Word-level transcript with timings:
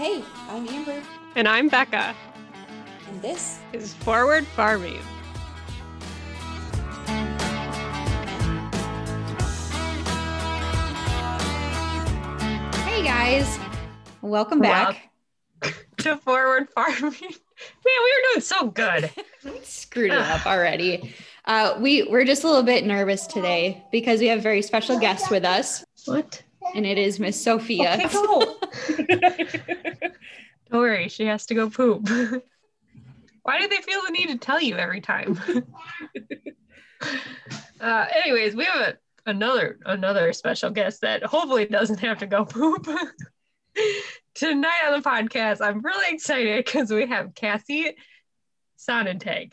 Hey, 0.00 0.24
I'm 0.48 0.66
Amber, 0.66 1.02
And 1.36 1.46
I'm 1.46 1.68
Becca. 1.68 2.14
and 3.06 3.20
this 3.20 3.58
Is 3.74 3.92
Forward 3.92 4.46
Farming. 4.46 4.98
Hey 12.84 13.02
guys, 13.04 13.58
welcome 14.22 14.60
back. 14.60 15.10
To 15.98 16.16
Forward 16.16 16.70
Farming. 16.70 17.02
Man, 17.02 17.12
we 17.20 18.14
were 18.14 18.32
doing 18.32 18.40
so 18.40 18.68
good. 18.68 19.10
We 19.44 19.60
screwed 19.62 20.12
it 20.12 20.18
up 20.18 20.46
already. 20.46 21.14
Uh, 21.44 21.76
we 21.78 22.04
we're 22.04 22.24
just 22.24 22.42
a 22.44 22.46
little 22.46 22.62
bit 22.62 22.86
nervous 22.86 23.26
today 23.26 23.84
because 23.92 24.20
we 24.20 24.28
have 24.28 24.38
a 24.38 24.42
very 24.42 24.62
special 24.62 24.98
guest 24.98 25.30
with 25.30 25.44
us, 25.44 25.84
What? 26.06 26.42
And 26.74 26.86
it 26.86 26.98
is 26.98 27.20
Miss 27.20 27.42
Sophia. 27.42 27.94
Okay, 27.94 28.08
go. 28.08 28.56
Don't 30.70 30.80
worry, 30.80 31.08
she 31.08 31.26
has 31.26 31.46
to 31.46 31.54
go 31.54 31.68
poop. 31.68 32.08
Why 33.42 33.58
do 33.58 33.68
they 33.68 33.78
feel 33.78 34.02
the 34.04 34.12
need 34.12 34.28
to 34.28 34.38
tell 34.38 34.60
you 34.60 34.76
every 34.76 35.00
time? 35.00 35.40
uh, 37.80 38.06
anyways, 38.14 38.54
we 38.54 38.64
have 38.64 38.80
a, 38.80 38.96
another 39.26 39.78
another 39.86 40.32
special 40.32 40.70
guest 40.70 41.00
that 41.00 41.24
hopefully 41.24 41.66
doesn't 41.66 42.00
have 42.00 42.18
to 42.18 42.26
go 42.26 42.44
poop. 42.44 42.86
Tonight 44.34 44.82
on 44.86 45.00
the 45.00 45.08
podcast, 45.08 45.60
I'm 45.60 45.80
really 45.80 46.14
excited 46.14 46.64
because 46.64 46.90
we 46.90 47.06
have 47.06 47.34
Cassie 47.34 47.96
Sonnentag. 48.78 49.52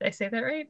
Did 0.00 0.06
I 0.06 0.10
say 0.10 0.28
that 0.28 0.40
right? 0.40 0.68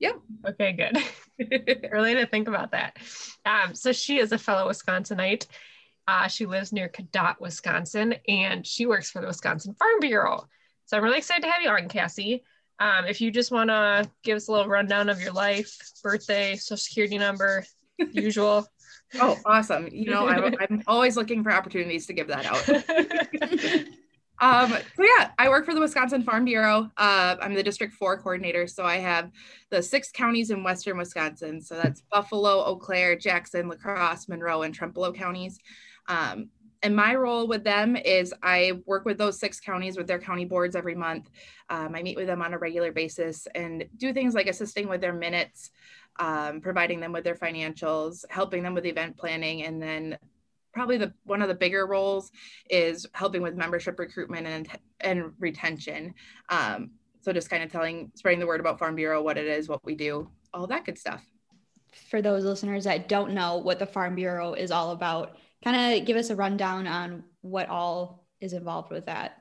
Yep. 0.00 0.20
Okay, 0.48 0.72
good. 0.72 0.98
really 1.92 2.14
to 2.14 2.26
think 2.26 2.48
about 2.48 2.72
that. 2.72 2.96
Um, 3.44 3.74
so 3.74 3.92
she 3.92 4.18
is 4.18 4.32
a 4.32 4.38
fellow 4.38 4.68
Wisconsinite. 4.68 5.46
Uh, 6.06 6.28
she 6.28 6.46
lives 6.46 6.72
near 6.72 6.88
Cadott, 6.88 7.40
Wisconsin, 7.40 8.14
and 8.28 8.66
she 8.66 8.86
works 8.86 9.10
for 9.10 9.20
the 9.20 9.26
Wisconsin 9.26 9.74
Farm 9.74 10.00
Bureau. 10.00 10.46
So 10.86 10.96
I'm 10.96 11.02
really 11.02 11.18
excited 11.18 11.42
to 11.42 11.50
have 11.50 11.62
you 11.62 11.70
on, 11.70 11.88
Cassie. 11.88 12.44
Um, 12.78 13.06
if 13.06 13.20
you 13.20 13.30
just 13.30 13.50
want 13.50 13.70
to 13.70 14.10
give 14.22 14.36
us 14.36 14.48
a 14.48 14.52
little 14.52 14.68
rundown 14.68 15.08
of 15.08 15.20
your 15.20 15.32
life, 15.32 15.76
birthday, 16.02 16.56
social 16.56 16.76
security 16.76 17.16
number, 17.16 17.64
usual. 18.12 18.66
Oh, 19.20 19.38
awesome. 19.46 19.88
You 19.92 20.10
know, 20.10 20.28
I'm, 20.28 20.54
I'm 20.60 20.82
always 20.86 21.16
looking 21.16 21.42
for 21.42 21.52
opportunities 21.52 22.06
to 22.08 22.12
give 22.12 22.28
that 22.28 22.46
out. 22.46 23.94
Um, 24.40 24.70
so 24.70 25.02
yeah, 25.02 25.30
I 25.38 25.48
work 25.48 25.64
for 25.64 25.74
the 25.74 25.80
Wisconsin 25.80 26.22
Farm 26.22 26.44
Bureau. 26.44 26.90
Uh, 26.96 27.36
I'm 27.40 27.54
the 27.54 27.62
District 27.62 27.92
4 27.94 28.18
coordinator. 28.18 28.66
So 28.66 28.84
I 28.84 28.96
have 28.96 29.30
the 29.70 29.82
six 29.82 30.10
counties 30.10 30.50
in 30.50 30.62
Western 30.62 30.98
Wisconsin. 30.98 31.60
So 31.60 31.76
that's 31.76 32.02
Buffalo, 32.10 32.64
Eau 32.64 32.76
Claire, 32.76 33.16
Jackson, 33.16 33.68
La 33.68 33.76
Crosse, 33.76 34.28
Monroe, 34.28 34.62
and 34.62 34.76
Trempealeau 34.76 35.14
counties. 35.14 35.58
Um, 36.08 36.50
and 36.82 36.94
my 36.94 37.14
role 37.14 37.48
with 37.48 37.64
them 37.64 37.96
is 37.96 38.34
I 38.42 38.72
work 38.84 39.06
with 39.06 39.16
those 39.16 39.40
six 39.40 39.58
counties 39.58 39.96
with 39.96 40.06
their 40.06 40.18
county 40.18 40.44
boards 40.44 40.76
every 40.76 40.94
month. 40.94 41.30
Um, 41.70 41.94
I 41.94 42.02
meet 42.02 42.16
with 42.16 42.26
them 42.26 42.42
on 42.42 42.52
a 42.52 42.58
regular 42.58 42.92
basis 42.92 43.48
and 43.54 43.86
do 43.96 44.12
things 44.12 44.34
like 44.34 44.48
assisting 44.48 44.86
with 44.88 45.00
their 45.00 45.14
minutes, 45.14 45.70
um, 46.18 46.60
providing 46.60 47.00
them 47.00 47.12
with 47.12 47.24
their 47.24 47.36
financials, 47.36 48.26
helping 48.28 48.62
them 48.62 48.74
with 48.74 48.84
event 48.84 49.16
planning, 49.16 49.62
and 49.62 49.80
then 49.80 50.18
probably 50.74 50.98
the 50.98 51.12
one 51.24 51.40
of 51.40 51.48
the 51.48 51.54
bigger 51.54 51.86
roles 51.86 52.30
is 52.68 53.06
helping 53.12 53.40
with 53.40 53.54
membership 53.54 53.98
recruitment 53.98 54.46
and 54.46 54.68
and 55.00 55.32
retention. 55.38 56.14
Um, 56.50 56.90
so 57.24 57.32
just 57.32 57.48
kind 57.48 57.62
of 57.62 57.72
telling, 57.72 58.12
spreading 58.16 58.38
the 58.38 58.46
word 58.46 58.60
about 58.60 58.78
Farm 58.78 58.94
Bureau, 58.94 59.22
what 59.22 59.38
it 59.38 59.46
is, 59.46 59.66
what 59.66 59.82
we 59.82 59.94
do, 59.94 60.28
all 60.52 60.66
that 60.66 60.84
good 60.84 60.98
stuff. 60.98 61.24
For 62.10 62.20
those 62.20 62.44
listeners 62.44 62.84
that 62.84 63.08
don't 63.08 63.32
know 63.32 63.56
what 63.56 63.78
the 63.78 63.86
Farm 63.86 64.14
Bureau 64.14 64.52
is 64.52 64.70
all 64.70 64.90
about, 64.90 65.38
kind 65.64 65.98
of 65.98 66.06
give 66.06 66.18
us 66.18 66.28
a 66.28 66.36
rundown 66.36 66.86
on 66.86 67.24
what 67.40 67.70
all 67.70 68.26
is 68.40 68.52
involved 68.52 68.90
with 68.90 69.06
that. 69.06 69.38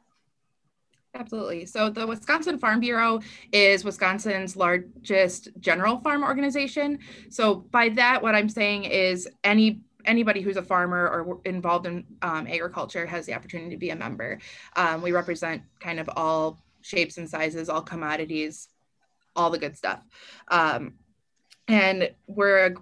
Absolutely. 1.14 1.66
So 1.66 1.90
the 1.90 2.08
Wisconsin 2.08 2.58
Farm 2.58 2.80
Bureau 2.80 3.20
is 3.52 3.84
Wisconsin's 3.84 4.56
largest 4.56 5.50
general 5.60 6.00
farm 6.00 6.24
organization. 6.24 7.00
So 7.30 7.56
by 7.56 7.90
that, 7.90 8.24
what 8.24 8.34
I'm 8.34 8.50
saying 8.50 8.86
is 8.86 9.28
any 9.44 9.82
anybody 10.06 10.42
who's 10.42 10.58
a 10.58 10.64
farmer 10.64 11.08
or 11.08 11.42
involved 11.46 11.86
in 11.86 12.06
um, 12.22 12.48
agriculture 12.48 13.06
has 13.06 13.26
the 13.26 13.34
opportunity 13.34 13.72
to 13.72 13.78
be 13.78 13.90
a 13.90 13.96
member. 13.96 14.40
Um, 14.76 15.02
we 15.02 15.12
represent 15.12 15.64
kind 15.80 16.00
of 16.00 16.10
all 16.16 16.60
shapes 16.82 17.18
and 17.18 17.30
sizes, 17.30 17.70
all 17.70 17.82
commodities, 17.82 18.70
all 19.36 19.50
the 19.50 19.58
good 19.58 19.78
stuff. 19.78 20.04
Um, 20.50 20.96
and 21.68 22.12
we're, 22.28 22.66
a, 22.66 22.74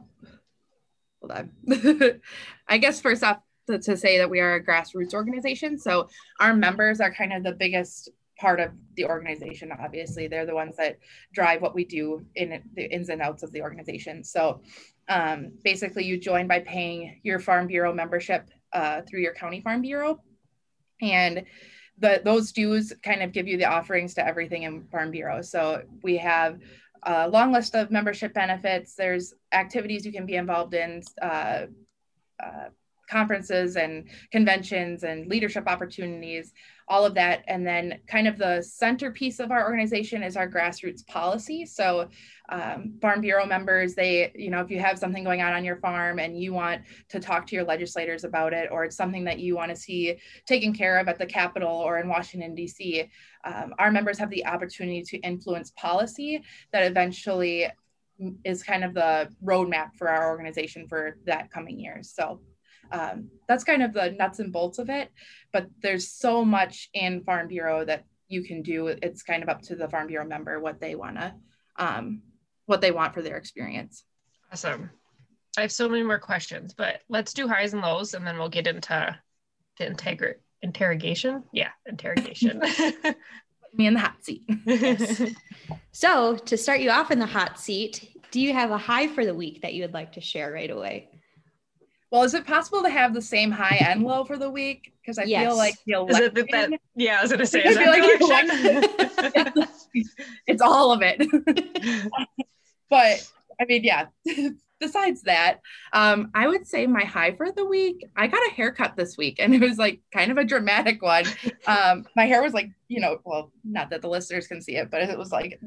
hold 1.22 1.32
on. 1.32 2.22
I 2.68 2.78
guess 2.78 3.00
first 3.00 3.24
off, 3.24 3.40
to, 3.68 3.80
to 3.80 3.96
say 3.96 4.18
that 4.18 4.30
we 4.30 4.40
are 4.40 4.56
a 4.56 4.64
grassroots 4.64 5.14
organization. 5.14 5.78
So 5.78 6.10
our 6.40 6.56
members 6.56 7.00
are 7.00 7.14
kind 7.14 7.34
of 7.34 7.44
the 7.44 7.52
biggest 7.52 8.10
part 8.42 8.60
of 8.60 8.72
the 8.98 9.06
organization 9.06 9.72
obviously. 9.72 10.28
They're 10.28 10.48
the 10.48 10.56
ones 10.64 10.76
that 10.78 10.98
drive 11.32 11.62
what 11.62 11.76
we 11.76 11.86
do 11.86 12.26
in 12.36 12.62
the 12.74 12.86
ins 12.92 13.10
and 13.10 13.22
outs 13.22 13.44
of 13.44 13.52
the 13.52 13.62
organization. 13.62 14.24
So 14.24 14.62
um, 15.08 15.52
basically 15.64 16.06
you 16.06 16.18
join 16.18 16.48
by 16.48 16.60
paying 16.60 17.20
your 17.24 17.40
farm 17.40 17.68
bureau 17.68 17.94
membership 17.94 18.50
uh, 18.74 19.02
through 19.04 19.22
your 19.22 19.36
county 19.36 19.62
farm 19.62 19.82
bureau. 19.82 20.22
And 21.02 21.46
the 22.00 22.22
those 22.26 22.52
dues 22.52 22.92
kind 23.04 23.22
of 23.22 23.32
give 23.32 23.48
you 23.48 23.58
the 23.58 23.66
offerings 23.78 24.16
to 24.16 24.26
everything 24.26 24.64
in 24.64 24.88
farm 24.94 25.12
bureau. 25.12 25.42
So 25.44 25.84
we 26.02 26.18
have 26.18 26.60
a 27.04 27.30
long 27.30 27.52
list 27.52 27.76
of 27.76 27.92
membership 27.92 28.34
benefits. 28.34 28.96
There's 28.96 29.34
activities 29.52 30.06
you 30.06 30.12
can 30.12 30.26
be 30.26 30.36
involved 30.36 30.74
in 30.74 31.04
uh, 31.22 31.66
uh, 32.44 32.70
conferences 33.12 33.76
and 33.76 34.08
conventions 34.32 35.04
and 35.04 35.28
leadership 35.28 35.68
opportunities, 35.68 36.54
all 36.92 37.06
of 37.06 37.14
that. 37.14 37.46
And 37.48 37.66
then, 37.66 38.02
kind 38.06 38.28
of 38.28 38.38
the 38.38 38.62
centerpiece 38.62 39.40
of 39.40 39.50
our 39.50 39.64
organization 39.64 40.24
is 40.24 40.36
our 40.36 40.50
grassroots 40.50 41.08
policy. 41.08 41.66
So, 41.66 42.10
um, 42.50 42.96
Farm 43.02 43.22
Bureau 43.22 43.46
members, 43.46 43.96
they, 43.96 44.34
you 44.36 44.50
know, 44.50 44.60
if 44.60 44.70
you 44.70 44.78
have 44.80 45.00
something 45.00 45.24
going 45.24 45.42
on 45.42 45.54
on 45.54 45.64
your 45.64 45.78
farm 45.78 46.20
and 46.20 46.38
you 46.38 46.52
want 46.52 46.82
to 47.08 47.22
talk 47.22 47.48
to 47.48 47.56
your 47.56 47.64
legislators 47.64 48.26
about 48.26 48.52
it, 48.52 48.68
or 48.74 48.84
it's 48.84 48.98
something 48.98 49.24
that 49.24 49.40
you 49.40 49.56
want 49.56 49.70
to 49.70 49.76
see 49.76 50.18
taken 50.46 50.74
care 50.74 51.00
of 51.00 51.08
at 51.08 51.18
the 51.18 51.26
Capitol 51.26 51.72
or 51.72 52.00
in 52.00 52.10
Washington, 52.10 52.54
D.C., 52.54 53.10
um, 53.46 53.74
our 53.80 53.90
members 53.90 54.20
have 54.20 54.30
the 54.30 54.46
opportunity 54.46 55.02
to 55.02 55.18
influence 55.20 55.72
policy 55.78 56.44
that 56.74 56.84
eventually 56.84 57.68
is 58.44 58.64
kind 58.64 58.84
of 58.84 58.94
the 58.94 59.30
roadmap 59.42 59.96
for 59.98 60.10
our 60.10 60.30
organization 60.30 60.90
for 60.90 61.16
that 61.26 61.50
coming 61.52 61.80
years. 61.80 62.12
So, 62.14 62.42
um, 62.92 63.30
that's 63.48 63.64
kind 63.64 63.84
of 63.84 63.94
the 63.94 64.12
nuts 64.12 64.40
and 64.40 64.52
bolts 64.52 64.80
of 64.80 64.90
it 64.90 65.10
but 65.52 65.68
there's 65.82 66.10
so 66.10 66.44
much 66.46 66.90
in 66.94 67.24
farm 67.24 67.48
bureau 67.48 67.84
that 67.86 68.06
you 68.28 68.44
can 68.44 68.62
do 68.62 68.88
it's 68.88 69.24
kind 69.24 69.44
of 69.44 69.50
up 69.50 69.62
to 69.62 69.76
the 69.76 69.90
farm 69.90 70.08
bureau 70.08 70.26
member 70.26 70.60
what 70.60 70.80
they 70.80 70.96
want 70.96 71.18
to 71.18 71.34
um, 71.78 72.22
what 72.66 72.82
they 72.82 72.92
want 72.92 73.14
for 73.14 73.22
their 73.22 73.38
experience 73.38 74.04
Awesome. 74.52 74.90
I 75.58 75.62
have 75.62 75.72
so 75.72 75.88
many 75.88 76.04
more 76.04 76.20
questions, 76.20 76.74
but 76.74 77.02
let's 77.10 77.34
do 77.34 77.48
highs 77.48 77.74
and 77.74 77.82
lows 77.82 78.14
and 78.14 78.26
then 78.26 78.38
we'll 78.38 78.50
get 78.50 78.68
into 78.68 79.18
the 79.78 79.86
integra- 79.86 80.36
interrogation. 80.62 81.44
Yeah, 81.54 81.70
interrogation. 81.86 82.62
me 83.74 83.88
in 83.88 83.94
the 83.94 84.02
hot 84.02 84.22
seat 84.22 84.44
yes. 84.66 85.22
So, 85.94 86.36
to 86.36 86.58
start 86.58 86.82
you 86.82 86.90
off 86.90 87.10
in 87.10 87.20
the 87.20 87.26
hot 87.26 87.58
seat, 87.58 88.18
do 88.32 88.42
you 88.42 88.52
have 88.52 88.72
a 88.72 88.78
high 88.78 89.08
for 89.08 89.26
the 89.26 89.34
week 89.34 89.62
that 89.62 89.74
you 89.74 89.84
would 89.84 89.94
like 89.94 90.14
to 90.14 90.22
share 90.22 90.52
right 90.52 90.70
away? 90.70 91.10
Well 92.12 92.24
is 92.24 92.34
it 92.34 92.46
possible 92.46 92.84
to 92.84 92.90
have 92.90 93.14
the 93.14 93.22
same 93.22 93.52
high 93.52 93.78
and 93.88 94.04
low 94.04 94.24
for 94.26 94.38
the 94.38 94.50
week 94.50 94.94
because 95.02 95.18
i 95.18 95.24
Yes. 95.24 95.48
feel 95.48 95.58
like 95.58 95.76
the 95.86 96.06
Is 96.06 96.20
it 96.20 96.36
that, 96.36 96.48
that- 96.52 96.80
yeah, 96.96 97.18
I 97.20 97.22
was 97.24 97.32
gonna 97.32 97.46
say, 97.54 97.64
I 97.64 97.68
is 97.70 97.78
feel 97.78 97.92
that 97.92 98.00
like 98.00 98.20
the 98.20 99.48
the 99.48 99.56
election? 99.56 99.68
it's 100.48 100.62
all 100.62 100.92
of 100.92 101.02
it 101.02 101.18
but 102.90 103.32
I 103.60 103.66
mean, 103.66 103.84
yeah. 103.84 104.08
Besides 104.80 105.22
that, 105.24 105.60
um, 105.94 106.32
I 106.34 106.48
would 106.48 106.66
say 106.66 106.88
my 106.88 107.04
high 107.04 107.36
for 107.36 107.52
the 107.52 107.64
week. 107.64 108.04
I 108.18 108.26
got 108.26 108.40
a 108.48 108.52
haircut 108.56 108.96
this 108.96 109.16
week, 109.16 109.36
and 109.40 109.54
it 109.54 109.62
was 109.62 109.78
like 109.78 110.00
kind 110.12 110.32
of 110.32 110.40
a 110.40 110.44
dramatic 110.44 111.04
one. 111.04 111.26
Um, 111.68 112.08
my 112.16 112.26
hair 112.26 112.42
was 112.42 112.54
like, 112.54 112.72
you 112.88 113.00
know, 113.00 113.20
well, 113.24 113.52
not 113.64 113.92
that 113.92 114.02
the 114.02 114.10
listeners 114.10 114.48
can 114.48 114.60
see 114.60 114.78
it, 114.78 114.90
but 114.90 115.04
it 115.04 115.16
was 115.20 115.32
like 115.32 115.60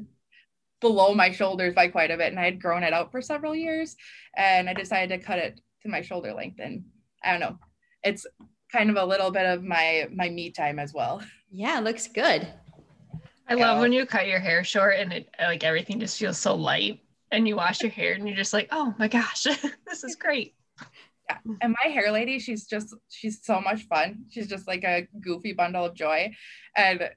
below 0.81 1.13
my 1.13 1.31
shoulders 1.31 1.73
by 1.73 1.87
quite 1.87 2.11
a 2.11 2.17
bit, 2.17 2.27
and 2.31 2.37
I 2.39 2.43
had 2.43 2.61
grown 2.61 2.83
it 2.83 2.91
out 2.91 3.09
for 3.13 3.21
several 3.21 3.55
years, 3.55 3.95
and 4.35 4.67
I 4.69 4.73
decided 4.73 5.17
to 5.17 5.25
cut 5.25 5.39
it 5.39 5.61
to 5.85 5.91
my 5.91 6.01
shoulder 6.01 6.33
length, 6.33 6.59
and 6.59 6.83
I 7.23 7.31
don't 7.31 7.39
know, 7.39 7.57
it's 8.03 8.25
kind 8.71 8.89
of 8.89 8.97
a 8.97 9.05
little 9.05 9.31
bit 9.31 9.45
of 9.45 9.63
my 9.63 10.07
my 10.13 10.27
me 10.29 10.49
time 10.51 10.79
as 10.79 10.93
well. 10.93 11.21
Yeah, 11.57 11.79
looks 11.79 12.07
good. 12.09 12.45
I 13.47 13.53
love 13.53 13.77
Yeah. 13.77 13.79
when 13.79 13.93
you 13.93 14.05
cut 14.05 14.27
your 14.27 14.39
hair 14.41 14.65
short 14.65 14.95
and 14.99 15.13
it 15.13 15.29
like 15.39 15.63
everything 15.63 16.01
just 16.01 16.17
feels 16.19 16.37
so 16.37 16.53
light 16.53 16.99
and 17.31 17.47
you 17.47 17.55
wash 17.55 17.81
your 17.81 17.91
hair 17.91 18.11
and 18.13 18.27
you're 18.27 18.35
just 18.35 18.51
like, 18.51 18.67
oh 18.71 18.93
my 18.99 19.07
gosh, 19.07 19.43
this 19.87 20.03
is 20.03 20.17
great. 20.17 20.53
Yeah. 21.29 21.37
And 21.61 21.73
my 21.81 21.89
hair 21.91 22.11
lady, 22.11 22.39
she's 22.39 22.65
just 22.67 22.93
she's 23.09 23.39
so 23.45 23.61
much 23.61 23.83
fun. 23.83 24.25
She's 24.29 24.47
just 24.49 24.67
like 24.67 24.83
a 24.83 25.07
goofy 25.21 25.53
bundle 25.53 25.85
of 25.85 25.95
joy. 25.95 26.33
And 26.75 27.09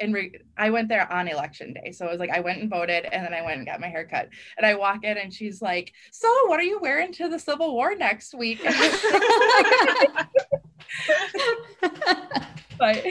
and 0.00 0.12
re- 0.14 0.32
I 0.56 0.70
went 0.70 0.88
there 0.88 1.10
on 1.12 1.28
election 1.28 1.72
day. 1.74 1.92
So 1.92 2.06
it 2.06 2.10
was 2.10 2.18
like 2.18 2.30
I 2.30 2.40
went 2.40 2.60
and 2.60 2.68
voted 2.70 3.04
and 3.04 3.24
then 3.24 3.32
I 3.32 3.42
went 3.42 3.58
and 3.58 3.66
got 3.66 3.80
my 3.80 3.88
hair 3.88 4.06
cut. 4.06 4.28
And 4.56 4.66
I 4.66 4.74
walk 4.74 5.04
in 5.04 5.16
and 5.18 5.32
she's 5.32 5.62
like, 5.62 5.92
So 6.12 6.28
what 6.48 6.58
are 6.58 6.64
you 6.64 6.78
wearing 6.80 7.12
to 7.14 7.28
the 7.28 7.38
Civil 7.38 7.72
War 7.72 7.94
next 7.94 8.34
week? 8.34 8.60
but 12.78 13.04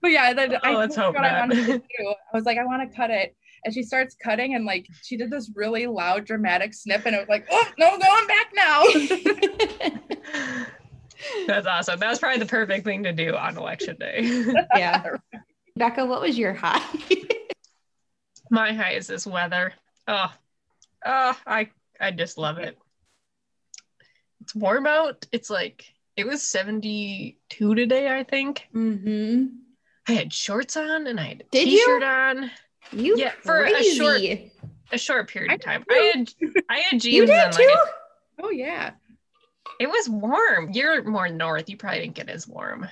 but 0.00 0.10
yeah, 0.10 0.32
then 0.34 0.54
Oh, 0.54 0.58
I 0.62 0.74
let's 0.76 0.96
hope 0.96 1.14
what 1.14 1.24
I 1.24 1.40
wanted 1.40 1.66
to 1.66 1.78
do. 1.98 2.14
I 2.32 2.36
was 2.36 2.44
like, 2.44 2.58
I 2.58 2.64
want 2.64 2.88
to 2.90 2.96
cut 2.96 3.10
it. 3.10 3.34
And 3.64 3.72
she 3.72 3.82
starts 3.82 4.14
cutting 4.22 4.54
and 4.54 4.64
like 4.66 4.86
she 5.02 5.16
did 5.16 5.30
this 5.30 5.50
really 5.54 5.86
loud 5.86 6.26
dramatic 6.26 6.74
snip 6.74 7.06
and 7.06 7.14
it 7.16 7.18
was 7.18 7.28
like, 7.28 7.46
oh 7.50 7.66
no, 7.78 7.98
going 7.98 8.26
back 8.26 8.52
now. 8.54 8.84
That's 11.46 11.66
awesome. 11.66 11.98
That 12.00 12.10
was 12.10 12.18
probably 12.18 12.38
the 12.40 12.46
perfect 12.46 12.84
thing 12.84 13.02
to 13.04 13.12
do 13.12 13.34
on 13.34 13.56
election 13.56 13.96
day. 13.98 14.44
yeah. 14.76 15.02
Becca, 15.76 16.04
what 16.06 16.20
was 16.20 16.38
your 16.38 16.54
high? 16.54 16.80
My 18.50 18.72
high 18.72 18.92
is 18.92 19.06
this 19.06 19.26
weather. 19.26 19.72
Oh, 20.06 20.32
oh, 21.04 21.38
I 21.46 21.70
I 22.00 22.10
just 22.12 22.38
love 22.38 22.58
it. 22.58 22.78
It's 24.42 24.54
warm 24.54 24.86
out. 24.86 25.26
It's 25.32 25.50
like 25.50 25.84
it 26.16 26.26
was 26.26 26.42
72 26.42 27.74
today, 27.74 28.16
I 28.16 28.22
think. 28.22 28.68
mm-hmm. 28.74 29.46
I 30.06 30.12
had 30.12 30.32
shorts 30.32 30.76
on 30.76 31.06
and 31.06 31.18
I 31.18 31.24
had 31.24 31.40
a 31.40 31.44
Did 31.50 31.64
t-shirt 31.64 32.02
on. 32.02 32.50
You 32.92 33.16
Yeah, 33.16 33.32
for 33.42 33.64
a 33.64 33.82
short- 33.82 34.20
A 34.92 34.98
short 34.98 35.28
period 35.30 35.54
of 35.54 35.60
time. 35.60 35.82
did 35.88 35.96
I 35.98 36.12
had 36.14 36.32
I 36.68 36.78
had 36.90 37.00
jeans 37.00 37.04
You 37.06 37.26
did 37.26 37.30
and 37.36 37.52
too? 37.52 37.66
like 37.66 37.78
oh 38.42 38.50
yeah. 38.50 38.90
it 39.80 39.88
was 39.88 40.08
warm. 40.10 40.70
You're 40.72 41.02
more 41.04 41.28
north. 41.30 41.68
You 41.70 41.78
probably 41.78 42.00
didn't 42.00 42.14
get 42.14 42.28
as 42.28 42.46
warm. 42.46 42.86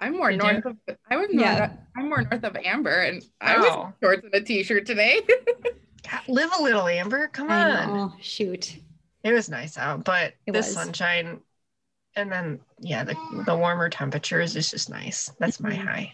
I'm 0.00 0.16
more 0.16 0.30
Did 0.30 0.38
north 0.42 0.64
of 0.66 0.76
I 1.10 1.16
was 1.16 1.28
north, 1.32 1.46
Yeah. 1.46 1.72
I'm 1.96 2.08
more 2.08 2.22
north 2.22 2.44
of 2.44 2.56
Amber 2.56 3.00
and 3.02 3.22
I 3.40 3.56
was 3.56 3.66
Oh. 3.68 3.84
in 3.86 3.92
shorts 4.02 4.24
and 4.24 4.34
a 4.34 4.40
t-shirt 4.42 4.84
today. 4.86 5.20
Live 6.28 6.50
a 6.58 6.62
little, 6.62 6.86
Amber. 6.86 7.28
Come 7.28 7.50
I 7.50 7.70
on. 7.82 7.94
know. 7.94 8.12
Shoot. 8.20 8.76
It 9.24 9.32
was 9.32 9.48
nice 9.48 9.76
out, 9.78 10.04
but 10.04 10.34
It 10.46 10.52
the 10.52 10.58
was. 10.58 10.72
sunshine 10.72 11.40
and 12.14 12.30
then 12.32 12.60
yeah, 12.80 13.04
the 13.04 13.14
the 13.46 13.56
warmer 13.56 13.88
temperatures 13.88 14.56
is 14.56 14.70
just 14.70 14.88
nice. 14.90 15.30
That's 15.38 15.60
my 15.60 15.72
Mhm. 15.72 15.84
high. 15.84 16.12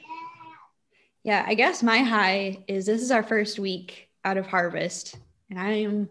Yeah, 1.24 1.44
I 1.46 1.54
guess 1.54 1.82
my 1.82 1.98
high 1.98 2.64
is 2.66 2.86
this 2.86 3.00
is 3.02 3.10
our 3.12 3.22
first 3.22 3.58
week 3.58 4.08
out 4.24 4.36
of 4.36 4.46
harvest, 4.46 5.16
and 5.50 5.58
I 5.60 5.70
am 5.82 6.08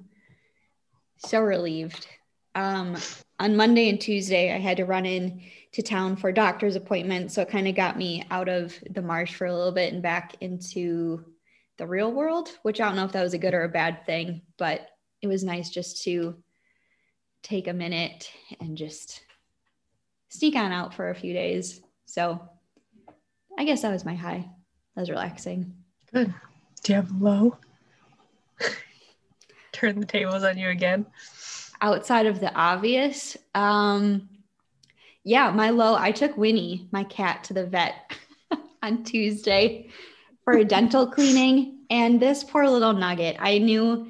so 1.18 1.39
relieved. 1.41 2.07
Um, 2.56 2.95
on 3.39 3.56
Monday 3.57 3.89
and 3.89 4.00
Tuesday, 4.00 4.53
I 4.53 4.59
had 4.59 4.77
to 4.77 4.85
run 4.85 5.06
in 5.06 5.41
to 5.73 5.81
town 5.81 6.15
for 6.15 6.31
doctor's 6.31 6.75
appointments, 6.75 7.33
so 7.33 7.41
it 7.41 7.50
kind 7.50 7.68
of 7.68 7.75
got 7.75 7.97
me 7.97 8.25
out 8.29 8.50
of 8.50 8.73
the 8.89 9.01
marsh 9.01 9.33
for 9.33 9.47
a 9.47 9.56
little 9.56 9.71
bit 9.71 9.94
and 9.94 10.01
back 10.01 10.35
into 10.41 11.23
the 11.77 11.88
real 11.88 12.12
world, 12.12 12.50
which 12.63 12.81
I 12.81 12.85
don't 12.85 12.95
know 12.95 13.06
if 13.06 13.13
that 13.13 13.23
was 13.23 13.33
a 13.33 13.39
good 13.39 13.53
or 13.53 13.63
a 13.63 13.69
bad 13.69 14.06
thing, 14.06 14.41
but 14.57 14.88
it 15.21 15.27
was 15.27 15.44
nice 15.44 15.69
just 15.69 16.03
to 16.03 16.35
take 17.44 17.68
a 17.68 17.73
minute 17.73 18.31
and 18.59 18.77
just 18.77 19.21
sneak 20.29 20.56
on 20.56 20.71
out 20.71 20.94
for 20.94 21.09
a 21.09 21.15
few 21.15 21.33
days. 21.33 21.81
So 22.06 22.41
I 23.57 23.63
guess 23.63 23.81
that 23.81 23.91
was 23.91 24.06
my 24.06 24.15
high. 24.15 24.50
That 24.95 25.01
was 25.01 25.09
relaxing. 25.09 25.73
Good. 26.13 26.33
Do 26.83 26.94
you 26.94 26.95
have 26.95 27.12
a 27.12 27.23
low? 27.23 27.57
Turn 29.71 30.00
the 30.00 30.06
tables 30.06 30.44
on 30.44 30.57
you 30.57 30.69
again. 30.69 31.06
Outside 31.81 32.25
of 32.25 32.39
the 32.39 32.53
obvious, 32.53 33.38
um, 33.56 34.29
yeah, 35.23 35.51
my 35.51 35.69
low, 35.69 35.95
I 35.95 36.12
took 36.12 36.35
Winnie, 36.38 36.88
my 36.91 37.03
cat, 37.03 37.44
to 37.45 37.53
the 37.53 37.65
vet 37.65 37.95
on 38.83 39.03
Tuesday 39.03 39.89
for 40.44 40.53
a 40.53 40.65
dental 40.65 41.07
cleaning. 41.07 41.79
And 41.89 42.19
this 42.19 42.44
poor 42.44 42.68
little 42.68 42.94
nugget, 42.94 43.38
I 43.39 43.57
knew 43.57 44.07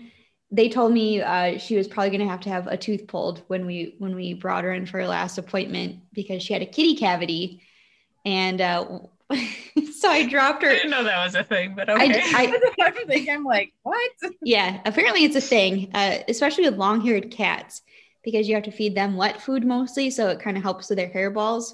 they 0.51 0.69
told 0.69 0.91
me 0.91 1.21
uh, 1.21 1.57
she 1.57 1.75
was 1.75 1.87
probably 1.87 2.09
going 2.09 2.21
to 2.21 2.27
have 2.27 2.41
to 2.41 2.49
have 2.49 2.67
a 2.67 2.77
tooth 2.77 3.07
pulled 3.07 3.41
when 3.47 3.65
we 3.65 3.95
when 3.99 4.15
we 4.15 4.33
brought 4.33 4.63
her 4.63 4.73
in 4.73 4.85
for 4.85 4.99
her 4.99 5.07
last 5.07 5.37
appointment 5.37 5.97
because 6.13 6.43
she 6.43 6.53
had 6.53 6.61
a 6.61 6.65
kitty 6.65 6.95
cavity. 6.95 7.61
And 8.25 8.61
uh, 8.61 8.99
so 9.99 10.09
I 10.09 10.27
dropped 10.27 10.63
her. 10.63 10.69
I 10.69 10.73
didn't 10.73 10.91
know 10.91 11.03
that 11.03 11.23
was 11.25 11.35
a 11.35 11.43
thing, 11.43 11.73
but 11.75 11.89
I, 11.89 11.93
okay. 11.93 12.21
I, 12.23 12.71
I'm 12.81 13.07
thinking 13.07 13.33
I'm 13.33 13.43
like, 13.43 13.73
what? 13.83 14.11
Yeah, 14.41 14.81
apparently 14.85 15.23
it's 15.23 15.35
a 15.35 15.41
thing, 15.41 15.89
uh, 15.93 16.19
especially 16.27 16.65
with 16.69 16.77
long 16.77 17.01
haired 17.01 17.31
cats, 17.31 17.81
because 18.23 18.47
you 18.47 18.56
have 18.56 18.63
to 18.63 18.71
feed 18.71 18.95
them 18.95 19.15
wet 19.15 19.41
food 19.41 19.65
mostly. 19.65 20.09
So 20.09 20.29
it 20.29 20.39
kind 20.39 20.57
of 20.57 20.63
helps 20.63 20.89
with 20.89 20.97
their 20.97 21.09
hairballs. 21.09 21.73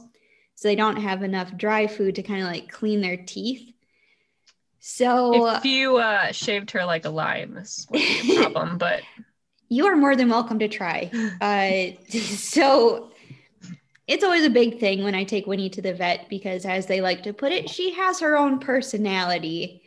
So 0.55 0.67
they 0.67 0.75
don't 0.75 0.97
have 0.97 1.23
enough 1.23 1.55
dry 1.55 1.87
food 1.87 2.15
to 2.15 2.23
kind 2.23 2.41
of 2.41 2.47
like 2.47 2.71
clean 2.71 3.01
their 3.01 3.17
teeth. 3.17 3.73
So 4.79 5.47
if 5.55 5.65
you 5.65 5.97
uh, 5.97 6.31
shaved 6.31 6.71
her 6.71 6.85
like 6.85 7.05
a 7.05 7.09
lion, 7.09 7.53
this 7.53 7.85
would 7.89 7.99
be 7.99 8.37
a 8.37 8.39
problem. 8.41 8.77
But 8.77 9.01
you 9.69 9.85
are 9.85 9.95
more 9.95 10.15
than 10.15 10.29
welcome 10.29 10.59
to 10.59 10.67
try. 10.67 11.11
Uh, 11.41 11.91
so 12.09 13.11
it's 14.07 14.23
always 14.23 14.45
a 14.45 14.49
big 14.49 14.79
thing 14.79 15.03
when 15.03 15.13
I 15.13 15.23
take 15.25 15.45
Winnie 15.45 15.69
to 15.71 15.81
the 15.81 15.93
vet 15.93 16.29
because, 16.29 16.65
as 16.65 16.85
they 16.85 17.01
like 17.01 17.23
to 17.23 17.33
put 17.33 17.51
it, 17.51 17.69
she 17.69 17.91
has 17.93 18.19
her 18.21 18.37
own 18.37 18.59
personality. 18.59 19.81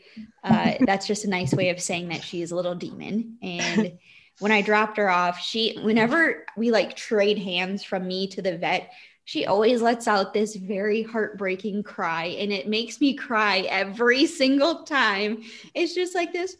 Uh, 0.44 0.74
that's 0.80 1.06
just 1.06 1.24
a 1.24 1.28
nice 1.28 1.54
way 1.54 1.70
of 1.70 1.80
saying 1.80 2.08
that 2.10 2.22
she's 2.22 2.50
a 2.52 2.56
little 2.56 2.74
demon. 2.74 3.38
And 3.42 3.98
when 4.40 4.50
I 4.52 4.62
dropped 4.62 4.96
her 4.96 5.08
off, 5.08 5.38
she, 5.40 5.78
whenever 5.82 6.46
we 6.56 6.70
like 6.70 6.96
trade 6.96 7.38
hands 7.38 7.84
from 7.84 8.06
me 8.08 8.26
to 8.28 8.42
the 8.42 8.58
vet, 8.58 8.90
she 9.24 9.46
always 9.46 9.80
lets 9.80 10.08
out 10.08 10.34
this 10.34 10.56
very 10.56 11.02
heartbreaking 11.02 11.84
cry, 11.84 12.24
and 12.24 12.50
it 12.50 12.66
makes 12.66 13.00
me 13.00 13.14
cry 13.14 13.60
every 13.70 14.26
single 14.26 14.82
time. 14.82 15.44
It's 15.72 15.94
just 15.94 16.16
like 16.16 16.32
this, 16.32 16.56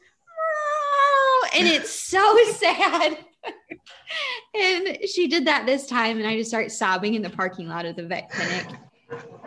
and 1.52 1.66
it's 1.66 1.90
so 2.08 2.38
sad. 2.52 3.18
and 4.54 4.98
she 5.08 5.26
did 5.26 5.46
that 5.46 5.66
this 5.66 5.86
time, 5.86 6.18
and 6.18 6.26
I 6.26 6.36
just 6.36 6.50
start 6.50 6.70
sobbing 6.70 7.14
in 7.14 7.22
the 7.22 7.30
parking 7.30 7.68
lot 7.68 7.86
of 7.86 7.96
the 7.96 8.06
vet 8.06 8.30
clinic. 8.30 8.66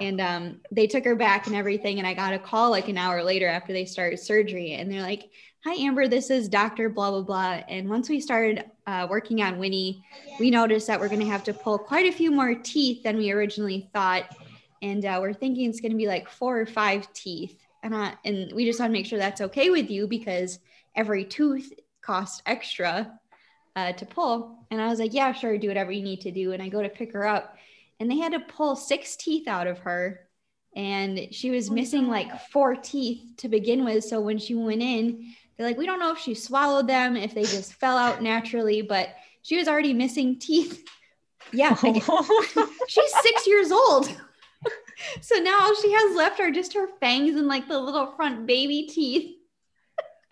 And 0.01 0.19
um, 0.19 0.59
they 0.71 0.88
took 0.88 1.06
her 1.06 1.15
back 1.15 1.47
and 1.47 1.56
everything. 1.56 2.00
And 2.00 2.07
I 2.07 2.13
got 2.13 2.33
a 2.33 2.39
call 2.39 2.71
like 2.71 2.89
an 2.89 2.97
hour 2.97 3.24
later 3.24 3.47
after 3.47 3.71
they 3.71 3.86
started 3.86 4.19
surgery, 4.19 4.74
and 4.74 4.91
they're 4.91 5.01
like, 5.01 5.29
"Hi, 5.65 5.75
Amber. 5.75 6.10
This 6.10 6.30
is 6.30 6.50
Doctor 6.50 6.89
Blah 6.89 7.12
blah 7.12 7.21
blah." 7.21 7.63
And 7.69 7.89
once 7.89 8.10
we 8.10 8.19
started 8.19 8.65
uh, 8.86 9.07
working 9.10 9.42
on 9.42 9.60
Winnie, 9.60 10.04
we 10.38 10.51
noticed 10.51 10.88
that 10.88 11.00
we're 11.00 11.07
going 11.07 11.21
to 11.21 11.25
have 11.25 11.45
to 11.45 11.54
pull 11.54 11.77
quite 11.77 12.06
a 12.06 12.12
few 12.12 12.31
more 12.31 12.54
teeth 12.54 13.01
than 13.01 13.15
we 13.15 13.31
originally 13.31 13.89
thought, 13.94 14.36
and 14.81 15.06
uh, 15.06 15.19
we're 15.21 15.33
thinking 15.33 15.69
it's 15.69 15.80
going 15.80 15.94
to 15.94 15.98
be 15.98 16.06
like 16.06 16.27
four 16.30 16.60
or 16.60 16.65
five 16.65 17.12
teeth. 17.13 17.57
And 17.81 17.94
uh, 17.94 18.12
and 18.25 18.51
we 18.54 18.65
just 18.65 18.77
want 18.77 18.89
to 18.89 18.94
make 18.94 19.06
sure 19.06 19.18
that's 19.18 19.39
okay 19.39 19.69
with 19.69 19.89
you 19.89 20.06
because 20.06 20.60
every 20.98 21.24
tooth 21.24 21.71
costs 22.01 22.42
extra 22.45 23.18
uh, 23.77 23.94
to 23.94 24.06
pull. 24.06 24.65
And 24.69 24.81
I 24.81 24.88
was 24.88 25.00
like, 25.00 25.13
yeah, 25.13 25.31
sure, 25.31 25.58
do 25.58 25.70
whatever 25.70 25.93
you 25.93 26.03
need 26.03 26.20
to 26.22 26.32
do. 26.32 26.51
And 26.51 26.62
I 26.62 26.67
go 26.67 26.82
to 26.82 26.89
pick 26.89 27.13
her 27.13 27.25
up, 27.25 27.55
and 28.01 28.12
they 28.12 28.17
had 28.17 28.34
to 28.34 28.41
pull 28.41 28.75
six 28.75 29.15
teeth 29.15 29.48
out 29.48 29.67
of 29.67 29.79
her. 29.79 30.27
And 30.75 31.27
she 31.32 31.51
was 31.51 31.70
missing 31.70 32.10
like 32.10 32.50
four 32.50 32.75
teeth 32.75 33.38
to 33.38 33.48
begin 33.48 33.86
with. 33.86 34.03
So 34.03 34.20
when 34.20 34.39
she 34.39 34.55
went 34.55 34.82
in, 34.82 35.34
they're 35.57 35.67
like, 35.67 35.77
we 35.77 35.86
don't 35.86 36.00
know 36.00 36.12
if 36.12 36.19
she 36.19 36.33
swallowed 36.33 36.88
them, 36.88 37.15
if 37.15 37.33
they 37.33 37.43
just 37.43 37.74
fell 37.75 37.98
out 37.98 38.22
naturally, 38.22 38.81
but 38.81 39.10
she 39.41 39.57
was 39.57 39.67
already 39.67 39.93
missing 39.93 40.39
teeth. 40.39 40.88
Yeah, 41.51 41.75
she's 42.88 43.13
six 43.22 43.48
years 43.48 43.72
old. 43.72 44.10
so 45.22 45.36
now 45.39 45.60
all 45.62 45.75
she 45.75 45.91
has 45.91 46.15
left 46.15 46.39
are 46.39 46.51
just 46.51 46.74
her 46.74 46.88
fangs 47.00 47.36
and 47.36 47.48
like 47.48 47.67
the 47.67 47.79
little 47.79 48.13
front 48.15 48.48
baby 48.48 48.88
teeth. 48.88 49.36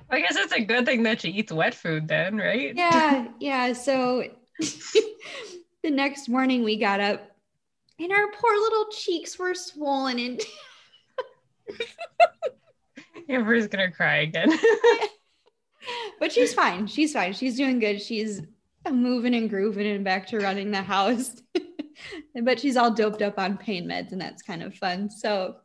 I 0.09 0.19
guess 0.19 0.35
it's 0.35 0.53
a 0.53 0.61
good 0.61 0.85
thing 0.85 1.03
that 1.03 1.21
she 1.21 1.29
eats 1.29 1.51
wet 1.53 1.73
food 1.73 2.07
then, 2.07 2.37
right? 2.37 2.75
yeah 2.75 3.27
yeah 3.39 3.73
so 3.73 4.23
the 4.59 5.89
next 5.89 6.27
morning 6.27 6.63
we 6.63 6.77
got 6.77 6.99
up 6.99 7.31
and 7.99 8.11
our 8.11 8.27
poor 8.31 8.53
little 8.53 8.87
cheeks 8.91 9.39
were 9.39 9.53
swollen 9.53 10.19
and 10.19 10.41
Amber's 13.29 13.67
gonna 13.67 13.91
cry 13.91 14.17
again. 14.17 14.51
but 16.19 16.31
she's 16.31 16.53
fine. 16.53 16.87
She's 16.87 17.13
fine. 17.13 17.33
She's 17.33 17.57
doing 17.57 17.79
good. 17.79 18.01
She's 18.01 18.41
moving 18.89 19.35
and 19.35 19.49
grooving 19.49 19.87
and 19.87 20.03
back 20.03 20.27
to 20.27 20.39
running 20.39 20.71
the 20.71 20.81
house. 20.81 21.41
But 22.43 22.59
she's 22.59 22.77
all 22.77 22.91
doped 22.91 23.21
up 23.21 23.37
on 23.37 23.57
pain 23.57 23.87
meds 23.87 24.11
and 24.11 24.21
that's 24.21 24.41
kind 24.41 24.63
of 24.63 24.73
fun. 24.75 25.09
So 25.09 25.57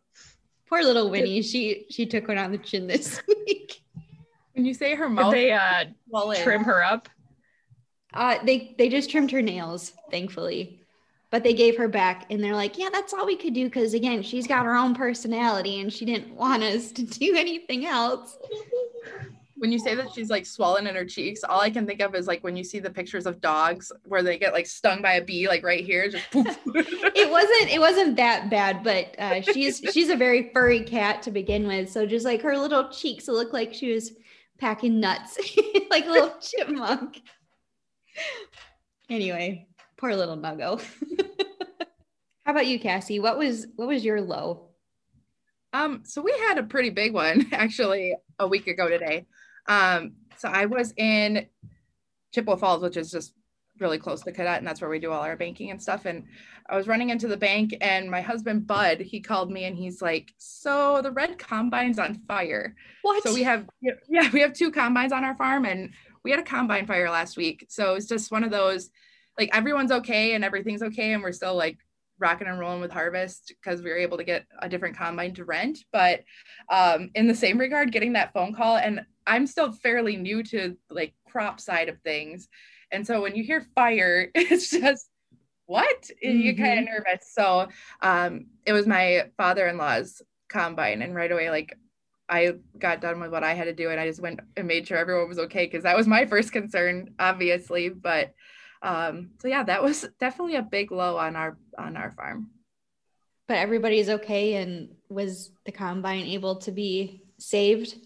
poor 0.69 0.83
little 0.83 1.11
winnie. 1.11 1.43
She 1.43 1.87
she 1.91 2.07
took 2.07 2.29
one 2.29 2.39
on 2.39 2.53
the 2.53 2.59
chin 2.59 2.87
this 2.87 3.21
week. 3.29 3.81
When 4.53 4.65
you 4.65 4.75
say 4.75 4.95
her 4.95 5.07
Did 5.07 5.15
mouth 5.15 5.33
they 5.33 5.53
uh, 5.53 5.85
trim 6.43 6.65
her 6.65 6.83
up? 6.83 7.09
Uh, 8.13 8.39
they 8.45 8.75
they 8.79 8.89
just 8.89 9.11
trimmed 9.11 9.31
her 9.31 9.43
nails, 9.43 9.93
thankfully, 10.11 10.86
but 11.37 11.43
they 11.43 11.53
gave 11.53 11.77
her 11.77 11.87
back, 11.87 12.25
and 12.31 12.43
they're 12.43 12.55
like, 12.55 12.79
"Yeah, 12.79 12.89
that's 12.91 13.13
all 13.13 13.27
we 13.27 13.37
could 13.37 13.53
do 13.53 13.67
because 13.67 13.93
again, 13.93 14.23
she's 14.23 14.47
got 14.47 14.65
her 14.65 14.75
own 14.75 14.95
personality, 14.95 15.81
and 15.81 15.93
she 15.93 16.07
didn't 16.07 16.35
want 16.35 16.63
us 16.63 16.93
to 16.93 17.03
do 17.03 17.37
anything 17.37 17.85
else." 17.85 18.39
when 19.59 19.71
you 19.71 19.79
say 19.79 19.95
that 19.95 20.11
she's 20.15 20.31
like 20.31 20.47
swollen 20.47 20.87
in 20.87 20.95
her 20.95 21.05
cheeks, 21.05 21.45
all 21.45 21.61
I 21.61 21.69
can 21.69 21.87
think 21.87 22.01
of 22.01 22.15
is 22.15 22.27
like 22.27 22.43
when 22.43 22.57
you 22.57 22.65
see 22.65 22.79
the 22.79 22.89
pictures 22.89 23.27
of 23.27 23.43
dogs 23.43 23.93
where 24.05 24.23
they 24.23 24.39
get 24.39 24.55
like 24.55 24.67
stung 24.67 25.03
by 25.03 25.15
a 25.15 25.25
bee, 25.25 25.47
like 25.47 25.63
right 25.63 25.85
here, 25.85 26.09
just 26.09 26.31
poof. 26.31 26.59
It 26.75 27.31
wasn't 27.31 27.71
it 27.71 27.81
wasn't 27.81 28.17
that 28.17 28.49
bad, 28.49 28.83
but 28.83 29.15
uh, 29.19 29.43
she's 29.43 29.83
she's 29.93 30.09
a 30.09 30.17
very 30.17 30.51
furry 30.55 30.81
cat 30.81 31.21
to 31.25 31.31
begin 31.31 31.67
with, 31.67 31.91
so 31.91 32.07
just 32.07 32.25
like 32.25 32.41
her 32.41 32.57
little 32.57 32.89
cheeks 32.89 33.29
look 33.29 33.53
like 33.53 33.75
she 33.75 33.93
was 33.93 34.13
packing 34.57 35.01
nuts, 35.01 35.39
like 35.91 36.07
a 36.07 36.11
little 36.11 36.35
chipmunk. 36.41 37.21
Anyway, 39.11 39.69
poor 39.97 40.15
little 40.15 40.37
Nuggo. 40.37 40.81
How 42.45 42.53
about 42.53 42.67
you, 42.67 42.79
Cassie? 42.79 43.21
What 43.21 43.39
was 43.39 43.67
what 43.77 43.89
was 43.89 44.05
your 44.05 44.21
low? 44.21 44.69
Um, 45.73 46.03
so 46.05 46.23
we 46.23 46.33
had 46.33 46.59
a 46.59 46.63
pretty 46.63 46.91
big 46.91 47.13
one 47.13 47.47
actually 47.53 48.15
a 48.39 48.47
week 48.47 48.67
ago 48.67 48.89
today. 48.89 49.27
Um, 49.67 50.13
so 50.39 50.49
I 50.49 50.67
was 50.67 50.95
in 50.97 51.47
Chippewa 52.33 52.57
Falls, 52.57 52.83
which 52.83 52.97
is 52.97 53.11
just 53.11 53.35
really 53.81 53.99
close 53.99 54.23
to 54.23 54.33
Cadott, 54.33 54.59
and 54.59 54.67
that's 54.67 54.81
where 54.81 54.91
we 54.91 54.99
do 54.99 55.13
all 55.13 55.23
our 55.23 55.37
banking 55.37 55.71
and 55.71 55.83
stuff. 55.83 56.07
And 56.07 56.25
I 56.69 56.77
was 56.77 56.89
running 56.89 57.11
into 57.11 57.29
the 57.29 57.37
bank, 57.37 57.75
and 57.81 58.11
my 58.11 58.21
husband 58.21 58.67
Bud, 58.67 59.01
he 59.01 59.21
called 59.21 59.51
me, 59.51 59.65
and 59.65 59.77
he's 59.77 60.01
like, 60.01 60.33
"So 60.39 61.01
the 61.03 61.13
red 61.13 61.39
combine's 61.39 61.99
on 61.99 62.23
fire." 62.27 62.75
What? 63.03 63.23
So 63.23 63.35
we 63.35 63.43
have, 63.43 63.67
yeah, 63.81 64.31
we 64.33 64.41
have 64.41 64.53
two 64.53 64.71
combines 64.71 65.13
on 65.13 65.25
our 65.25 65.37
farm, 65.37 65.65
and 65.65 65.91
we 66.25 66.31
had 66.31 66.41
a 66.41 66.45
combine 66.45 66.87
fire 66.87 67.11
last 67.11 67.37
week. 67.37 67.67
So 67.69 67.95
it's 67.95 68.07
just 68.07 68.33
one 68.33 68.45
of 68.45 68.51
those, 68.51 68.91
like 69.39 69.51
everyone's 69.53 69.93
okay 69.93 70.35
and 70.35 70.45
everything's 70.45 70.83
okay, 70.83 71.13
and 71.13 71.23
we're 71.23 71.33
still 71.33 71.57
like 71.57 71.79
rocking 72.19 72.47
and 72.47 72.59
rolling 72.59 72.81
with 72.81 72.91
harvest 72.91 73.53
because 73.61 73.83
we 73.83 73.91
were 73.91 73.97
able 73.97 74.17
to 74.17 74.25
get 74.25 74.47
a 74.61 74.69
different 74.69 74.97
combine 74.97 75.35
to 75.35 75.45
rent. 75.45 75.79
But 75.93 76.23
um, 76.71 77.11
in 77.15 77.27
the 77.27 77.35
same 77.35 77.59
regard, 77.59 77.93
getting 77.93 78.15
that 78.15 78.33
phone 78.33 78.55
call, 78.55 78.77
and 78.77 79.05
I'm 79.27 79.47
still 79.47 79.73
fairly 79.73 80.17
new 80.17 80.43
to 80.45 80.77
like 80.91 81.15
crop 81.31 81.61
side 81.61 81.89
of 81.89 82.01
things. 82.01 82.49
And 82.91 83.07
so 83.07 83.21
when 83.21 83.35
you 83.35 83.45
hear 83.45 83.67
fire, 83.75 84.31
it's 84.35 84.71
just 84.71 85.09
what? 85.67 86.11
And 86.23 86.41
you 86.41 86.57
kind 86.57 86.79
of 86.81 86.85
nervous. 86.87 87.33
So 87.33 87.69
um, 88.01 88.47
it 88.65 88.73
was 88.73 88.87
my 88.87 89.31
father-in-law's 89.37 90.23
combine, 90.49 91.03
and 91.03 91.15
right 91.15 91.33
away, 91.33 91.51
like 91.51 91.77
I 92.29 92.55
got 92.79 93.01
done 93.01 93.21
with 93.21 93.31
what 93.31 93.45
I 93.45 93.55
had 93.55 93.65
to 93.65 93.75
do, 93.75 93.91
and 93.91 94.01
I 94.01 94.07
just 94.07 94.23
went 94.23 94.41
and 94.57 94.67
made 94.67 94.87
sure 94.87 94.97
everyone 94.97 95.29
was 95.29 95.39
okay 95.41 95.67
because 95.67 95.83
that 95.83 95.97
was 95.97 96.07
my 96.07 96.25
first 96.27 96.53
concern, 96.53 97.15
obviously. 97.19 97.89
But 97.89 98.33
um, 98.83 99.31
so 99.41 99.49
yeah, 99.49 99.63
that 99.65 99.83
was 99.83 100.07
definitely 100.21 100.57
a 100.57 100.63
big 100.63 100.93
low 100.93 101.17
on 101.17 101.37
our 101.37 101.59
on 101.79 101.97
our 101.97 102.13
farm. 102.13 102.51
But 103.49 103.59
everybody's 103.59 104.09
okay, 104.09 104.55
and 104.55 104.95
was 105.09 105.53
the 105.65 105.73
combine 105.73 106.25
able 106.27 106.57
to 106.61 106.73
be 106.73 107.23
saved? 107.39 107.97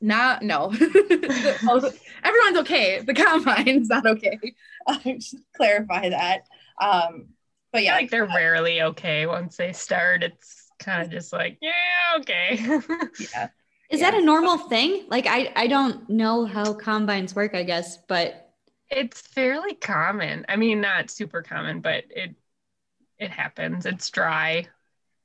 Not 0.00 0.42
no. 0.42 0.70
Everyone's 0.80 2.58
okay. 2.58 3.00
The 3.00 3.14
combine's 3.14 3.88
not 3.88 4.06
okay. 4.06 4.38
I 4.86 5.18
should 5.20 5.40
clarify 5.56 6.10
that. 6.10 6.42
Um, 6.80 7.28
but 7.72 7.82
yeah, 7.82 7.94
like 7.94 8.10
they're 8.10 8.26
rarely 8.26 8.82
okay 8.82 9.26
once 9.26 9.56
they 9.56 9.72
start. 9.72 10.22
It's 10.22 10.70
kind 10.78 11.02
of 11.02 11.10
just 11.10 11.32
like, 11.32 11.58
yeah, 11.60 11.72
okay. 12.20 12.56
yeah. 13.18 13.48
Is 13.90 14.00
Yeah. 14.00 14.10
that 14.10 14.14
a 14.20 14.24
normal 14.24 14.58
thing? 14.58 15.06
Like 15.08 15.26
I 15.26 15.52
I 15.56 15.66
don't 15.66 16.08
know 16.08 16.44
how 16.44 16.74
combines 16.74 17.34
work, 17.34 17.54
I 17.54 17.62
guess, 17.64 17.98
but 18.08 18.45
it's 18.90 19.20
fairly 19.20 19.74
common. 19.74 20.46
I 20.48 20.56
mean, 20.56 20.80
not 20.80 21.10
super 21.10 21.42
common, 21.42 21.80
but 21.80 22.04
it 22.10 22.34
it 23.18 23.30
happens. 23.30 23.86
It's 23.86 24.10
dry. 24.10 24.66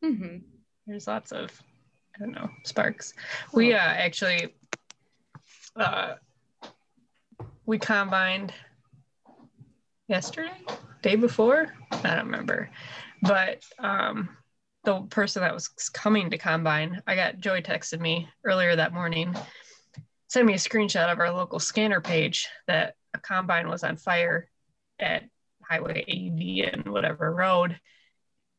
hmm 0.04 0.38
There's 0.88 1.08
lots 1.08 1.32
of 1.32 1.52
I 2.16 2.20
don't 2.20 2.32
know 2.34 2.50
sparks. 2.64 3.14
We 3.54 3.74
uh 3.74 3.78
actually 3.78 4.54
uh 5.76 6.16
we 7.66 7.78
combined 7.80 8.54
yesterday, 10.08 10.52
day 11.02 11.16
before. 11.16 11.74
I 11.92 12.16
don't 12.16 12.26
remember, 12.26 12.70
but 13.22 13.64
um 13.80 14.30
the 14.84 15.02
person 15.04 15.44
that 15.44 15.54
was 15.54 15.68
coming 15.68 16.32
to 16.32 16.40
combine, 16.40 17.04
I 17.06 17.16
got 17.16 17.38
Joy 17.40 17.62
texted 17.62 18.00
me 18.00 18.28
earlier 18.44 18.76
that 18.76 18.94
morning, 18.94 19.36
sent 20.28 20.48
me 20.48 20.54
a 20.54 20.58
screenshot 20.58 21.12
of 21.12 21.20
our 21.20 21.32
local 21.32 21.60
scanner 21.60 22.02
page 22.02 22.48
that 22.68 22.96
a 23.14 23.20
combine 23.20 23.68
was 23.70 23.84
on 23.84 23.98
fire 23.98 24.50
at 25.00 25.24
Highway 25.64 26.04
80 26.08 26.64
and 26.64 26.86
whatever 26.88 27.34
road. 27.34 27.80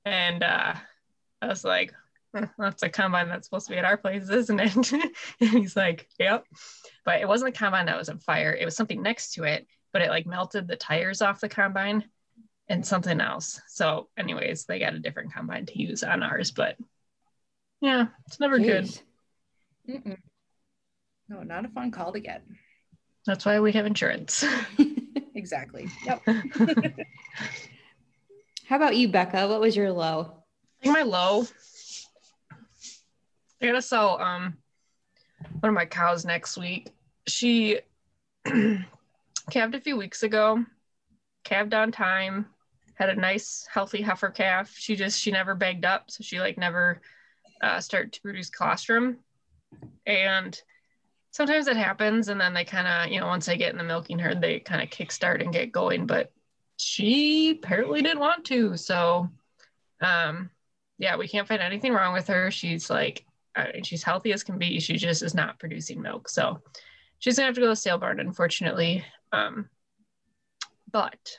And 0.04 0.42
uh, 0.42 0.74
I 1.40 1.46
was 1.46 1.64
like, 1.64 1.92
"Huh, 2.34 2.46
that's 2.58 2.82
a 2.82 2.88
combine 2.88 3.28
that's 3.28 3.46
supposed 3.46 3.66
to 3.66 3.72
be 3.72 3.78
at 3.78 3.84
our 3.84 3.96
place, 3.96 4.28
isn't 4.28 4.60
it? 4.60 4.92
and 5.40 5.50
he's 5.50 5.76
like, 5.76 6.08
yep. 6.18 6.44
But 7.04 7.20
it 7.20 7.28
wasn't 7.28 7.54
a 7.54 7.58
combine 7.58 7.86
that 7.86 7.98
was 7.98 8.08
on 8.08 8.18
fire. 8.18 8.52
It 8.52 8.64
was 8.64 8.76
something 8.76 9.02
next 9.02 9.34
to 9.34 9.44
it, 9.44 9.66
but 9.92 10.02
it 10.02 10.10
like 10.10 10.26
melted 10.26 10.66
the 10.66 10.76
tires 10.76 11.22
off 11.22 11.40
the 11.40 11.48
combine 11.48 12.04
and 12.68 12.86
something 12.86 13.20
else. 13.20 13.60
So, 13.68 14.08
anyways, 14.16 14.64
they 14.64 14.78
got 14.78 14.94
a 14.94 14.98
different 14.98 15.32
combine 15.32 15.66
to 15.66 15.80
use 15.80 16.02
on 16.02 16.22
ours. 16.22 16.50
But 16.50 16.76
yeah, 17.80 18.06
it's 18.26 18.40
never 18.40 18.58
good. 18.58 18.88
Mm-mm. 19.88 20.18
No, 21.28 21.42
not 21.42 21.64
a 21.64 21.68
fun 21.68 21.90
call 21.90 22.12
to 22.12 22.20
get. 22.20 22.42
That's 23.26 23.44
why 23.44 23.60
we 23.60 23.72
have 23.72 23.86
insurance. 23.86 24.44
Exactly. 25.34 25.88
Yep. 26.04 26.22
How 28.68 28.76
about 28.76 28.96
you, 28.96 29.08
Becca? 29.08 29.48
What 29.48 29.60
was 29.60 29.74
your 29.74 29.90
low? 29.90 30.44
I 30.80 30.82
think 30.82 30.94
my 30.94 31.02
low. 31.02 31.46
I 33.60 33.66
gotta 33.66 33.82
sell 33.82 34.20
um 34.20 34.58
one 35.60 35.70
of 35.70 35.74
my 35.74 35.86
cows 35.86 36.24
next 36.24 36.58
week. 36.58 36.90
She 37.26 37.80
calved 39.50 39.74
a 39.74 39.80
few 39.80 39.96
weeks 39.96 40.22
ago, 40.22 40.64
calved 41.44 41.74
on 41.74 41.92
time, 41.92 42.46
had 42.94 43.08
a 43.08 43.16
nice 43.16 43.66
healthy 43.72 44.02
heifer 44.02 44.30
calf. 44.30 44.72
She 44.76 44.96
just 44.96 45.18
she 45.18 45.30
never 45.30 45.54
bagged 45.54 45.84
up, 45.84 46.10
so 46.10 46.22
she 46.22 46.40
like 46.40 46.58
never 46.58 47.00
uh, 47.62 47.80
started 47.80 48.12
to 48.12 48.20
produce 48.20 48.50
colostrum. 48.50 49.18
And 50.06 50.60
sometimes 51.32 51.66
it 51.66 51.76
happens, 51.76 52.28
and 52.28 52.40
then 52.40 52.54
they 52.54 52.64
kind 52.64 52.86
of 52.86 53.12
you 53.12 53.18
know 53.18 53.26
once 53.26 53.46
they 53.46 53.56
get 53.56 53.72
in 53.72 53.78
the 53.78 53.84
milking 53.84 54.18
herd, 54.18 54.40
they 54.40 54.60
kind 54.60 54.82
of 54.82 54.90
kickstart 54.90 55.42
and 55.42 55.52
get 55.52 55.72
going. 55.72 56.06
But 56.06 56.32
she 56.78 57.58
apparently 57.62 58.02
didn't 58.02 58.20
want 58.20 58.44
to, 58.46 58.76
so 58.76 59.28
um 60.00 60.50
yeah, 60.98 61.16
we 61.16 61.26
can't 61.26 61.48
find 61.48 61.60
anything 61.60 61.92
wrong 61.92 62.12
with 62.12 62.28
her. 62.28 62.52
She's 62.52 62.88
like, 62.88 63.26
she's 63.82 64.04
healthy 64.04 64.32
as 64.32 64.44
can 64.44 64.58
be. 64.58 64.78
She 64.78 64.96
just 64.96 65.22
is 65.22 65.34
not 65.34 65.58
producing 65.58 66.00
milk. 66.00 66.28
So 66.28 66.60
she's 67.18 67.36
gonna 67.36 67.46
have 67.46 67.56
to 67.56 67.60
go 67.60 67.68
to 67.70 67.76
sale 67.76 67.98
barn, 67.98 68.20
unfortunately. 68.20 69.04
Um, 69.32 69.68
but 70.90 71.36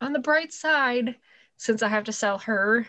on 0.00 0.12
the 0.12 0.20
bright 0.20 0.52
side, 0.52 1.16
since 1.56 1.82
I 1.82 1.88
have 1.88 2.04
to 2.04 2.12
sell 2.12 2.38
her, 2.38 2.86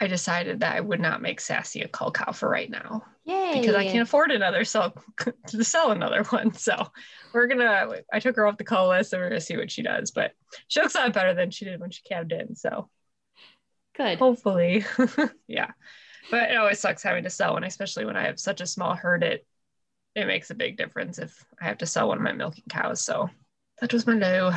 I 0.00 0.06
decided 0.06 0.60
that 0.60 0.76
I 0.76 0.80
would 0.80 1.00
not 1.00 1.22
make 1.22 1.40
Sassy 1.40 1.82
a 1.82 1.88
cull 1.88 2.10
cow 2.10 2.32
for 2.32 2.48
right 2.48 2.68
now 2.70 3.04
Yay. 3.24 3.60
because 3.60 3.74
I 3.74 3.84
can't 3.84 4.06
afford 4.06 4.30
another 4.32 4.64
sell 4.64 4.94
to 5.48 5.64
sell 5.64 5.92
another 5.92 6.24
one. 6.24 6.52
So 6.52 6.88
we're 7.32 7.46
gonna. 7.46 8.02
I 8.12 8.20
took 8.20 8.36
her 8.36 8.46
off 8.46 8.58
the 8.58 8.64
call 8.64 8.88
list, 8.88 9.12
and 9.12 9.22
we're 9.22 9.28
gonna 9.28 9.40
see 9.40 9.56
what 9.56 9.70
she 9.70 9.82
does. 9.82 10.10
But 10.10 10.32
she 10.68 10.80
looks 10.80 10.94
a 10.94 10.98
lot 10.98 11.12
better 11.12 11.34
than 11.34 11.50
she 11.50 11.64
did 11.64 11.80
when 11.80 11.90
she 11.90 12.02
calved 12.02 12.32
in. 12.32 12.56
So 12.56 12.88
Good. 13.96 14.18
hopefully 14.18 14.84
yeah 15.46 15.70
but 16.30 16.50
it 16.50 16.56
always 16.56 16.80
sucks 16.80 17.02
having 17.02 17.24
to 17.24 17.30
sell 17.30 17.52
one 17.52 17.64
especially 17.64 18.04
when 18.04 18.16
i 18.16 18.24
have 18.24 18.40
such 18.40 18.60
a 18.60 18.66
small 18.66 18.94
herd 18.94 19.22
it 19.22 19.46
it 20.16 20.26
makes 20.26 20.50
a 20.50 20.54
big 20.54 20.76
difference 20.76 21.18
if 21.18 21.44
i 21.60 21.64
have 21.64 21.78
to 21.78 21.86
sell 21.86 22.08
one 22.08 22.18
of 22.18 22.24
my 22.24 22.32
milking 22.32 22.64
cows 22.68 23.04
so 23.04 23.30
that 23.80 23.92
was 23.92 24.06
my 24.06 24.14
low 24.14 24.52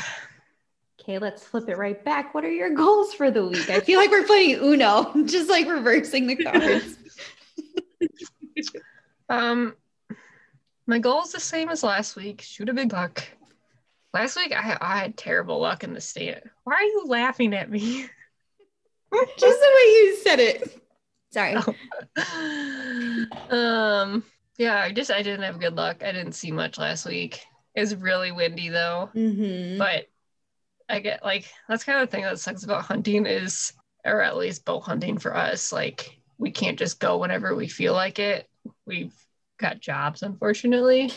Okay, 1.00 1.20
let's 1.20 1.44
flip 1.44 1.70
it 1.70 1.78
right 1.78 2.04
back. 2.04 2.34
What 2.34 2.44
are 2.44 2.52
your 2.52 2.72
goals 2.72 3.14
for 3.14 3.30
the 3.32 3.46
week? 3.48 3.70
I 3.70 3.80
feel 3.80 4.00
like 4.00 4.10
we're 4.12 4.26
playing 4.26 4.60
Uno, 4.60 5.14
just 5.26 5.50
like 5.50 5.68
reversing 5.68 6.28
the 6.28 6.36
cards. 6.36 6.98
um 9.30 9.76
my 10.86 11.00
goal 11.00 11.22
is 11.24 11.32
the 11.34 11.40
same 11.40 11.68
as 11.70 11.84
last 11.84 12.16
week 12.16 12.42
shoot 12.42 12.70
a 12.70 12.74
big 12.74 12.90
buck 12.90 13.24
last 14.14 14.38
week 14.38 14.54
i, 14.56 14.78
I 14.80 14.98
had 15.00 15.18
terrible 15.18 15.60
luck 15.60 15.84
in 15.84 15.94
the 15.94 16.00
state 16.00 16.38
why 16.64 16.76
are 16.76 16.82
you 16.84 17.04
laughing 17.08 17.54
at 17.54 17.70
me 17.70 18.04
just 19.14 19.60
the 19.60 19.72
way 19.76 19.82
you 19.92 20.18
said 20.24 20.40
it. 20.40 20.82
Sorry. 21.34 21.56
um 23.50 24.24
yeah 24.58 24.80
i 24.82 24.92
just 24.94 25.12
i 25.12 25.22
didn't 25.22 25.44
have 25.44 25.60
good 25.60 25.76
luck 25.76 26.04
i 26.04 26.12
didn't 26.12 26.34
see 26.34 26.52
much 26.52 26.78
last 26.78 27.06
week 27.06 27.42
it 27.76 27.82
was 27.82 27.96
really 27.96 28.32
windy 28.32 28.70
though 28.70 29.10
Mm-hmm. 29.14 29.78
but 29.78 30.08
I 30.90 31.00
get 31.00 31.24
like 31.24 31.46
that's 31.68 31.84
kind 31.84 32.02
of 32.02 32.10
the 32.10 32.16
thing 32.16 32.24
that 32.24 32.40
sucks 32.40 32.64
about 32.64 32.86
hunting 32.86 33.26
is, 33.26 33.74
or 34.06 34.22
at 34.22 34.38
least 34.38 34.66
bow 34.66 34.80
hunting 34.80 35.18
for 35.18 35.36
us. 35.36 35.72
Like 35.72 36.18
we 36.38 36.52
can't 36.52 36.80
just 36.80 37.00
go 37.00 37.18
whenever 37.18 37.56
we 37.56 37.68
feel 37.68 37.94
like 37.94 38.20
it. 38.20 38.48
We've 38.86 39.14
got 39.60 39.80
jobs, 39.80 40.24
unfortunately. 40.24 41.12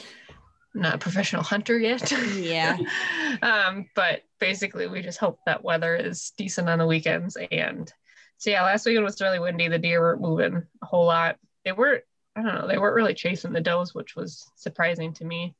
I'm 0.74 0.82
not 0.82 0.94
a 0.94 0.98
professional 0.98 1.42
hunter 1.42 1.78
yet. 1.78 2.10
Yeah. 2.36 2.78
um, 3.42 3.86
but 3.94 4.22
basically, 4.38 4.86
we 4.86 5.02
just 5.02 5.18
hope 5.18 5.40
that 5.46 5.64
weather 5.64 5.96
is 5.96 6.32
decent 6.36 6.68
on 6.68 6.78
the 6.78 6.86
weekends. 6.86 7.36
And 7.50 7.92
so 8.38 8.50
yeah, 8.50 8.62
last 8.64 8.86
weekend 8.86 9.04
was 9.04 9.20
really 9.20 9.38
windy. 9.38 9.68
The 9.68 9.78
deer 9.78 10.00
weren't 10.00 10.20
moving 10.20 10.62
a 10.82 10.86
whole 10.86 11.06
lot. 11.06 11.36
They 11.64 11.72
weren't. 11.72 12.04
I 12.36 12.42
don't 12.42 12.54
know. 12.54 12.68
They 12.68 12.78
weren't 12.78 12.94
really 12.94 13.14
chasing 13.14 13.52
the 13.52 13.60
does, 13.60 13.94
which 13.94 14.14
was 14.14 14.50
surprising 14.56 15.12
to 15.14 15.24
me. 15.24 15.54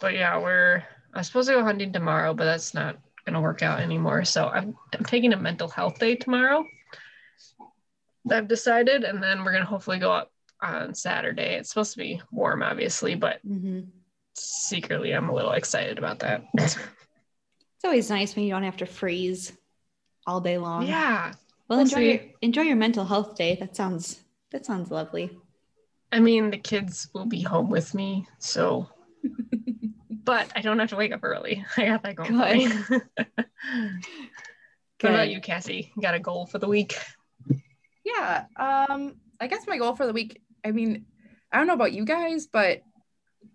But 0.00 0.14
yeah, 0.14 0.38
we're. 0.38 0.82
I'm 1.14 1.24
supposed 1.24 1.48
to 1.48 1.54
go 1.54 1.62
hunting 1.62 1.92
tomorrow, 1.92 2.32
but 2.32 2.44
that's 2.44 2.72
not 2.72 2.96
going 3.24 3.34
to 3.34 3.40
work 3.40 3.62
out 3.62 3.80
anymore. 3.80 4.24
So 4.24 4.48
I'm, 4.48 4.74
I'm 4.96 5.04
taking 5.04 5.32
a 5.32 5.36
mental 5.36 5.68
health 5.68 5.98
day 5.98 6.16
tomorrow. 6.16 6.64
I've 8.30 8.48
decided, 8.48 9.04
and 9.04 9.22
then 9.22 9.44
we're 9.44 9.52
going 9.52 9.64
to 9.64 9.68
hopefully 9.68 9.98
go 9.98 10.12
up 10.12 10.30
on 10.60 10.94
Saturday. 10.94 11.54
It's 11.56 11.68
supposed 11.70 11.92
to 11.92 11.98
be 11.98 12.22
warm, 12.30 12.62
obviously, 12.62 13.14
but 13.14 13.40
Mm-hmm. 13.46 13.80
secretly 14.34 15.12
I'm 15.12 15.28
a 15.28 15.34
little 15.34 15.52
excited 15.52 15.98
about 15.98 16.20
that. 16.20 16.44
It's 16.54 16.78
always 17.84 18.08
nice 18.10 18.36
when 18.36 18.44
you 18.44 18.52
don't 18.52 18.62
have 18.62 18.76
to 18.76 18.86
freeze 18.86 19.52
all 20.26 20.40
day 20.40 20.56
long. 20.58 20.86
yeah. 20.86 21.32
Well, 21.68 21.78
we'll 21.78 21.80
enjoy 21.80 22.00
your, 22.00 22.20
enjoy 22.42 22.62
your 22.62 22.76
mental 22.76 23.04
health 23.04 23.34
day. 23.36 23.56
That 23.56 23.74
sounds 23.74 24.20
that 24.52 24.64
sounds 24.66 24.90
lovely. 24.90 25.36
I 26.12 26.20
mean, 26.20 26.50
the 26.50 26.58
kids 26.58 27.08
will 27.14 27.24
be 27.26 27.40
home 27.42 27.70
with 27.70 27.94
me, 27.94 28.26
so. 28.38 28.88
but 30.24 30.52
I 30.54 30.60
don't 30.60 30.78
have 30.78 30.90
to 30.90 30.96
wake 30.96 31.12
up 31.12 31.20
early. 31.22 31.64
I 31.76 31.86
got 31.86 32.02
that 32.02 32.14
going. 32.16 32.68
Good. 32.88 33.02
what 35.00 35.10
about 35.10 35.30
you, 35.30 35.40
Cassie? 35.40 35.92
You 35.96 36.02
got 36.02 36.14
a 36.14 36.20
goal 36.20 36.46
for 36.46 36.58
the 36.58 36.68
week? 36.68 36.96
Yeah. 38.04 38.44
Um, 38.56 39.16
I 39.40 39.46
guess 39.46 39.66
my 39.66 39.78
goal 39.78 39.96
for 39.96 40.06
the 40.06 40.12
week. 40.12 40.40
I 40.64 40.72
mean, 40.72 41.06
I 41.50 41.58
don't 41.58 41.66
know 41.66 41.74
about 41.74 41.92
you 41.92 42.04
guys, 42.04 42.46
but 42.46 42.82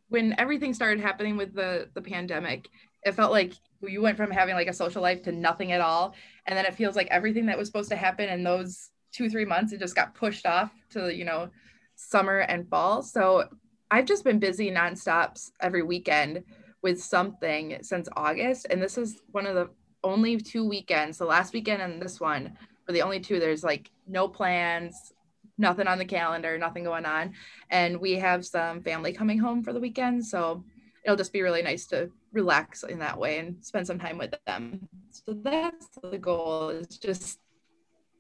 when 0.10 0.36
everything 0.38 0.74
started 0.74 1.00
happening 1.02 1.38
with 1.38 1.54
the 1.54 1.90
the 1.94 2.02
pandemic, 2.02 2.70
it 3.04 3.14
felt 3.14 3.32
like 3.32 3.54
you 3.82 4.02
went 4.02 4.18
from 4.18 4.32
having 4.32 4.56
like 4.56 4.68
a 4.68 4.74
social 4.74 5.02
life 5.02 5.24
to 5.24 5.32
nothing 5.32 5.72
at 5.72 5.82
all, 5.82 6.16
and 6.46 6.58
then 6.58 6.66
it 6.66 6.76
feels 6.76 6.96
like 6.96 7.08
everything 7.12 7.46
that 7.48 7.58
was 7.58 7.68
supposed 7.68 7.90
to 7.90 7.96
happen 7.96 8.30
in 8.30 8.44
those 8.44 8.90
two 9.14 9.30
three 9.30 9.46
months 9.46 9.72
it 9.72 9.80
just 9.80 9.96
got 9.96 10.14
pushed 10.14 10.46
off 10.46 10.70
to 10.90 11.16
you 11.16 11.26
know 11.26 11.50
summer 11.96 12.40
and 12.40 12.70
fall. 12.70 13.02
So 13.02 13.50
I've 13.90 14.06
just 14.06 14.24
been 14.24 14.40
busy 14.40 14.70
nonstops 14.72 15.52
every 15.62 15.84
weekend 15.84 16.44
with 16.82 17.02
something 17.02 17.78
since 17.82 18.10
August, 18.16 18.68
and 18.70 18.82
this 18.82 18.98
is 18.98 19.22
one 19.32 19.46
of 19.46 19.56
the 19.56 19.70
only 20.04 20.38
two 20.38 20.68
weekends. 20.68 21.18
The 21.18 21.26
last 21.26 21.54
weekend 21.54 21.82
and 21.82 22.02
this 22.02 22.20
one 22.20 22.58
are 22.88 22.94
the 22.94 23.02
only 23.02 23.20
two. 23.20 23.40
There's 23.40 23.64
like 23.64 23.90
no 24.08 24.28
plans, 24.28 25.14
nothing 25.58 25.88
on 25.88 25.98
the 25.98 26.06
calendar, 26.06 26.58
nothing 26.58 26.84
going 26.84 27.06
on. 27.06 27.34
And 27.70 28.00
we 28.00 28.14
have 28.14 28.46
some 28.46 28.82
family 28.82 29.12
coming 29.14 29.40
home 29.40 29.64
for 29.64 29.74
the 29.74 29.80
weekend. 29.80 30.26
So 30.26 30.64
it'll 31.04 31.18
just 31.18 31.34
be 31.34 31.42
really 31.42 31.62
nice 31.62 31.88
to 31.88 32.12
relax 32.32 32.84
in 32.84 33.00
that 33.00 33.18
way 33.18 33.40
and 33.40 33.64
spend 33.66 33.88
some 33.88 34.00
time 34.00 34.18
with 34.18 34.34
them. 34.46 34.88
So 35.10 35.34
that's 35.42 35.88
the 36.04 36.18
goal 36.18 36.70
is 36.70 36.98
just 36.98 37.40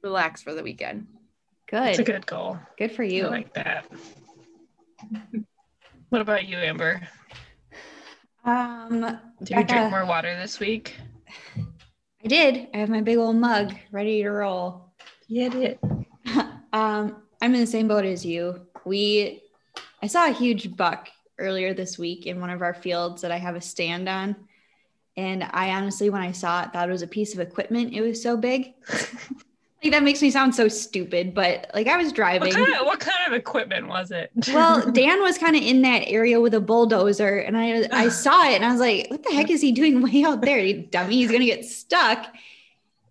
relax 0.04 0.42
for 0.42 0.54
the 0.54 0.64
weekend. 0.64 1.08
Good. 1.70 1.90
It's 1.90 2.00
a 2.00 2.04
good 2.04 2.26
goal. 2.26 2.58
Good 2.78 2.92
for 2.92 3.04
you. 3.04 3.28
I 3.28 3.30
like 3.30 3.54
that. 3.54 3.86
What 6.10 6.22
about 6.22 6.48
you, 6.48 6.58
Amber? 6.58 7.02
Um, 8.46 9.20
did 9.44 9.58
you 9.58 9.64
drink 9.64 9.92
more 9.92 10.06
water 10.06 10.36
this 10.40 10.60
week? 10.60 10.96
I 12.24 12.28
did. 12.28 12.68
I 12.74 12.78
have 12.78 12.90
my 12.90 13.02
big 13.02 13.18
old 13.18 13.36
mug 13.36 13.74
ready 13.92 14.24
to 14.24 14.30
roll. 14.30 14.94
Yeah, 15.28 15.50
did. 15.50 15.80
um, 16.74 17.18
I'm 17.42 17.54
in 17.54 17.60
the 17.60 17.68
same 17.68 17.88
boat 17.88 18.06
as 18.06 18.26
you. 18.26 18.66
We, 18.86 19.44
I 20.02 20.08
saw 20.08 20.28
a 20.28 20.32
huge 20.32 20.76
buck 20.76 21.10
earlier 21.38 21.74
this 21.74 21.98
week 22.00 22.26
in 22.26 22.40
one 22.40 22.50
of 22.50 22.62
our 22.62 22.74
fields 22.74 23.22
that 23.22 23.32
I 23.32 23.38
have 23.38 23.56
a 23.56 23.62
stand 23.62 24.08
on. 24.10 24.36
And 25.16 25.44
I 25.44 25.72
honestly, 25.72 26.10
when 26.10 26.22
I 26.22 26.32
saw 26.32 26.64
it, 26.64 26.72
thought 26.72 26.90
it 26.90 26.92
was 26.92 27.02
a 27.02 27.08
piece 27.08 27.34
of 27.34 27.40
equipment. 27.40 27.94
It 27.94 28.02
was 28.02 28.22
so 28.22 28.38
big. 28.38 28.74
like 29.84 29.92
that 29.92 30.04
makes 30.04 30.22
me 30.22 30.32
sound 30.32 30.56
so 30.56 30.68
stupid, 30.68 31.36
but 31.36 31.70
like 31.74 31.88
I 31.88 31.98
was 31.98 32.12
driving. 32.12 32.50
What 32.50 32.56
kind 32.56 32.74
of, 32.74 32.86
what 32.86 33.00
kind 33.00 33.18
of 33.28 33.34
equipment 33.34 33.88
was 33.88 34.12
it? 34.12 34.32
well, 34.48 34.92
Dan 34.92 35.22
was 35.22 35.38
kind 35.38 35.56
of 35.56 35.62
in 35.62 35.84
that 35.84 36.08
area 36.08 36.42
with 36.42 36.56
a 36.56 36.60
bulldozer, 36.62 37.38
and 37.38 37.58
I 37.58 37.88
I 37.92 38.10
saw 38.10 38.50
it, 38.50 38.56
and 38.56 38.66
I 38.66 38.72
was 38.72 38.80
like, 38.80 39.08
"What 39.10 39.24
the 39.24 39.32
heck 39.32 39.52
is 39.52 39.62
he 39.62 39.72
doing 39.72 40.02
way 40.02 40.24
out 40.24 40.42
there? 40.42 40.74
dummy, 40.74 41.16
he's 41.16 41.32
gonna 41.32 41.46
get 41.46 41.66
stuck." 41.66 42.26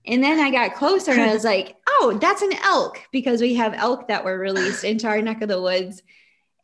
And 0.08 0.22
then 0.22 0.38
I 0.38 0.50
got 0.50 0.76
closer 0.76 1.10
and 1.10 1.22
I 1.22 1.34
was 1.34 1.44
like, 1.44 1.76
oh, 1.88 2.16
that's 2.20 2.42
an 2.42 2.52
elk 2.62 3.00
because 3.10 3.40
we 3.40 3.54
have 3.54 3.74
elk 3.74 4.08
that 4.08 4.24
were 4.24 4.38
released 4.38 4.84
into 4.84 5.08
our 5.08 5.20
neck 5.20 5.42
of 5.42 5.48
the 5.48 5.60
woods. 5.60 6.02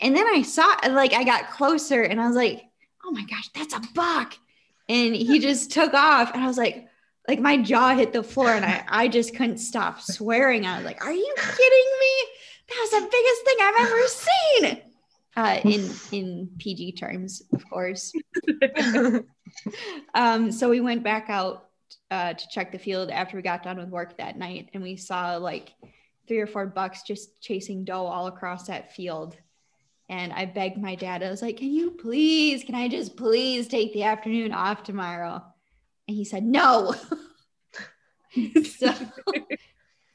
And 0.01 0.17
then 0.17 0.27
I 0.27 0.43
saw, 0.43 0.77
like, 0.91 1.13
I 1.13 1.25
got 1.25 1.51
closer 1.51 2.03
and 2.03 2.21
I 2.21 2.27
was 2.27 2.37
like, 2.37 2.63
oh 3.05 3.11
my 3.11 3.25
gosh, 3.25 3.49
that's 3.49 3.75
a 3.75 3.83
buck. 3.95 4.35
And 4.89 5.15
he 5.15 5.39
just 5.39 5.73
took 5.73 5.95
off. 5.95 6.33
And 6.35 6.43
I 6.43 6.47
was 6.47 6.59
like, 6.59 6.87
like 7.29 7.41
my 7.41 7.57
jaw 7.57 7.95
hit 7.95 8.13
the 8.13 8.23
floor 8.23 8.51
and 8.51 8.65
I, 8.65 8.85
I 8.89 9.09
just 9.09 9.37
couldn't 9.37 9.59
stop 9.59 10.01
swearing. 10.01 10.67
I 10.67 10.77
was 10.77 10.85
like, 10.85 11.05
are 11.05 11.13
you 11.13 11.35
kidding 11.37 11.91
me? 12.01 12.27
That 12.69 12.79
was 12.81 12.91
the 12.91 13.09
biggest 13.11 13.45
thing 13.45 13.57
I've 13.61 13.87
ever 13.87 14.09
seen. 14.09 14.83
Uh, 15.35 15.61
in 15.65 15.91
in 16.11 16.51
PG 16.59 16.93
terms, 16.93 17.43
of 17.55 17.69
course. 17.71 18.13
um, 20.15 20.53
so 20.53 20.69
we 20.69 20.81
went 20.81 21.03
back 21.03 21.31
out 21.31 21.69
uh, 22.11 22.35
to 22.35 22.49
check 22.51 22.71
the 22.71 22.79
field 22.79 23.11
after 23.11 23.37
we 23.37 23.43
got 23.43 23.63
done 23.63 23.79
with 23.79 23.89
work 23.89 24.19
that 24.19 24.37
night, 24.37 24.69
and 24.75 24.83
we 24.83 24.97
saw 24.97 25.37
like 25.37 25.73
three 26.29 26.39
or 26.39 26.47
four 26.47 26.67
bucks 26.67 27.03
just 27.03 27.41
chasing 27.41 27.85
doe 27.85 28.07
all 28.07 28.27
across 28.27 28.67
that 28.67 28.95
field. 28.95 29.37
And 30.11 30.33
I 30.33 30.45
begged 30.45 30.77
my 30.77 30.97
dad, 30.97 31.23
I 31.23 31.31
was 31.31 31.41
like, 31.41 31.57
Can 31.57 31.73
you 31.73 31.93
please, 31.93 32.65
can 32.65 32.75
I 32.75 32.89
just 32.89 33.17
please 33.17 33.69
take 33.69 33.95
the 33.95 34.03
afternoon 34.03 34.53
off 34.53 34.83
tomorrow? 34.83 35.43
And 36.09 36.17
he 36.17 36.25
said, 36.25 36.45
No. 36.45 36.95
so, 38.65 38.95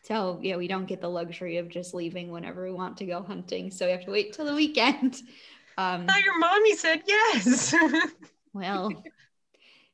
so, 0.03 0.39
yeah, 0.41 0.55
we 0.55 0.67
don't 0.67 0.87
get 0.87 1.01
the 1.01 1.09
luxury 1.09 1.57
of 1.57 1.69
just 1.69 1.93
leaving 1.93 2.31
whenever 2.31 2.63
we 2.63 2.71
want 2.71 2.97
to 2.97 3.05
go 3.05 3.21
hunting. 3.21 3.71
So 3.71 3.85
we 3.85 3.91
have 3.91 4.05
to 4.05 4.11
wait 4.11 4.33
till 4.33 4.45
the 4.45 4.55
weekend. 4.55 5.21
Um, 5.77 6.05
Now 6.05 6.17
your 6.17 6.39
mommy 6.39 6.75
said 6.75 7.03
yes. 7.05 7.75
well, 8.53 8.91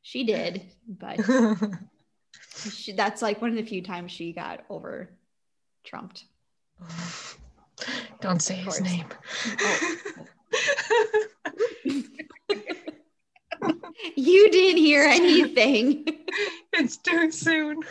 she 0.02 0.24
did, 0.24 0.64
but 0.88 1.20
she, 2.72 2.94
that's 2.94 3.22
like 3.22 3.42
one 3.42 3.50
of 3.50 3.58
the 3.58 3.64
few 3.64 3.82
times 3.82 4.12
she 4.12 4.34
got 4.34 4.62
over 4.70 5.10
trumped. 5.84 6.26
Don't 8.22 8.42
say 8.42 8.56
his 8.56 8.80
name. 8.82 9.06
Oh. 9.60 10.00
you 14.16 14.50
didn't 14.52 14.82
hear 14.82 15.04
anything. 15.04 16.06
it's 16.74 16.98
too 16.98 17.32
soon. 17.32 17.82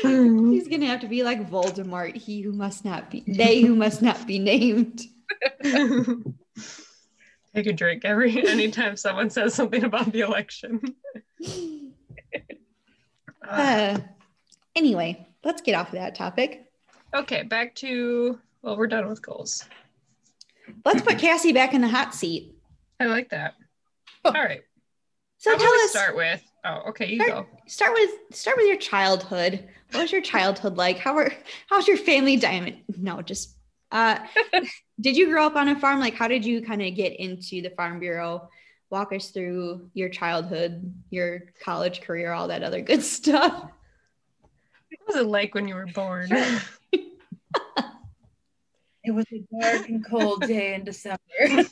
He's 0.00 0.68
gonna 0.68 0.86
have 0.86 1.00
to 1.00 1.08
be 1.08 1.22
like 1.22 1.50
Voldemort, 1.50 2.16
he 2.16 2.40
who 2.40 2.52
must 2.52 2.84
not 2.84 3.10
be 3.10 3.24
they 3.26 3.60
who 3.60 3.74
must 3.74 4.02
not 4.02 4.26
be 4.26 4.38
named. 4.38 5.02
Take 7.54 7.66
a 7.66 7.72
drink 7.72 8.04
every 8.04 8.46
anytime 8.48 8.96
someone 8.96 9.28
says 9.28 9.54
something 9.54 9.84
about 9.84 10.10
the 10.10 10.20
election. 10.20 10.80
uh, 13.48 13.98
anyway, 14.74 15.26
let's 15.44 15.60
get 15.60 15.74
off 15.74 15.88
of 15.88 15.94
that 15.94 16.14
topic. 16.14 16.70
Okay, 17.14 17.42
back 17.42 17.74
to 17.76 18.38
well, 18.62 18.76
we're 18.76 18.86
done 18.86 19.08
with 19.08 19.20
goals. 19.20 19.64
Let's 20.84 21.02
put 21.02 21.18
Cassie 21.18 21.52
back 21.52 21.74
in 21.74 21.80
the 21.82 21.88
hot 21.88 22.14
seat. 22.14 22.56
I 22.98 23.06
like 23.06 23.28
that. 23.30 23.54
All 24.24 24.32
right. 24.32 24.62
So 25.38 25.50
How 25.50 25.58
tell 25.58 25.72
us. 25.72 25.90
Start 25.90 26.16
with. 26.16 26.42
Oh, 26.64 26.82
okay. 26.90 27.06
You 27.06 27.22
start, 27.24 27.30
go. 27.30 27.46
Start 27.66 27.92
with 27.94 28.10
start 28.30 28.56
with 28.56 28.66
your 28.66 28.76
childhood. 28.76 29.68
What 29.90 30.02
was 30.02 30.12
your 30.12 30.20
childhood 30.20 30.76
like? 30.76 30.98
How 30.98 31.14
were 31.14 31.32
how's 31.68 31.88
your 31.88 31.96
family 31.96 32.36
dynamic? 32.36 32.76
No, 32.96 33.22
just 33.22 33.56
uh, 33.90 34.18
did 35.00 35.16
you 35.16 35.26
grow 35.26 35.46
up 35.46 35.56
on 35.56 35.68
a 35.68 35.78
farm? 35.78 36.00
Like, 36.00 36.14
how 36.14 36.28
did 36.28 36.44
you 36.44 36.62
kind 36.62 36.82
of 36.82 36.94
get 36.94 37.18
into 37.18 37.60
the 37.60 37.70
Farm 37.70 38.00
Bureau? 38.00 38.48
Walk 38.90 39.12
us 39.12 39.30
through 39.30 39.90
your 39.94 40.08
childhood, 40.08 40.94
your 41.10 41.44
college 41.62 42.02
career, 42.02 42.32
all 42.32 42.48
that 42.48 42.62
other 42.62 42.80
good 42.80 43.02
stuff. 43.02 43.52
What 43.52 45.06
was 45.08 45.16
it 45.16 45.26
like 45.26 45.54
when 45.54 45.66
you 45.66 45.74
were 45.74 45.86
born? 45.86 46.28
it 49.04 49.10
was 49.10 49.24
a 49.32 49.44
dark 49.60 49.88
and 49.88 50.04
cold 50.06 50.42
day 50.42 50.74
in 50.74 50.84
December. 50.92 51.18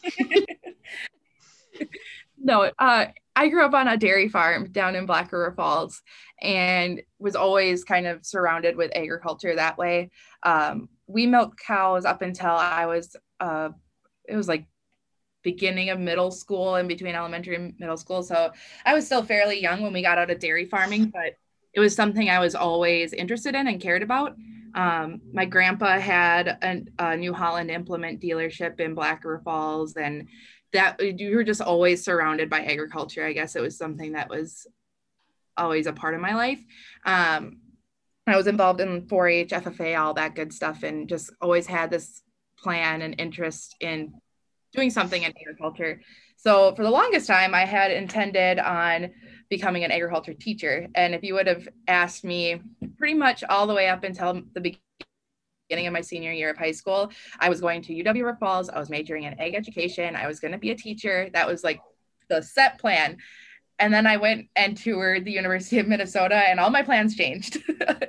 no, 2.40 2.70
uh, 2.79 3.07
I 3.37 3.48
grew 3.48 3.64
up 3.64 3.74
on 3.74 3.88
a 3.88 3.96
dairy 3.96 4.29
farm 4.29 4.70
down 4.72 4.96
in 4.96 5.07
Black 5.07 5.33
River 5.33 5.53
Falls 5.57 6.03
and 6.42 7.03
was 7.18 7.37
always 7.37 7.85
kind 7.85 8.07
of 8.07 8.24
surrounded 8.24 8.76
with 8.76 8.90
agriculture 8.94 9.55
that 9.55 9.79
way. 9.79 10.11
Um, 10.42 10.88
we 11.07 11.26
milked 11.26 11.59
cows 11.59 12.05
up 12.05 12.22
until 12.22 12.50
I 12.50 12.87
was, 12.87 13.16
uh, 13.40 13.70
it 14.29 14.37
was 14.37 14.48
like 14.48 14.66
beginning 15.42 15.90
of 15.90 15.98
middle 15.98 16.31
school 16.31 16.76
in 16.76 16.87
between 16.87 17.14
elementary 17.14 17.57
and 17.57 17.74
middle 17.79 17.96
school. 17.96 18.22
So 18.22 18.53
I 18.85 18.94
was 18.94 19.07
still 19.07 19.22
fairly 19.22 19.61
young 19.61 19.83
when 19.83 19.92
we 19.92 20.03
got 20.03 20.18
out 20.18 20.31
of 20.31 20.38
dairy 20.38 20.66
farming, 20.66 21.07
but 21.07 21.37
it 21.72 21.81
was 21.81 21.94
something 21.94 22.29
I 22.29 22.40
was 22.40 22.55
always 22.55 23.12
interested 23.12 23.55
in 23.55 23.68
and 23.68 23.81
cared 23.81 24.03
about. 24.03 24.37
Um, 24.74 25.20
my 25.33 25.46
grandpa 25.46 25.98
had 25.98 26.48
a, 26.48 26.83
a, 26.98 27.16
New 27.16 27.33
Holland 27.33 27.70
implement 27.70 28.20
dealership 28.20 28.79
in 28.79 28.94
Black 28.94 29.24
River 29.24 29.42
Falls, 29.44 29.96
and 29.96 30.29
that 30.72 31.00
you 31.20 31.37
were 31.37 31.44
just 31.44 31.61
always 31.61 32.04
surrounded 32.04 32.48
by 32.48 32.64
agriculture. 32.64 33.24
I 33.24 33.33
guess 33.33 33.56
it 33.56 33.62
was 33.62 33.76
something 33.76 34.12
that 34.12 34.28
was 34.28 34.66
always 35.56 35.87
a 35.87 35.92
part 35.92 36.14
of 36.14 36.20
my 36.20 36.35
life. 36.35 36.61
Um, 37.04 37.59
I 38.26 38.37
was 38.37 38.46
involved 38.46 38.80
in 38.80 39.09
4 39.09 39.28
H, 39.28 39.50
FFA, 39.50 40.00
all 40.00 40.14
that 40.14 40.35
good 40.35 40.52
stuff, 40.52 40.83
and 40.83 41.09
just 41.09 41.33
always 41.40 41.66
had 41.66 41.90
this 41.90 42.22
plan 42.59 43.02
and 43.02 43.14
interest 43.18 43.74
in 43.80 44.14
doing 44.72 44.90
something 44.90 45.22
in 45.22 45.33
agriculture. 45.40 46.00
So 46.37 46.74
for 46.74 46.85
the 46.85 46.90
longest 46.90 47.26
time, 47.26 47.54
I 47.54 47.64
had 47.64 47.90
intended 47.90 48.59
on 48.59 49.11
becoming 49.48 49.85
an 49.85 49.90
agriculture 49.90 50.33
teacher. 50.33 50.87
And 50.94 51.14
if 51.14 51.22
you 51.22 51.35
would 51.35 51.46
have 51.46 51.68
asked 51.88 52.24
me 52.24 52.62
pretty 52.96 53.14
much 53.14 53.42
all 53.44 53.66
the 53.66 53.74
way 53.74 53.88
up 53.88 54.04
until 54.04 54.42
the 54.54 54.61
beginning 54.61 54.80
of 55.70 55.92
my 55.92 56.00
senior 56.00 56.33
year 56.33 56.50
of 56.50 56.59
high 56.59 56.72
school, 56.72 57.11
I 57.38 57.48
was 57.48 57.61
going 57.61 57.83
to 57.83 57.94
UW 57.94 58.14
River 58.14 58.37
Falls. 58.38 58.68
I 58.68 58.78
was 58.78 58.90
majoring 58.90 59.24
in 59.24 59.38
ag 59.40 59.54
education. 59.54 60.16
I 60.16 60.26
was 60.26 60.40
going 60.40 60.52
to 60.52 60.59
be 60.59 60.70
a 60.70 60.76
teacher. 60.76 61.30
That 61.33 61.46
was 61.46 61.64
like 61.64 61.80
the 62.28 62.42
set 62.42 62.78
plan 62.78 63.18
and 63.80 63.92
then 63.92 64.06
I 64.06 64.18
went 64.18 64.48
and 64.54 64.76
toured 64.76 65.24
the 65.24 65.33
University 65.33 65.78
of 65.78 65.88
Minnesota, 65.88 66.37
and 66.37 66.61
all 66.61 66.70
my 66.70 66.83
plans 66.83 67.16
changed. 67.16 67.59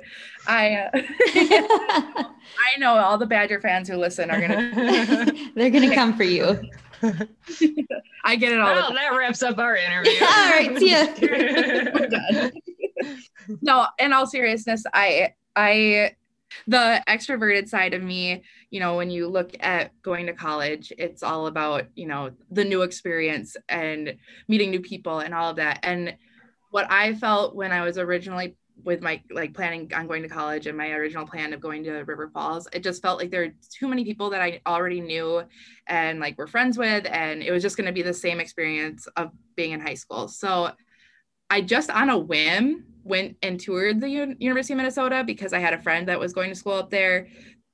I 0.46 0.74
uh, 0.74 0.90
I 0.94 2.78
know 2.78 2.94
all 2.98 3.18
the 3.18 3.26
Badger 3.26 3.60
fans 3.60 3.88
who 3.88 3.96
listen 3.96 4.30
are 4.30 4.40
gonna 4.40 5.32
they're 5.54 5.70
gonna 5.70 5.94
come 5.94 6.14
for 6.16 6.24
you. 6.24 6.60
I 8.24 8.36
get 8.36 8.52
it 8.52 8.60
all. 8.60 8.74
Well, 8.74 8.92
that 8.92 9.16
wraps 9.16 9.42
up 9.42 9.58
our 9.58 9.76
interview. 9.76 10.12
all 10.20 10.50
right, 10.50 10.78
see 10.78 10.90
ya. 10.90 12.50
no, 13.62 13.86
in 13.98 14.12
all 14.12 14.26
seriousness, 14.26 14.84
I 14.92 15.32
I 15.56 16.14
the 16.66 17.02
extroverted 17.08 17.68
side 17.68 17.94
of 17.94 18.02
me, 18.02 18.42
you 18.70 18.80
know, 18.80 18.96
when 18.96 19.10
you 19.10 19.28
look 19.28 19.52
at 19.60 19.90
going 20.02 20.26
to 20.26 20.32
college, 20.32 20.92
it's 20.98 21.22
all 21.22 21.46
about, 21.46 21.86
you 21.94 22.06
know, 22.06 22.30
the 22.50 22.64
new 22.64 22.82
experience 22.82 23.56
and 23.68 24.16
meeting 24.48 24.70
new 24.70 24.80
people 24.80 25.20
and 25.20 25.34
all 25.34 25.50
of 25.50 25.56
that. 25.56 25.80
And 25.82 26.16
what 26.70 26.90
I 26.90 27.14
felt 27.14 27.54
when 27.54 27.72
I 27.72 27.82
was 27.82 27.98
originally 27.98 28.56
with 28.84 29.00
my 29.00 29.22
like 29.30 29.54
planning 29.54 29.90
on 29.94 30.06
going 30.06 30.22
to 30.22 30.28
college 30.28 30.66
and 30.66 30.76
my 30.76 30.90
original 30.90 31.26
plan 31.26 31.52
of 31.52 31.60
going 31.60 31.84
to 31.84 31.92
River 31.92 32.30
Falls, 32.32 32.66
it 32.72 32.82
just 32.82 33.02
felt 33.02 33.18
like 33.18 33.30
there 33.30 33.42
were 33.42 33.54
too 33.70 33.88
many 33.88 34.04
people 34.04 34.30
that 34.30 34.42
I 34.42 34.60
already 34.66 35.00
knew 35.00 35.42
and 35.86 36.18
like 36.20 36.38
were 36.38 36.46
friends 36.46 36.78
with. 36.78 37.06
And 37.06 37.42
it 37.42 37.52
was 37.52 37.62
just 37.62 37.76
going 37.76 37.86
to 37.86 37.92
be 37.92 38.02
the 38.02 38.14
same 38.14 38.40
experience 38.40 39.06
of 39.16 39.30
being 39.54 39.72
in 39.72 39.80
high 39.80 39.94
school. 39.94 40.28
So 40.28 40.70
I 41.50 41.60
just 41.60 41.90
on 41.90 42.08
a 42.08 42.18
whim 42.18 42.86
went 43.04 43.36
and 43.42 43.58
toured 43.58 44.00
the 44.00 44.08
U- 44.08 44.36
University 44.38 44.74
of 44.74 44.78
Minnesota 44.78 45.24
because 45.24 45.52
I 45.52 45.58
had 45.58 45.74
a 45.74 45.82
friend 45.82 46.08
that 46.08 46.20
was 46.20 46.32
going 46.32 46.50
to 46.50 46.56
school 46.56 46.74
up 46.74 46.90
there. 46.90 47.28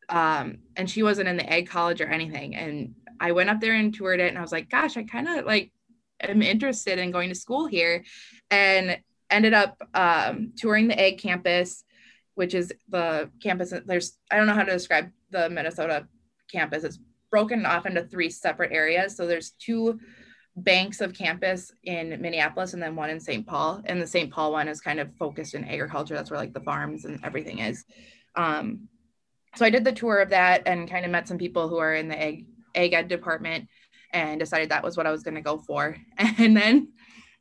Um, 0.08 0.58
and 0.76 0.88
she 0.88 1.02
wasn't 1.02 1.28
in 1.28 1.36
the 1.36 1.50
ag 1.52 1.68
college 1.68 2.00
or 2.00 2.06
anything. 2.06 2.54
And 2.54 2.94
I 3.20 3.32
went 3.32 3.50
up 3.50 3.60
there 3.60 3.74
and 3.74 3.94
toured 3.94 4.20
it 4.20 4.28
and 4.28 4.38
I 4.38 4.42
was 4.42 4.52
like, 4.52 4.70
gosh, 4.70 4.96
I 4.96 5.02
kind 5.02 5.28
of 5.28 5.44
like 5.44 5.72
am 6.20 6.42
interested 6.42 6.98
in 6.98 7.10
going 7.10 7.28
to 7.28 7.34
school 7.34 7.66
here. 7.66 8.04
And 8.50 8.98
ended 9.30 9.52
up 9.52 9.76
um, 9.94 10.52
touring 10.56 10.88
the 10.88 10.98
ag 10.98 11.18
campus, 11.18 11.84
which 12.34 12.54
is 12.54 12.72
the 12.88 13.30
campus. 13.42 13.74
There's, 13.84 14.16
I 14.30 14.36
don't 14.36 14.46
know 14.46 14.54
how 14.54 14.62
to 14.62 14.72
describe 14.72 15.10
the 15.30 15.50
Minnesota 15.50 16.08
campus. 16.50 16.84
It's 16.84 16.98
broken 17.30 17.66
off 17.66 17.84
into 17.84 18.04
three 18.04 18.30
separate 18.30 18.72
areas. 18.72 19.16
So 19.16 19.26
there's 19.26 19.50
two 19.50 20.00
banks 20.64 21.00
of 21.00 21.14
campus 21.14 21.72
in 21.84 22.20
Minneapolis 22.20 22.74
and 22.74 22.82
then 22.82 22.96
one 22.96 23.10
in 23.10 23.20
St. 23.20 23.46
Paul. 23.46 23.82
And 23.84 24.00
the 24.00 24.06
St. 24.06 24.30
Paul 24.30 24.52
one 24.52 24.68
is 24.68 24.80
kind 24.80 25.00
of 25.00 25.14
focused 25.16 25.54
in 25.54 25.64
agriculture. 25.64 26.14
That's 26.14 26.30
where 26.30 26.40
like 26.40 26.52
the 26.52 26.60
farms 26.60 27.04
and 27.04 27.20
everything 27.24 27.60
is. 27.60 27.84
Um, 28.34 28.88
so 29.56 29.64
I 29.64 29.70
did 29.70 29.84
the 29.84 29.92
tour 29.92 30.18
of 30.18 30.30
that 30.30 30.62
and 30.66 30.90
kind 30.90 31.04
of 31.04 31.10
met 31.10 31.28
some 31.28 31.38
people 31.38 31.68
who 31.68 31.78
are 31.78 31.94
in 31.94 32.08
the 32.08 32.20
ag, 32.20 32.46
ag 32.74 32.92
ed 32.92 33.08
department 33.08 33.68
and 34.12 34.40
decided 34.40 34.70
that 34.70 34.84
was 34.84 34.96
what 34.96 35.06
I 35.06 35.10
was 35.10 35.22
going 35.22 35.34
to 35.34 35.40
go 35.40 35.58
for. 35.58 35.96
And 36.18 36.56
then 36.56 36.88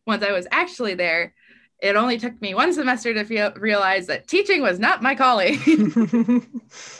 once 0.05 0.23
I 0.23 0.31
was 0.31 0.47
actually 0.51 0.93
there, 0.93 1.33
it 1.79 1.95
only 1.95 2.17
took 2.17 2.41
me 2.41 2.55
one 2.55 2.73
semester 2.73 3.13
to 3.13 3.23
feel, 3.23 3.51
realize 3.55 4.07
that 4.07 4.27
teaching 4.27 4.61
was 4.61 4.79
not 4.79 5.03
my 5.03 5.13
calling. 5.13 5.59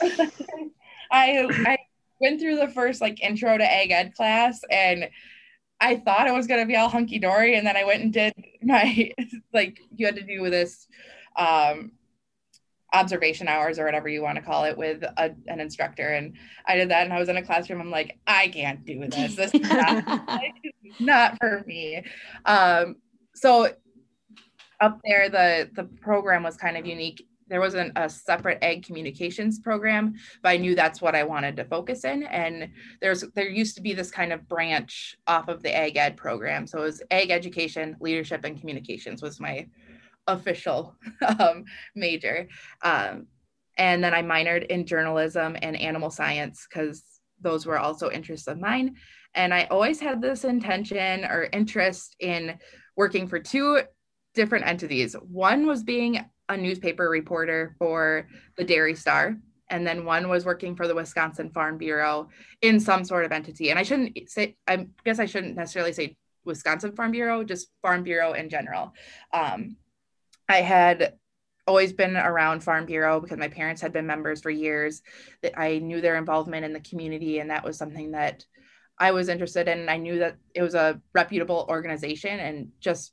I, 1.10 1.48
I 1.66 1.78
went 2.20 2.40
through 2.40 2.56
the 2.56 2.68
first 2.68 3.00
like 3.00 3.22
intro 3.22 3.56
to 3.56 3.64
ag 3.64 3.90
ed 3.90 4.14
class 4.14 4.60
and 4.70 5.08
I 5.80 5.96
thought 5.96 6.26
it 6.26 6.34
was 6.34 6.46
going 6.46 6.60
to 6.60 6.66
be 6.66 6.76
all 6.76 6.88
hunky 6.88 7.18
dory. 7.18 7.56
And 7.56 7.66
then 7.66 7.76
I 7.76 7.84
went 7.84 8.02
and 8.02 8.12
did 8.12 8.34
my, 8.62 9.12
like, 9.52 9.78
you 9.94 10.06
had 10.06 10.16
to 10.16 10.22
do 10.22 10.42
with 10.42 10.52
this 10.52 10.88
um, 11.36 11.92
observation 12.92 13.48
hours 13.48 13.78
or 13.78 13.84
whatever 13.84 14.08
you 14.08 14.22
want 14.22 14.36
to 14.36 14.42
call 14.42 14.64
it 14.64 14.76
with 14.76 15.02
a, 15.02 15.34
an 15.46 15.60
instructor. 15.60 16.08
And 16.08 16.34
I 16.66 16.76
did 16.76 16.90
that 16.90 17.04
and 17.04 17.12
I 17.12 17.18
was 17.18 17.28
in 17.28 17.36
a 17.36 17.42
classroom. 17.42 17.80
I'm 17.80 17.90
like, 17.90 18.18
I 18.26 18.48
can't 18.48 18.84
do 18.84 19.06
this. 19.08 19.36
This 19.36 19.54
is 19.54 19.60
not, 19.60 20.40
not 21.00 21.38
for 21.38 21.62
me. 21.66 22.02
Um, 22.44 22.96
so 23.34 23.72
up 24.80 25.00
there, 25.04 25.28
the, 25.28 25.70
the 25.74 25.84
program 25.84 26.42
was 26.42 26.56
kind 26.56 26.76
of 26.76 26.86
unique 26.86 27.27
there 27.48 27.60
wasn't 27.60 27.92
a 27.96 28.08
separate 28.08 28.58
ag 28.62 28.84
communications 28.84 29.58
program 29.58 30.14
but 30.42 30.50
i 30.50 30.56
knew 30.56 30.74
that's 30.74 31.00
what 31.00 31.14
i 31.14 31.22
wanted 31.22 31.56
to 31.56 31.64
focus 31.64 32.04
in. 32.04 32.24
And 32.24 32.70
there's 33.00 33.24
there 33.34 33.48
used 33.48 33.76
to 33.76 33.82
be 33.82 33.94
this 33.94 34.10
kind 34.10 34.32
of 34.32 34.48
branch 34.48 35.16
off 35.26 35.48
of 35.48 35.62
the 35.62 35.74
ag 35.74 35.96
ed 35.96 36.16
program. 36.16 36.66
So 36.66 36.78
it 36.78 36.84
was 36.84 37.02
ag 37.10 37.30
education 37.30 37.96
leadership 38.00 38.44
and 38.44 38.58
communications 38.58 39.22
was 39.22 39.40
my 39.40 39.66
official 40.26 40.96
um, 41.38 41.64
major. 41.94 42.48
Um, 42.82 43.26
and 43.76 44.02
then 44.02 44.12
i 44.12 44.22
minored 44.22 44.66
in 44.66 44.86
journalism 44.86 45.56
and 45.62 45.76
animal 45.76 46.10
science 46.10 46.66
because 46.68 47.04
those 47.40 47.64
were 47.64 47.78
also 47.78 48.10
interests 48.10 48.48
of 48.48 48.58
mine. 48.58 48.96
And 49.34 49.54
i 49.54 49.64
always 49.64 50.00
had 50.00 50.20
this 50.20 50.44
intention 50.44 51.24
or 51.24 51.48
interest 51.52 52.16
in 52.18 52.58
working 52.96 53.28
for 53.28 53.38
two 53.38 53.82
different 54.34 54.66
entities. 54.66 55.14
One 55.14 55.66
was 55.66 55.82
being 55.82 56.24
a 56.48 56.56
newspaper 56.56 57.08
reporter 57.08 57.74
for 57.78 58.26
the 58.56 58.64
Dairy 58.64 58.94
Star, 58.94 59.36
and 59.70 59.86
then 59.86 60.04
one 60.04 60.28
was 60.28 60.44
working 60.44 60.74
for 60.76 60.88
the 60.88 60.94
Wisconsin 60.94 61.50
Farm 61.50 61.78
Bureau 61.78 62.28
in 62.62 62.80
some 62.80 63.04
sort 63.04 63.24
of 63.24 63.32
entity. 63.32 63.70
And 63.70 63.78
I 63.78 63.82
shouldn't 63.82 64.30
say, 64.30 64.56
I 64.66 64.86
guess 65.04 65.18
I 65.18 65.26
shouldn't 65.26 65.56
necessarily 65.56 65.92
say 65.92 66.16
Wisconsin 66.44 66.92
Farm 66.92 67.10
Bureau, 67.10 67.44
just 67.44 67.68
Farm 67.82 68.02
Bureau 68.02 68.32
in 68.32 68.48
general. 68.48 68.94
Um, 69.32 69.76
I 70.48 70.62
had 70.62 71.14
always 71.66 71.92
been 71.92 72.16
around 72.16 72.64
Farm 72.64 72.86
Bureau 72.86 73.20
because 73.20 73.36
my 73.36 73.48
parents 73.48 73.82
had 73.82 73.92
been 73.92 74.06
members 74.06 74.40
for 74.40 74.50
years. 74.50 75.02
I 75.54 75.78
knew 75.78 76.00
their 76.00 76.16
involvement 76.16 76.64
in 76.64 76.72
the 76.72 76.80
community, 76.80 77.40
and 77.40 77.50
that 77.50 77.64
was 77.64 77.76
something 77.76 78.12
that 78.12 78.46
I 78.98 79.12
was 79.12 79.28
interested 79.28 79.68
in. 79.68 79.88
I 79.88 79.98
knew 79.98 80.20
that 80.20 80.36
it 80.54 80.62
was 80.62 80.74
a 80.74 81.00
reputable 81.14 81.66
organization, 81.68 82.40
and 82.40 82.68
just 82.80 83.12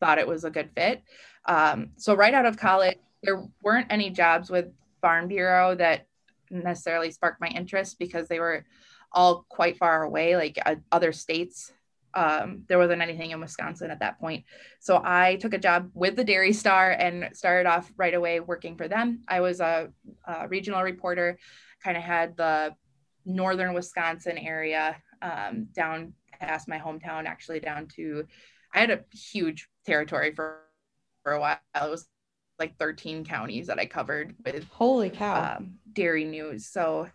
thought 0.00 0.18
it 0.18 0.28
was 0.28 0.44
a 0.44 0.50
good 0.50 0.70
fit. 0.76 1.02
Um, 1.48 1.90
so 1.96 2.14
right 2.14 2.34
out 2.34 2.46
of 2.46 2.56
college, 2.56 2.98
there 3.22 3.42
weren't 3.62 3.88
any 3.90 4.10
jobs 4.10 4.50
with 4.50 4.66
Farm 5.00 5.26
Bureau 5.26 5.74
that 5.74 6.06
necessarily 6.50 7.10
sparked 7.10 7.40
my 7.40 7.48
interest 7.48 7.98
because 7.98 8.28
they 8.28 8.38
were 8.38 8.64
all 9.10 9.44
quite 9.48 9.78
far 9.78 10.02
away, 10.02 10.36
like 10.36 10.58
uh, 10.64 10.76
other 10.92 11.12
states. 11.12 11.72
Um, 12.14 12.64
there 12.68 12.78
wasn't 12.78 13.02
anything 13.02 13.30
in 13.30 13.40
Wisconsin 13.40 13.90
at 13.90 14.00
that 14.00 14.20
point. 14.20 14.44
So 14.80 15.00
I 15.02 15.36
took 15.36 15.54
a 15.54 15.58
job 15.58 15.90
with 15.94 16.16
the 16.16 16.24
Dairy 16.24 16.52
Star 16.52 16.90
and 16.90 17.34
started 17.34 17.68
off 17.68 17.92
right 17.96 18.14
away 18.14 18.40
working 18.40 18.76
for 18.76 18.88
them. 18.88 19.20
I 19.26 19.40
was 19.40 19.60
a, 19.60 19.88
a 20.26 20.48
regional 20.48 20.82
reporter, 20.82 21.38
kind 21.82 21.96
of 21.96 22.02
had 22.02 22.36
the 22.36 22.74
northern 23.24 23.74
Wisconsin 23.74 24.38
area 24.38 24.96
um, 25.22 25.68
down 25.72 26.12
past 26.40 26.68
my 26.68 26.78
hometown, 26.78 27.26
actually 27.26 27.60
down 27.60 27.86
to, 27.88 28.26
I 28.74 28.80
had 28.80 28.90
a 28.90 29.04
huge 29.12 29.68
territory 29.84 30.32
for 30.34 30.60
for 31.28 31.34
a 31.34 31.40
while. 31.40 31.58
It 31.74 31.90
was 31.90 32.08
like 32.58 32.78
13 32.78 33.24
counties 33.24 33.66
that 33.66 33.78
I 33.78 33.86
covered 33.86 34.34
with 34.44 34.66
holy 34.68 35.10
cow 35.10 35.56
um, 35.56 35.74
dairy 35.92 36.24
news. 36.24 36.66
So 36.66 37.08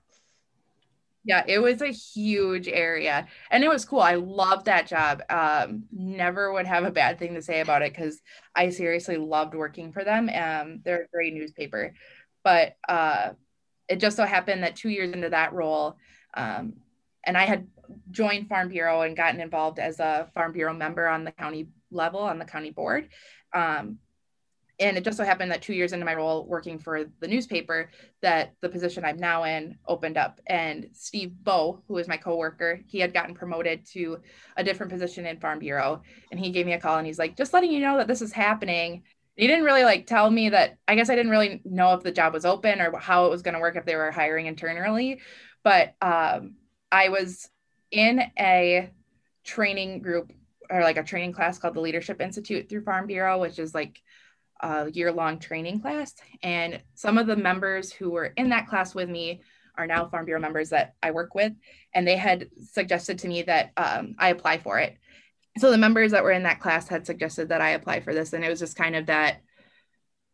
yeah, 1.26 1.44
it 1.48 1.60
was 1.60 1.82
a 1.82 1.88
huge 1.88 2.68
area 2.68 3.28
and 3.50 3.64
it 3.64 3.70
was 3.70 3.86
cool. 3.86 4.02
I 4.02 4.16
loved 4.16 4.66
that 4.66 4.88
job. 4.88 5.22
Um, 5.30 5.86
never 5.92 6.54
would 6.54 6.68
have 6.68 6.84
a 6.84 6.92
bad 6.92 7.18
thing 7.18 7.34
to 7.34 7.42
say 7.42 7.62
about 7.62 7.82
it 7.82 7.94
because 7.94 8.22
I 8.56 8.70
seriously 8.70 9.18
loved 9.18 9.56
working 9.56 9.92
for 9.92 10.04
them. 10.04 10.30
Um, 10.30 10.82
they're 10.84 11.04
a 11.04 11.08
great 11.14 11.34
newspaper. 11.34 11.94
But 12.44 12.76
uh, 12.88 13.32
it 13.88 14.00
just 14.00 14.18
so 14.18 14.26
happened 14.26 14.64
that 14.64 14.76
two 14.76 14.90
years 14.90 15.14
into 15.14 15.30
that 15.30 15.54
role, 15.54 15.98
um, 16.36 16.74
and 17.26 17.38
I 17.38 17.46
had 17.46 17.68
joined 18.12 18.50
Farm 18.50 18.68
Bureau 18.68 19.02
and 19.02 19.16
gotten 19.16 19.40
involved 19.40 19.80
as 19.80 20.02
a 20.02 20.30
Farm 20.34 20.52
Bureau 20.52 20.74
member 20.74 21.08
on 21.08 21.24
the 21.24 21.32
county 21.32 21.70
level 21.90 22.20
on 22.20 22.40
the 22.40 22.46
county 22.46 22.72
board. 22.72 23.08
Um, 23.54 24.00
and 24.80 24.98
it 24.98 25.04
just 25.04 25.18
so 25.18 25.24
happened 25.24 25.52
that 25.52 25.62
two 25.62 25.74
years 25.74 25.94
into 25.94 26.06
my 26.06 26.16
role 26.16 26.46
working 26.46 26.80
for 26.80 27.06
the 27.20 27.28
newspaper 27.28 27.90
that 28.22 28.54
the 28.62 28.70
position 28.70 29.06
i'm 29.06 29.18
now 29.18 29.44
in 29.44 29.78
opened 29.88 30.18
up. 30.18 30.40
And 30.48 30.88
steve 30.94 31.32
bow 31.44 31.82
who 31.88 31.98
is 31.98 32.08
my 32.08 32.18
coworker 32.18 32.80
he 32.88 33.00
had 33.00 33.14
gotten 33.14 33.36
promoted 33.36 33.86
to 33.94 34.20
a 34.58 34.64
different 34.64 34.92
position 34.92 35.26
in 35.26 35.40
farm 35.40 35.60
bureau. 35.60 36.02
And 36.32 36.40
he 36.40 36.52
gave 36.52 36.66
me 36.66 36.74
a 36.74 36.80
call 36.80 36.98
and 36.98 37.08
he's 37.08 37.20
like 37.20 37.38
just 37.38 37.54
letting 37.54 37.72
you 37.72 37.80
know 37.80 37.98
that 37.98 38.08
this 38.08 38.22
is 38.22 38.32
happening. 38.32 39.04
He 39.36 39.48
didn't 39.48 39.66
really 39.66 39.84
like 39.84 40.06
tell 40.06 40.30
me 40.30 40.50
that 40.50 40.78
i 40.88 40.96
guess 40.96 41.10
i 41.10 41.16
didn't 41.16 41.32
really 41.32 41.62
know 41.66 41.94
if 41.94 42.04
the 42.04 42.12
job 42.12 42.34
was 42.34 42.46
open 42.46 42.82
or 42.82 42.98
how 42.98 43.26
it 43.26 43.30
was 43.30 43.42
going 43.42 43.56
to 43.56 43.60
work 43.60 43.76
if 43.76 43.86
they 43.86 43.96
were 43.96 44.12
hiring 44.12 44.48
internally. 44.48 45.22
But 45.64 45.96
um, 46.02 46.56
i 46.92 47.10
was 47.10 47.50
in 47.92 48.22
a 48.40 48.90
training 49.44 50.02
group 50.02 50.32
or 50.70 50.82
like 50.82 50.98
a 50.98 51.04
training 51.04 51.34
class 51.34 51.58
called 51.58 51.76
the 51.76 51.82
leadership 51.82 52.22
institute 52.22 52.70
through 52.70 52.84
farm 52.84 53.08
bureau 53.08 53.40
which 53.40 53.60
is 53.60 53.74
like 53.74 54.02
a 54.64 54.90
year 54.92 55.12
long 55.12 55.40
training 55.40 55.82
class. 55.82 56.16
And 56.42 56.82
some 56.96 57.18
of 57.18 57.28
the 57.28 57.36
members 57.36 57.92
who 57.92 58.10
were 58.12 58.34
in 58.38 58.50
that 58.50 58.68
class 58.68 58.96
with 58.96 59.10
me 59.10 59.42
are 59.78 59.88
now 59.88 60.08
Farm 60.08 60.26
Bureau 60.26 60.40
members 60.40 60.70
that 60.70 60.96
I 61.04 61.12
work 61.12 61.36
with. 61.36 61.54
And 61.94 62.08
they 62.08 62.18
had 62.18 62.50
suggested 62.72 63.20
to 63.20 63.28
me 63.28 63.44
that 63.44 63.72
um, 63.76 64.16
I 64.18 64.30
apply 64.30 64.60
for 64.60 64.80
it. 64.80 64.98
So 65.58 65.70
the 65.70 65.78
members 65.78 66.12
that 66.12 66.24
were 66.24 66.32
in 66.32 66.44
that 66.44 66.60
class 66.60 66.88
had 66.88 67.06
suggested 67.06 67.50
that 67.50 67.62
I 67.62 67.72
apply 67.72 68.00
for 68.00 68.14
this. 68.14 68.34
And 68.34 68.44
it 68.44 68.50
was 68.50 68.60
just 68.60 68.78
kind 68.78 68.96
of 68.96 69.08
that 69.08 69.42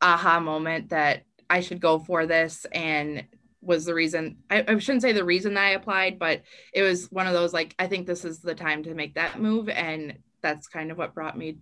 aha 0.02 0.40
moment 0.40 0.90
that 0.90 1.24
I 1.50 1.62
should 1.62 1.82
go 1.82 2.00
for 2.00 2.26
this. 2.26 2.66
And 2.72 3.26
was 3.62 3.86
the 3.86 3.94
reason 3.94 4.38
I, 4.50 4.64
I 4.68 4.78
shouldn't 4.78 5.02
say 5.02 5.12
the 5.12 5.26
reason 5.26 5.54
that 5.56 5.66
I 5.66 5.70
applied, 5.72 6.20
but 6.20 6.44
it 6.74 6.82
was 6.82 7.12
one 7.12 7.28
of 7.28 7.34
those 7.34 7.54
like, 7.54 7.76
I 7.78 7.88
think 7.88 8.08
this 8.08 8.26
is 8.26 8.40
the 8.40 8.56
time 8.56 8.84
to 8.84 8.94
make 8.94 9.16
that 9.16 9.40
move. 9.40 9.70
And 9.70 10.18
that's 10.42 10.68
kind 10.68 10.92
of 10.92 10.98
what 10.98 11.14
brought 11.14 11.38
me 11.38 11.58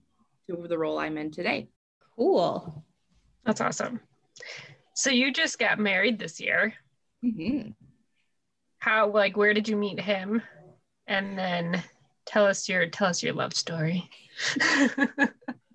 to 0.49 0.67
the 0.67 0.77
role 0.77 0.99
I'm 0.99 1.17
in 1.17 1.31
today. 1.31 1.69
Cool. 2.15 2.83
That's 3.45 3.61
awesome. 3.61 3.99
So 4.93 5.09
you 5.09 5.31
just 5.31 5.59
got 5.59 5.79
married 5.79 6.19
this 6.19 6.39
year. 6.39 6.73
Mm-hmm. 7.23 7.69
How 8.79 9.09
like 9.09 9.35
where 9.35 9.53
did 9.53 9.67
you 9.67 9.75
meet 9.75 9.99
him? 9.99 10.41
And 11.07 11.37
then 11.37 11.83
tell 12.25 12.45
us 12.45 12.69
your 12.69 12.87
tell 12.87 13.07
us 13.07 13.23
your 13.23 13.33
love 13.33 13.53
story. 13.53 14.09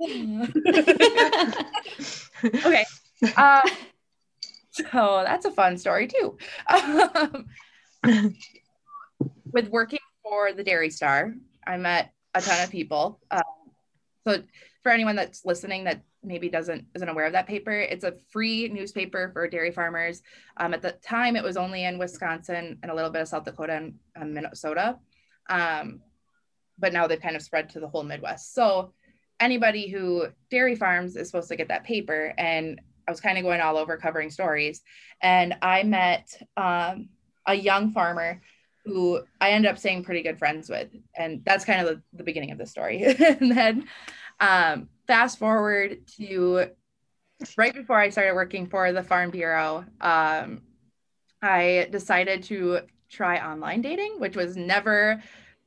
okay. 2.45 2.85
Uh, 3.37 3.61
so 4.73 5.23
that's 5.25 5.45
a 5.45 5.51
fun 5.51 5.79
story 5.79 6.09
too. 6.09 6.37
Um, 6.69 7.47
with 9.53 9.69
working 9.69 10.01
for 10.23 10.53
the 10.53 10.65
Dairy 10.65 10.91
Star, 10.91 11.35
I 11.67 11.77
met 11.77 12.13
a 12.35 12.41
ton 12.41 12.65
of 12.65 12.71
people. 12.71 13.21
Um, 13.31 13.43
so 14.27 14.43
for 14.83 14.91
anyone 14.91 15.17
that's 15.17 15.45
listening 15.45 15.85
that 15.85 16.03
maybe 16.25 16.49
doesn't 16.49 16.87
isn't 16.95 17.09
aware 17.09 17.27
of 17.27 17.33
that 17.33 17.47
paper, 17.47 17.73
it's 17.73 18.05
a 18.05 18.15
free 18.31 18.69
newspaper 18.69 19.31
for 19.33 19.47
dairy 19.47 19.71
farmers. 19.71 20.23
Um, 20.57 20.75
at 20.75 20.83
the 20.83 20.93
time, 20.93 21.37
it 21.37 21.45
was 21.45 21.57
only 21.57 21.85
in 21.85 21.99
Wisconsin 21.99 22.79
and 22.83 22.91
a 22.91 22.95
little 22.95 23.11
bit 23.11 23.23
of 23.23 23.29
South 23.29 23.45
Dakota 23.45 23.75
and 23.75 23.95
um, 24.17 24.35
Minnesota, 24.35 24.99
um, 25.51 26.01
but 26.79 26.93
now 26.93 27.07
they've 27.07 27.21
kind 27.21 27.37
of 27.37 27.43
spread 27.43 27.71
to 27.71 27.81
the 27.81 27.89
whole 27.89 28.05
Midwest. 28.05 28.55
So 28.55 28.93
anybody 29.41 29.89
who 29.89 30.29
dairy 30.51 30.77
farms 30.77 31.17
is 31.17 31.29
supposed 31.29 31.49
to 31.49 31.57
get 31.57 31.69
that 31.69 31.85
paper, 31.85 32.33
and 32.39 32.81
I 33.07 33.11
was 33.11 33.21
kind 33.21 33.39
of 33.39 33.45
going 33.45 33.61
all 33.61 33.77
over 33.77 33.97
covering 33.97 34.31
stories, 34.31 34.83
and 35.21 35.55
I 35.63 35.83
met 35.83 36.35
um, 36.57 37.09
a 37.47 37.55
young 37.55 37.93
farmer 37.93 38.41
who 38.85 39.21
I 39.41 39.51
ended 39.51 39.71
up 39.71 39.79
staying 39.79 40.05
pretty 40.05 40.23
good 40.23 40.39
friends 40.39 40.69
with. 40.69 40.89
And 41.17 41.45
that's 41.45 41.65
kind 41.65 41.87
of 41.87 41.87
the, 41.87 42.03
the 42.17 42.25
beginning 42.25 42.51
of 42.51 42.59
the 42.59 42.67
story. 42.67 43.03
and 43.19 43.57
then 43.57 43.85
um, 44.41 44.89
fast 45.07 45.39
forward 45.39 46.07
to 46.17 46.67
right 47.57 47.75
before 47.75 47.99
I 47.99 48.11
started 48.11 48.35
working 48.35 48.67
for 48.67 48.93
the 48.93 49.03
Farm 49.03 49.31
Bureau, 49.31 49.85
um, 50.01 50.63
I 51.41 51.89
decided 51.91 52.45
to 52.45 52.81
try 53.11 53.39
online 53.39 53.83
dating, 53.83 54.19
which 54.19 54.37
was 54.37 54.57
never 54.57 55.23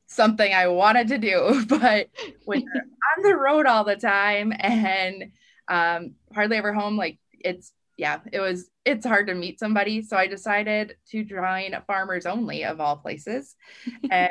something 0.06 0.52
I 0.52 0.68
wanted 0.68 1.08
to 1.08 1.18
do. 1.18 1.64
But 1.68 2.08
when 2.44 2.60
you're 2.60 2.82
on 3.16 3.22
the 3.22 3.36
road 3.36 3.66
all 3.66 3.84
the 3.84 3.96
time 3.96 4.52
and 4.58 5.32
um, 5.68 6.14
hardly 6.34 6.56
ever 6.56 6.72
home, 6.72 6.96
like 6.96 7.18
it's 7.46 7.72
yeah, 7.96 8.20
it 8.30 8.40
was 8.40 8.70
it's 8.84 9.06
hard 9.06 9.28
to 9.28 9.34
meet 9.34 9.58
somebody. 9.58 10.02
So 10.02 10.16
I 10.16 10.26
decided 10.26 10.96
to 11.10 11.24
join 11.24 11.74
Farmers 11.86 12.26
Only 12.26 12.64
of 12.64 12.80
all 12.80 12.96
places. 12.96 13.54
and 14.10 14.30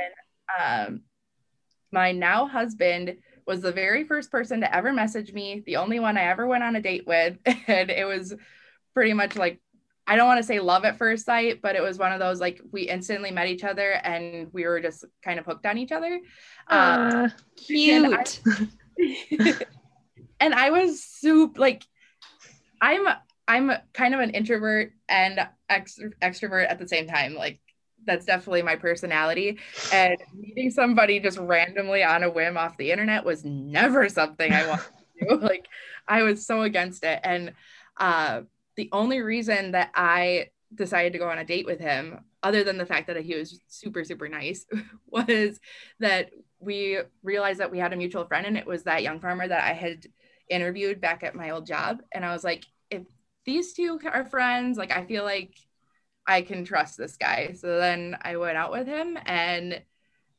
um, 0.60 1.01
my 1.91 2.12
now 2.12 2.45
husband 2.45 3.17
was 3.47 3.62
the 3.62 3.71
very 3.71 4.04
first 4.04 4.32
person 4.32 4.62
to 4.62 4.75
ever 4.75 4.91
message 4.91 5.34
me, 5.34 5.63
the 5.65 5.78
only 5.78 5.99
one 5.99 6.17
I 6.17 6.25
ever 6.25 6.47
went 6.47 6.63
on 6.63 6.75
a 6.75 6.82
date 6.82 7.08
with. 7.08 7.38
And 7.67 7.89
it 7.89 8.06
was 8.06 8.34
pretty 8.93 9.13
much 9.13 9.36
like, 9.36 9.60
I 10.08 10.15
don't 10.15 10.28
want 10.28 10.39
to 10.39 10.43
say 10.43 10.60
love 10.60 10.86
at 10.86 10.99
first 10.99 11.25
sight, 11.25 11.62
but 11.63 11.75
it 11.75 11.82
was 11.82 11.97
one 11.97 12.12
of 12.12 12.19
those 12.19 12.39
like 12.39 12.62
we 12.71 12.84
instantly 12.84 13.32
met 13.32 13.47
each 13.47 13.63
other 13.63 13.91
and 13.91 14.54
we 14.54 14.65
were 14.65 14.80
just 14.80 15.06
kind 15.23 15.39
of 15.39 15.45
hooked 15.45 15.65
on 15.65 15.80
each 15.80 15.91
other. 15.91 16.19
Uh, 16.67 17.30
cute. 17.56 18.39
And 18.45 18.75
I, 18.99 19.54
and 20.39 20.54
I 20.54 20.69
was 20.69 21.04
super 21.04 21.60
like, 21.60 21.84
I'm 22.85 23.07
I'm 23.47 23.71
kind 23.93 24.13
of 24.13 24.19
an 24.19 24.29
introvert 24.31 24.93
and 25.09 25.39
ex- 25.69 25.99
extrovert 26.21 26.69
at 26.69 26.77
the 26.77 26.87
same 26.87 27.07
time. 27.07 27.33
Like 27.33 27.59
that's 28.05 28.25
definitely 28.25 28.61
my 28.61 28.75
personality. 28.75 29.57
And 29.91 30.17
meeting 30.35 30.69
somebody 30.69 31.19
just 31.19 31.39
randomly 31.39 32.03
on 32.03 32.21
a 32.21 32.29
whim 32.29 32.57
off 32.57 32.77
the 32.77 32.91
internet 32.91 33.25
was 33.25 33.43
never 33.43 34.07
something 34.07 34.53
I 34.53 34.67
wanted 34.67 34.83
to 34.85 34.91
do. 35.29 35.37
Like 35.41 35.65
I 36.07 36.21
was 36.23 36.45
so 36.45 36.61
against 36.61 37.03
it. 37.03 37.19
And 37.23 37.53
uh, 37.97 38.41
the 38.75 38.89
only 38.91 39.21
reason 39.21 39.71
that 39.71 39.89
I 39.95 40.49
decided 40.73 41.13
to 41.13 41.19
go 41.19 41.29
on 41.29 41.39
a 41.39 41.45
date 41.45 41.65
with 41.65 41.79
him, 41.79 42.19
other 42.43 42.63
than 42.63 42.77
the 42.77 42.85
fact 42.85 43.07
that 43.07 43.17
he 43.17 43.33
was 43.33 43.59
super, 43.67 44.03
super 44.03 44.27
nice, 44.27 44.65
was 45.07 45.59
that 45.99 46.29
we 46.59 46.99
realized 47.23 47.59
that 47.59 47.71
we 47.71 47.79
had 47.79 47.93
a 47.93 47.97
mutual 47.97 48.25
friend 48.25 48.45
and 48.45 48.57
it 48.57 48.67
was 48.67 48.83
that 48.83 49.01
young 49.01 49.19
farmer 49.19 49.47
that 49.47 49.63
I 49.63 49.73
had 49.73 50.05
interviewed 50.49 51.01
back 51.01 51.23
at 51.23 51.33
my 51.33 51.49
old 51.49 51.65
job. 51.65 52.01
And 52.11 52.23
I 52.23 52.31
was 52.31 52.43
like, 52.43 52.65
these 53.45 53.73
two 53.73 53.99
are 54.12 54.25
friends. 54.25 54.77
Like, 54.77 54.91
I 54.91 55.05
feel 55.05 55.23
like 55.23 55.55
I 56.27 56.41
can 56.41 56.65
trust 56.65 56.97
this 56.97 57.17
guy. 57.17 57.53
So 57.53 57.77
then 57.77 58.17
I 58.21 58.38
went 58.38 58.58
out 58.58 58.71
with 58.71 58.88
him 58.88 59.17
and 59.25 59.81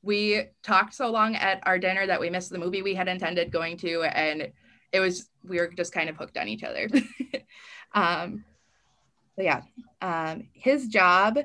we 0.03 0.45
talked 0.63 0.95
so 0.95 1.11
long 1.11 1.37
at 1.37 1.61
our 1.65 1.79
dinner 1.79 2.07
that 2.07 2.21
we 2.21 2.31
missed 2.31 2.51
the 2.51 2.59
movie 2.59 2.83
we 2.83 2.95
had 2.95 3.09
intended 3.09 3.51
going 3.51 3.77
to. 3.79 4.03
And 4.03 4.53
it 4.93 5.01
was, 5.01 5.29
we 5.45 5.59
were 5.59 5.69
just 5.69 5.93
kind 5.93 6.09
of 6.09 6.17
hooked 6.17 6.37
on 6.37 6.49
each 6.49 6.65
other. 6.65 6.89
um, 7.95 8.45
yeah, 9.39 9.63
um, 10.01 10.49
his 10.53 10.89
job 10.89 11.39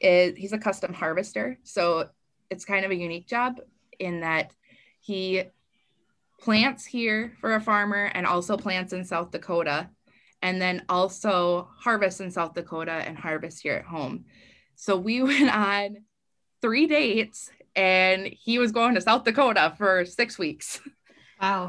is 0.00 0.36
he's 0.36 0.52
a 0.52 0.58
custom 0.58 0.92
harvester. 0.92 1.58
So 1.62 2.08
it's 2.50 2.64
kind 2.64 2.84
of 2.84 2.90
a 2.90 2.96
unique 2.96 3.26
job 3.26 3.60
in 3.98 4.20
that 4.20 4.52
he 5.00 5.44
plants 6.40 6.84
here 6.84 7.32
for 7.40 7.54
a 7.54 7.60
farmer 7.60 8.10
and 8.14 8.26
also 8.26 8.56
plants 8.56 8.92
in 8.92 9.04
South 9.04 9.30
Dakota 9.30 9.88
and 10.46 10.62
then 10.62 10.84
also 10.88 11.68
harvest 11.76 12.20
in 12.20 12.30
South 12.30 12.54
Dakota 12.54 12.92
and 12.92 13.18
harvest 13.18 13.62
here 13.62 13.74
at 13.74 13.84
home. 13.84 14.26
So 14.76 14.96
we 14.96 15.20
went 15.30 15.52
on 15.52 16.04
three 16.62 16.86
dates 16.86 17.50
and 17.74 18.28
he 18.28 18.60
was 18.60 18.70
going 18.70 18.94
to 18.94 19.00
South 19.00 19.24
Dakota 19.24 19.74
for 19.76 20.04
six 20.04 20.38
weeks. 20.38 20.80
Wow. 21.42 21.66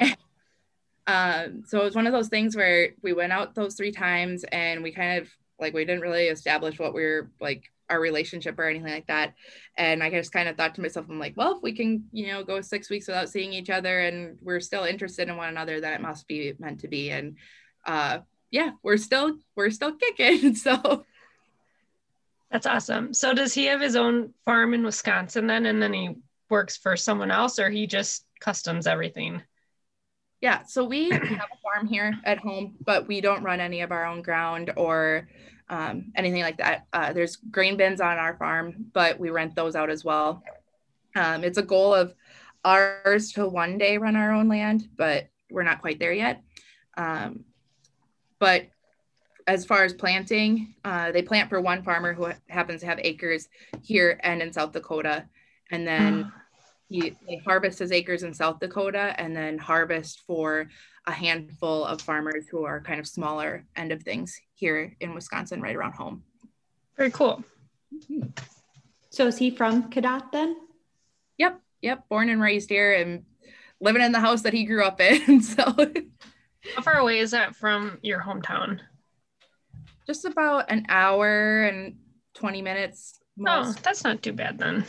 um, 1.07 1.63
so 1.65 1.81
it 1.81 1.85
was 1.85 1.95
one 1.95 2.05
of 2.05 2.13
those 2.13 2.27
things 2.27 2.55
where 2.55 2.89
we 3.01 3.13
went 3.13 3.33
out 3.33 3.55
those 3.55 3.73
three 3.73 3.91
times 3.91 4.43
and 4.51 4.83
we 4.83 4.91
kind 4.91 5.23
of 5.23 5.29
like 5.59 5.73
we 5.73 5.83
didn't 5.83 6.01
really 6.01 6.27
establish 6.27 6.77
what 6.77 6.93
we 6.93 7.03
are 7.03 7.31
like 7.41 7.63
our 7.89 7.99
relationship 7.99 8.59
or 8.59 8.65
anything 8.65 8.93
like 8.93 9.07
that. 9.07 9.33
And 9.75 10.03
I 10.03 10.11
just 10.11 10.31
kind 10.31 10.47
of 10.47 10.55
thought 10.55 10.75
to 10.75 10.81
myself, 10.81 11.07
I'm 11.09 11.17
like, 11.17 11.33
well, 11.35 11.55
if 11.55 11.63
we 11.63 11.73
can, 11.73 12.03
you 12.11 12.27
know, 12.27 12.43
go 12.43 12.61
six 12.61 12.91
weeks 12.91 13.07
without 13.07 13.29
seeing 13.29 13.53
each 13.53 13.71
other 13.71 14.01
and 14.01 14.37
we're 14.43 14.59
still 14.59 14.83
interested 14.83 15.29
in 15.29 15.35
one 15.35 15.49
another, 15.49 15.81
then 15.81 15.93
it 15.93 16.01
must 16.01 16.27
be 16.27 16.53
meant 16.59 16.81
to 16.81 16.87
be. 16.87 17.09
And 17.09 17.37
uh, 17.87 18.19
yeah, 18.51 18.71
we're 18.83 18.97
still 18.97 19.37
we're 19.55 19.71
still 19.71 19.93
kicking. 19.93 20.55
So 20.67 21.05
that's 22.51 22.65
awesome. 22.65 23.13
So 23.13 23.33
does 23.33 23.53
he 23.53 23.65
have 23.65 23.81
his 23.81 23.95
own 23.95 24.33
farm 24.45 24.73
in 24.73 24.83
Wisconsin 24.83 25.47
then 25.47 25.65
and 25.65 25.81
then 25.81 25.93
he 25.93 26.15
works 26.49 26.77
for 26.77 26.95
someone 26.95 27.29
else 27.29 27.59
or 27.59 27.69
he 27.69 27.87
just 27.87 28.25
customs 28.39 28.87
everything? 28.87 29.41
Yeah, 30.39 30.63
so 30.63 30.85
we 30.85 31.09
have 31.09 31.23
a 31.23 31.61
farm 31.63 31.87
here 31.87 32.13
at 32.23 32.37
home, 32.37 32.75
but 32.85 33.07
we 33.07 33.21
don't 33.21 33.43
run 33.43 33.59
any 33.59 33.81
of 33.81 33.91
our 33.91 34.05
own 34.05 34.21
ground 34.21 34.71
or 34.77 35.27
um, 35.67 36.11
anything 36.15 36.41
like 36.41 36.57
that. 36.57 36.85
Uh, 36.93 37.11
there's 37.11 37.37
grain 37.37 37.75
bins 37.75 37.99
on 37.99 38.17
our 38.17 38.37
farm, 38.37 38.85
but 38.93 39.19
we 39.19 39.29
rent 39.29 39.55
those 39.55 39.75
out 39.75 39.89
as 39.89 40.05
well. 40.05 40.43
Um, 41.15 41.43
it's 41.43 41.57
a 41.57 41.63
goal 41.63 41.93
of 41.93 42.13
ours 42.63 43.31
to 43.33 43.47
one 43.47 43.77
day 43.77 43.97
run 43.97 44.15
our 44.15 44.31
own 44.31 44.47
land, 44.47 44.87
but 44.95 45.27
we're 45.49 45.63
not 45.63 45.81
quite 45.81 45.99
there 45.99 46.13
yet. 46.13 46.43
Um, 46.97 47.45
but 48.39 48.67
as 49.47 49.65
far 49.65 49.83
as 49.83 49.93
planting, 49.93 50.75
uh, 50.83 51.11
they 51.11 51.21
plant 51.21 51.49
for 51.49 51.61
one 51.61 51.81
farmer 51.81 52.13
who 52.13 52.29
happens 52.49 52.81
to 52.81 52.87
have 52.87 52.99
acres 53.01 53.47
here 53.81 54.19
and 54.23 54.41
in 54.41 54.51
South 54.51 54.73
Dakota. 54.73 55.25
And 55.71 55.87
then 55.87 56.31
he, 56.89 57.15
they 57.25 57.37
harvest 57.37 57.79
his 57.79 57.91
acres 57.91 58.23
in 58.23 58.33
South 58.33 58.59
Dakota 58.59 59.15
and 59.17 59.35
then 59.35 59.57
harvest 59.57 60.21
for 60.27 60.67
a 61.05 61.11
handful 61.11 61.85
of 61.85 62.01
farmers 62.01 62.47
who 62.49 62.65
are 62.65 62.81
kind 62.81 62.99
of 62.99 63.07
smaller 63.07 63.65
end 63.77 63.93
of 63.93 64.03
things 64.03 64.37
here 64.53 64.95
in 64.99 65.15
Wisconsin, 65.15 65.61
right 65.61 65.75
around 65.75 65.93
home. 65.93 66.23
Very 66.97 67.11
cool. 67.11 67.43
So 69.09 69.27
is 69.27 69.37
he 69.37 69.49
from 69.49 69.89
Cadott 69.89 70.31
then? 70.33 70.57
Yep. 71.37 71.61
Yep. 71.81 72.09
Born 72.09 72.29
and 72.29 72.41
raised 72.41 72.69
here 72.69 72.93
and 72.93 73.23
living 73.79 74.01
in 74.01 74.11
the 74.11 74.19
house 74.19 74.41
that 74.41 74.53
he 74.53 74.65
grew 74.65 74.83
up 74.83 74.99
in. 74.99 75.41
So 75.41 75.73
how 76.75 76.81
far 76.81 76.95
away 76.95 77.19
is 77.19 77.31
that 77.31 77.55
from 77.55 77.97
your 78.01 78.21
hometown? 78.21 78.79
Just 80.05 80.25
about 80.25 80.71
an 80.71 80.85
hour 80.89 81.63
and 81.63 81.95
20 82.33 82.61
minutes. 82.61 83.19
Most. 83.35 83.77
Oh, 83.77 83.81
that's 83.83 84.03
not 84.03 84.21
too 84.21 84.33
bad 84.33 84.57
then. 84.57 84.85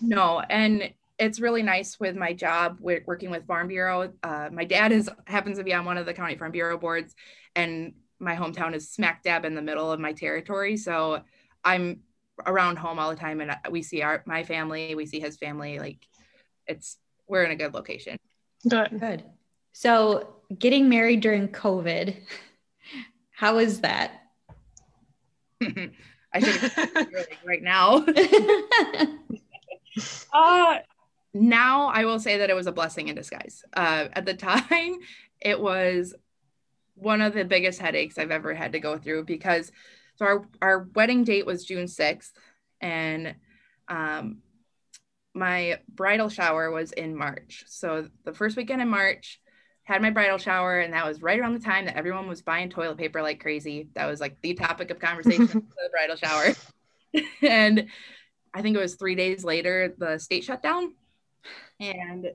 No, 0.00 0.40
and 0.40 0.92
it's 1.18 1.40
really 1.40 1.62
nice 1.62 2.00
with 2.00 2.16
my 2.16 2.32
job 2.32 2.78
with 2.80 3.02
working 3.06 3.30
with 3.30 3.46
Farm 3.46 3.68
Bureau. 3.68 4.12
Uh, 4.22 4.48
my 4.50 4.64
dad 4.64 4.92
is 4.92 5.10
happens 5.26 5.58
to 5.58 5.64
be 5.64 5.74
on 5.74 5.84
one 5.84 5.98
of 5.98 6.06
the 6.06 6.14
county 6.14 6.36
Farm 6.36 6.52
Bureau 6.52 6.78
boards, 6.78 7.14
and 7.54 7.92
my 8.18 8.36
hometown 8.36 8.74
is 8.74 8.90
smack 8.90 9.22
dab 9.22 9.44
in 9.44 9.54
the 9.54 9.62
middle 9.62 9.92
of 9.92 10.00
my 10.00 10.12
territory. 10.12 10.76
So 10.76 11.22
I'm 11.64 12.00
around 12.46 12.76
home 12.76 12.98
all 12.98 13.10
the 13.10 13.16
time, 13.16 13.40
and 13.40 13.54
we 13.70 13.82
see 13.82 14.02
our 14.02 14.22
my 14.26 14.44
family, 14.44 14.94
we 14.94 15.06
see 15.06 15.20
his 15.20 15.36
family. 15.36 15.78
Like 15.78 16.06
it's 16.66 16.96
we're 17.28 17.44
in 17.44 17.50
a 17.50 17.56
good 17.56 17.74
location. 17.74 18.18
Good. 18.68 18.98
Good. 18.98 19.24
So 19.72 20.36
getting 20.56 20.88
married 20.88 21.20
during 21.20 21.48
COVID, 21.48 22.16
how 23.30 23.58
is 23.58 23.80
that? 23.80 24.12
I 26.32 26.40
should 26.40 27.12
really 27.12 27.26
right 27.44 27.62
now. 27.62 28.04
uh, 30.32 30.78
now 31.32 31.88
I 31.88 32.04
will 32.04 32.18
say 32.18 32.38
that 32.38 32.50
it 32.50 32.54
was 32.54 32.66
a 32.66 32.72
blessing 32.72 33.08
in 33.08 33.16
disguise. 33.16 33.64
Uh, 33.72 34.08
at 34.12 34.26
the 34.26 34.34
time, 34.34 34.98
it 35.40 35.60
was 35.60 36.14
one 36.94 37.22
of 37.22 37.34
the 37.34 37.44
biggest 37.44 37.80
headaches 37.80 38.18
I've 38.18 38.30
ever 38.30 38.54
had 38.54 38.72
to 38.72 38.80
go 38.80 38.98
through 38.98 39.24
because 39.24 39.72
so 40.16 40.26
our, 40.26 40.48
our 40.60 40.88
wedding 40.94 41.24
date 41.24 41.46
was 41.46 41.64
June 41.64 41.86
6th 41.86 42.32
and 42.80 43.34
um, 43.88 44.38
my 45.34 45.80
bridal 45.88 46.28
shower 46.28 46.70
was 46.70 46.92
in 46.92 47.16
March. 47.16 47.64
So 47.66 48.08
the 48.24 48.34
first 48.34 48.56
weekend 48.56 48.82
in 48.82 48.88
March, 48.88 49.40
had 49.84 50.02
my 50.02 50.10
bridal 50.10 50.38
shower, 50.38 50.80
and 50.80 50.92
that 50.92 51.06
was 51.06 51.22
right 51.22 51.38
around 51.38 51.54
the 51.54 51.64
time 51.64 51.86
that 51.86 51.96
everyone 51.96 52.28
was 52.28 52.42
buying 52.42 52.70
toilet 52.70 52.98
paper 52.98 53.22
like 53.22 53.40
crazy. 53.40 53.88
That 53.94 54.06
was 54.06 54.20
like 54.20 54.40
the 54.42 54.54
topic 54.54 54.90
of 54.90 54.98
conversation 54.98 55.46
for 55.48 55.60
the 55.60 55.90
bridal 55.90 56.16
shower. 56.16 56.54
and 57.42 57.86
I 58.54 58.62
think 58.62 58.76
it 58.76 58.80
was 58.80 58.94
three 58.94 59.14
days 59.14 59.44
later, 59.44 59.94
the 59.98 60.18
state 60.18 60.44
shut 60.44 60.62
down. 60.62 60.94
And 61.78 62.28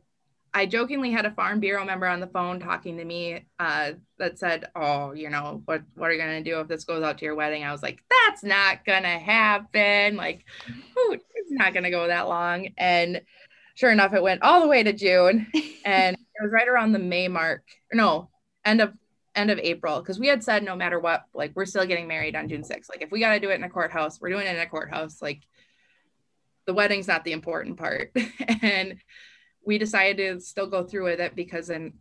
I 0.55 0.65
jokingly 0.65 1.12
had 1.12 1.25
a 1.25 1.31
Farm 1.31 1.60
Bureau 1.60 1.84
member 1.84 2.08
on 2.08 2.21
the 2.21 2.27
phone 2.27 2.62
talking 2.62 2.97
to 2.97 3.03
me 3.03 3.45
uh, 3.60 3.91
that 4.17 4.39
said, 4.39 4.65
"Oh, 4.73 5.12
you 5.12 5.29
know, 5.29 5.62
what 5.65 5.84
what 5.95 6.10
are 6.10 6.13
you 6.13 6.19
gonna 6.19 6.43
do 6.43 6.62
if 6.62 6.69
this 6.69 6.86
goes 6.86 7.03
out 7.03 7.17
to 7.17 7.25
your 7.25 7.36
wedding?" 7.36 7.65
I 7.65 7.73
was 7.73 7.84
like, 7.84 8.01
"That's 8.10 8.41
not 8.41 8.86
gonna 8.86 9.19
happen. 9.19 10.15
Like, 10.15 10.45
ooh, 10.69 11.12
it's 11.36 11.51
not 11.51 11.73
gonna 11.73 11.91
go 11.91 12.08
that 12.08 12.29
long." 12.29 12.69
And 12.77 13.21
sure 13.75 13.91
enough, 13.91 14.13
it 14.13 14.23
went 14.23 14.41
all 14.41 14.61
the 14.61 14.67
way 14.67 14.83
to 14.83 14.93
June, 14.93 15.47
and 15.85 16.15
it 16.35 16.43
was 16.43 16.51
right 16.51 16.67
around 16.67 16.91
the 16.91 16.99
May 16.99 17.27
mark. 17.27 17.63
No, 17.93 18.29
end 18.65 18.81
of 18.81 18.93
end 19.35 19.51
of 19.51 19.59
April, 19.59 19.99
because 19.99 20.17
we 20.17 20.27
had 20.27 20.43
said 20.43 20.63
no 20.63 20.75
matter 20.75 20.99
what, 20.99 21.25
like 21.33 21.51
we're 21.55 21.65
still 21.65 21.85
getting 21.85 22.07
married 22.07 22.35
on 22.35 22.47
June 22.47 22.63
6th. 22.63 22.89
Like 22.89 23.01
if 23.01 23.11
we 23.11 23.19
gotta 23.19 23.39
do 23.39 23.51
it 23.51 23.55
in 23.55 23.63
a 23.63 23.69
courthouse, 23.69 24.19
we're 24.19 24.29
doing 24.29 24.47
it 24.47 24.55
in 24.55 24.61
a 24.61 24.65
courthouse. 24.65 25.21
Like 25.21 25.41
the 26.65 26.73
wedding's 26.73 27.07
not 27.07 27.23
the 27.23 27.33
important 27.33 27.77
part, 27.77 28.15
and 28.61 28.95
we 29.65 29.77
decided 29.77 30.17
to 30.17 30.39
still 30.39 30.67
go 30.67 30.83
through 30.83 31.05
with 31.05 31.19
it 31.19 31.35
because 31.35 31.69
in 31.69 31.93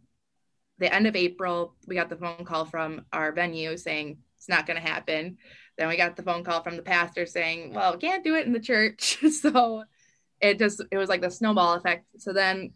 the 0.79 0.93
end 0.93 1.07
of 1.07 1.17
April, 1.17 1.75
we 1.87 1.95
got 1.95 2.09
the 2.09 2.17
phone 2.17 2.45
call 2.45 2.65
from 2.65 3.05
our 3.13 3.33
venue 3.33 3.77
saying 3.77 4.19
it's 4.37 4.49
not 4.49 4.67
going 4.67 4.81
to 4.81 4.87
happen. 4.87 5.39
Then 5.79 5.89
we 5.89 5.97
got 5.97 6.17
the 6.17 6.23
phone 6.23 6.45
call 6.45 6.63
from 6.63 6.77
the 6.77 6.83
pastor 6.83 7.27
saying, 7.27 7.73
well, 7.73 7.93
we 7.93 7.99
can't 7.99 8.25
do 8.25 8.35
it 8.35 8.47
in 8.47 8.53
the 8.53 8.61
church. 8.61 9.19
so 9.41 9.85
it 10.45 10.59
just, 10.59 10.83
it 10.91 10.99
was 10.99 11.09
like 11.09 11.21
the 11.21 11.31
snowball 11.31 11.75
effect. 11.75 12.07
So 12.19 12.33
then 12.33 12.73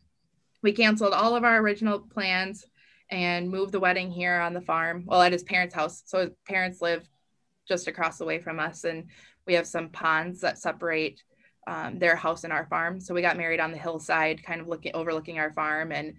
we 0.63 0.73
canceled 0.73 1.13
all 1.13 1.37
of 1.37 1.45
our 1.45 1.59
original 1.59 2.01
plans 2.01 2.65
and 3.11 3.51
moved 3.51 3.73
the 3.73 3.81
wedding 3.81 4.11
here 4.11 4.41
on 4.41 4.55
the 4.55 4.61
farm, 4.61 5.05
well, 5.07 5.23
at 5.23 5.33
his 5.33 5.43
parents' 5.43 5.75
house. 5.75 6.03
So 6.07 6.19
his 6.21 6.31
parents 6.47 6.83
live 6.83 7.09
just 7.67 7.89
across 7.89 8.19
the 8.19 8.25
way 8.25 8.39
from 8.39 8.59
us. 8.59 8.85
And 8.85 9.09
we 9.47 9.55
have 9.55 9.67
some 9.67 9.89
ponds 9.89 10.41
that 10.41 10.59
separate 10.59 11.23
um, 11.69 11.99
their 11.99 12.17
house 12.17 12.45
and 12.45 12.53
our 12.53 12.67
farm. 12.67 12.99
So 12.99 13.13
we 13.15 13.23
got 13.23 13.37
married 13.37 13.61
on 13.61 13.73
the 13.73 13.79
hillside, 13.79 14.43
kind 14.43 14.61
of 14.61 14.69
looking 14.69 14.93
overlooking 14.95 15.39
our 15.39 15.53
farm, 15.53 15.93
and 15.93 16.15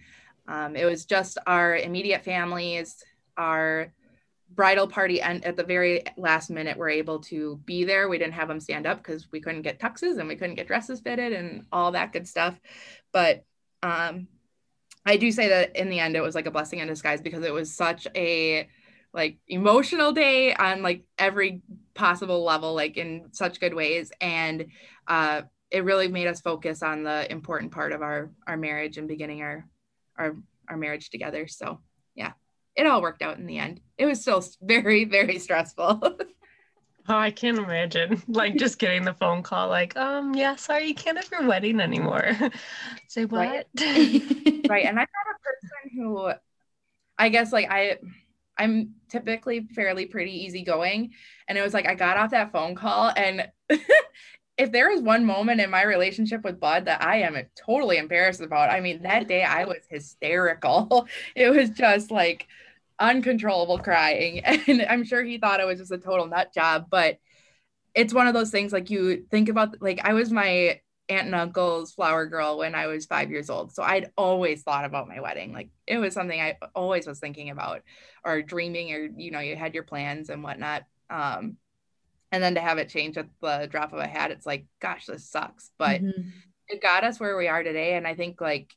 um, 0.47 0.75
it 0.75 0.85
was 0.85 1.05
just 1.05 1.37
our 1.47 1.75
immediate 1.75 2.23
families, 2.23 3.03
our 3.37 3.93
bridal 4.53 4.87
party, 4.87 5.21
and 5.21 5.43
at 5.45 5.55
the 5.55 5.63
very 5.63 6.03
last 6.17 6.49
minute, 6.49 6.77
we're 6.77 6.89
able 6.89 7.19
to 7.21 7.57
be 7.65 7.83
there. 7.83 8.09
We 8.09 8.17
didn't 8.17 8.33
have 8.33 8.47
them 8.47 8.59
stand 8.59 8.85
up 8.85 8.97
because 8.97 9.31
we 9.31 9.41
couldn't 9.41 9.61
get 9.61 9.79
tuxes 9.79 10.17
and 10.17 10.27
we 10.27 10.35
couldn't 10.35 10.55
get 10.55 10.67
dresses 10.67 10.99
fitted 10.99 11.33
and 11.33 11.65
all 11.71 11.91
that 11.91 12.11
good 12.13 12.27
stuff. 12.27 12.59
But 13.11 13.43
um, 13.83 14.27
I 15.05 15.17
do 15.17 15.31
say 15.31 15.49
that 15.49 15.75
in 15.75 15.89
the 15.89 15.99
end, 15.99 16.15
it 16.15 16.21
was 16.21 16.35
like 16.35 16.45
a 16.45 16.51
blessing 16.51 16.79
in 16.79 16.87
disguise 16.87 17.21
because 17.21 17.43
it 17.43 17.53
was 17.53 17.73
such 17.73 18.07
a 18.15 18.67
like 19.13 19.37
emotional 19.47 20.11
day 20.11 20.53
on 20.53 20.81
like 20.83 21.03
every 21.17 21.61
possible 21.93 22.43
level 22.43 22.75
like 22.75 22.97
in 22.97 23.29
such 23.31 23.59
good 23.59 23.73
ways 23.73 24.11
and 24.21 24.67
uh 25.07 25.41
it 25.71 25.83
really 25.83 26.07
made 26.07 26.27
us 26.27 26.41
focus 26.41 26.81
on 26.83 27.03
the 27.03 27.31
important 27.31 27.71
part 27.71 27.91
of 27.91 28.01
our 28.01 28.31
our 28.45 28.57
marriage 28.57 28.97
and 28.97 29.07
beginning 29.07 29.41
our 29.41 29.67
our 30.17 30.35
our 30.67 30.77
marriage 30.77 31.09
together 31.09 31.47
so 31.47 31.79
yeah 32.15 32.33
it 32.79 32.87
all 32.87 33.01
worked 33.01 33.21
out 33.21 33.37
in 33.37 33.45
the 33.45 33.57
end 33.57 33.81
it 33.97 34.05
was 34.05 34.21
still 34.21 34.43
very 34.61 35.05
very 35.05 35.37
stressful 35.37 36.17
Oh, 37.09 37.17
I 37.17 37.31
can't 37.31 37.57
imagine. 37.57 38.21
Like 38.27 38.55
just 38.55 38.77
getting 38.77 39.03
the 39.03 39.15
phone 39.15 39.41
call, 39.41 39.67
like, 39.67 39.97
um, 39.97 40.35
yeah, 40.35 40.55
sorry, 40.55 40.85
you 40.85 40.93
can't 40.93 41.17
have 41.17 41.27
your 41.31 41.47
wedding 41.47 41.79
anymore. 41.79 42.37
Say 43.07 43.25
what? 43.25 43.39
Right. 43.39 43.65
right. 44.69 44.85
And 44.85 44.99
I'm 44.99 45.07
not 45.07 45.25
a 45.25 45.39
person 45.41 45.95
who 45.95 46.31
I 47.17 47.29
guess 47.29 47.51
like 47.51 47.67
I 47.71 47.97
I'm 48.59 48.93
typically 49.09 49.67
fairly 49.73 50.05
pretty 50.05 50.45
easygoing. 50.45 51.13
And 51.47 51.57
it 51.57 51.63
was 51.63 51.73
like 51.73 51.87
I 51.87 51.95
got 51.95 52.17
off 52.17 52.29
that 52.29 52.51
phone 52.51 52.75
call 52.75 53.11
and 53.17 53.49
if 54.57 54.71
there 54.71 54.91
is 54.91 55.01
one 55.01 55.25
moment 55.25 55.61
in 55.61 55.69
my 55.71 55.83
relationship 55.83 56.43
with 56.43 56.59
Bud 56.59 56.85
that 56.85 57.01
I 57.01 57.21
am 57.21 57.37
totally 57.55 57.97
embarrassed 57.97 58.41
about, 58.41 58.69
I 58.69 58.81
mean, 58.81 59.01
that 59.03 59.27
day 59.27 59.41
I 59.41 59.63
was 59.63 59.87
hysterical. 59.89 61.07
It 61.35 61.49
was 61.49 61.69
just 61.69 62.11
like 62.11 62.47
uncontrollable 62.99 63.79
crying. 63.79 64.41
And 64.67 64.81
I'm 64.83 65.03
sure 65.03 65.23
he 65.23 65.37
thought 65.37 65.59
it 65.59 65.67
was 65.67 65.79
just 65.79 65.91
a 65.91 65.97
total 65.97 66.27
nut 66.27 66.53
job, 66.53 66.87
but 66.89 67.17
it's 67.95 68.13
one 68.13 68.27
of 68.27 68.33
those 68.33 68.51
things 68.51 68.71
like 68.71 68.89
you 68.89 69.25
think 69.31 69.49
about, 69.49 69.81
like, 69.81 69.99
I 70.03 70.13
was 70.13 70.31
my 70.31 70.79
aunt 71.09 71.25
and 71.25 71.35
uncle's 71.35 71.91
flower 71.91 72.27
girl 72.27 72.59
when 72.59 72.75
I 72.75 72.87
was 72.87 73.05
five 73.05 73.31
years 73.31 73.49
old. 73.49 73.73
So 73.73 73.81
I'd 73.81 74.11
always 74.15 74.61
thought 74.61 74.85
about 74.85 75.07
my 75.07 75.19
wedding. 75.19 75.51
Like 75.51 75.69
it 75.87 75.97
was 75.97 76.13
something 76.13 76.39
I 76.39 76.57
always 76.75 77.07
was 77.07 77.19
thinking 77.19 77.49
about 77.49 77.81
or 78.23 78.41
dreaming 78.43 78.93
or, 78.93 79.09
you 79.17 79.31
know, 79.31 79.39
you 79.39 79.55
had 79.55 79.73
your 79.73 79.83
plans 79.83 80.29
and 80.29 80.43
whatnot. 80.43 80.83
Um, 81.09 81.57
and 82.31 82.43
then 82.43 82.55
to 82.55 82.61
have 82.61 82.77
it 82.77 82.89
change 82.89 83.17
at 83.17 83.27
the 83.41 83.67
drop 83.69 83.91
of 83.91 83.99
a 83.99 84.07
hat, 84.07 84.29
it's 84.29 84.45
like, 84.45 84.67
gosh, 84.79 85.07
this 85.07 85.27
sucks. 85.27 85.71
But 85.79 86.01
mm-hmm. 86.01 86.29
it 86.67 86.81
got 86.81 87.03
us 87.03 87.19
where 87.19 87.35
we 87.35 87.47
are 87.47 87.63
today. 87.63 87.95
And 87.95 88.05
I 88.05 88.13
think 88.13 88.39
like 88.39 88.75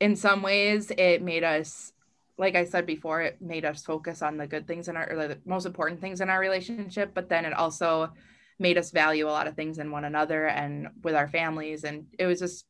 in 0.00 0.16
some 0.16 0.40
ways 0.40 0.90
it 0.96 1.22
made 1.22 1.44
us, 1.44 1.92
like 2.36 2.56
I 2.56 2.64
said 2.64 2.86
before, 2.86 3.22
it 3.22 3.40
made 3.40 3.64
us 3.64 3.84
focus 3.84 4.22
on 4.22 4.36
the 4.36 4.46
good 4.46 4.66
things 4.66 4.88
in 4.88 4.96
our, 4.96 5.12
or 5.12 5.28
the 5.28 5.38
most 5.44 5.66
important 5.66 6.00
things 6.00 6.20
in 6.20 6.30
our 6.30 6.40
relationship. 6.40 7.12
But 7.14 7.28
then 7.28 7.44
it 7.44 7.52
also, 7.52 8.12
made 8.58 8.78
us 8.78 8.90
value 8.90 9.28
a 9.28 9.30
lot 9.30 9.46
of 9.46 9.56
things 9.56 9.78
in 9.78 9.90
one 9.90 10.04
another 10.04 10.46
and 10.46 10.88
with 11.02 11.14
our 11.14 11.28
families. 11.28 11.84
And 11.84 12.06
it 12.18 12.26
was 12.26 12.38
just, 12.38 12.64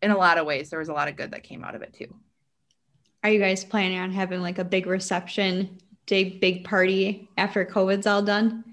in 0.00 0.10
a 0.10 0.16
lot 0.16 0.38
of 0.38 0.46
ways, 0.46 0.70
there 0.70 0.78
was 0.78 0.88
a 0.88 0.94
lot 0.94 1.08
of 1.08 1.16
good 1.16 1.32
that 1.32 1.42
came 1.42 1.64
out 1.64 1.74
of 1.74 1.82
it 1.82 1.92
too. 1.92 2.14
Are 3.22 3.30
you 3.30 3.38
guys 3.38 3.64
planning 3.64 3.98
on 3.98 4.10
having 4.10 4.40
like 4.40 4.58
a 4.58 4.64
big 4.64 4.86
reception, 4.86 5.78
big, 6.06 6.40
big 6.40 6.64
party 6.64 7.28
after 7.36 7.64
COVID's 7.64 8.06
all 8.06 8.22
done? 8.22 8.64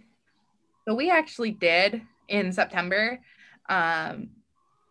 So 0.87 0.95
we 0.95 1.11
actually 1.11 1.51
did 1.51 2.01
in 2.27 2.51
September. 2.51 3.19
Um, 3.69 4.29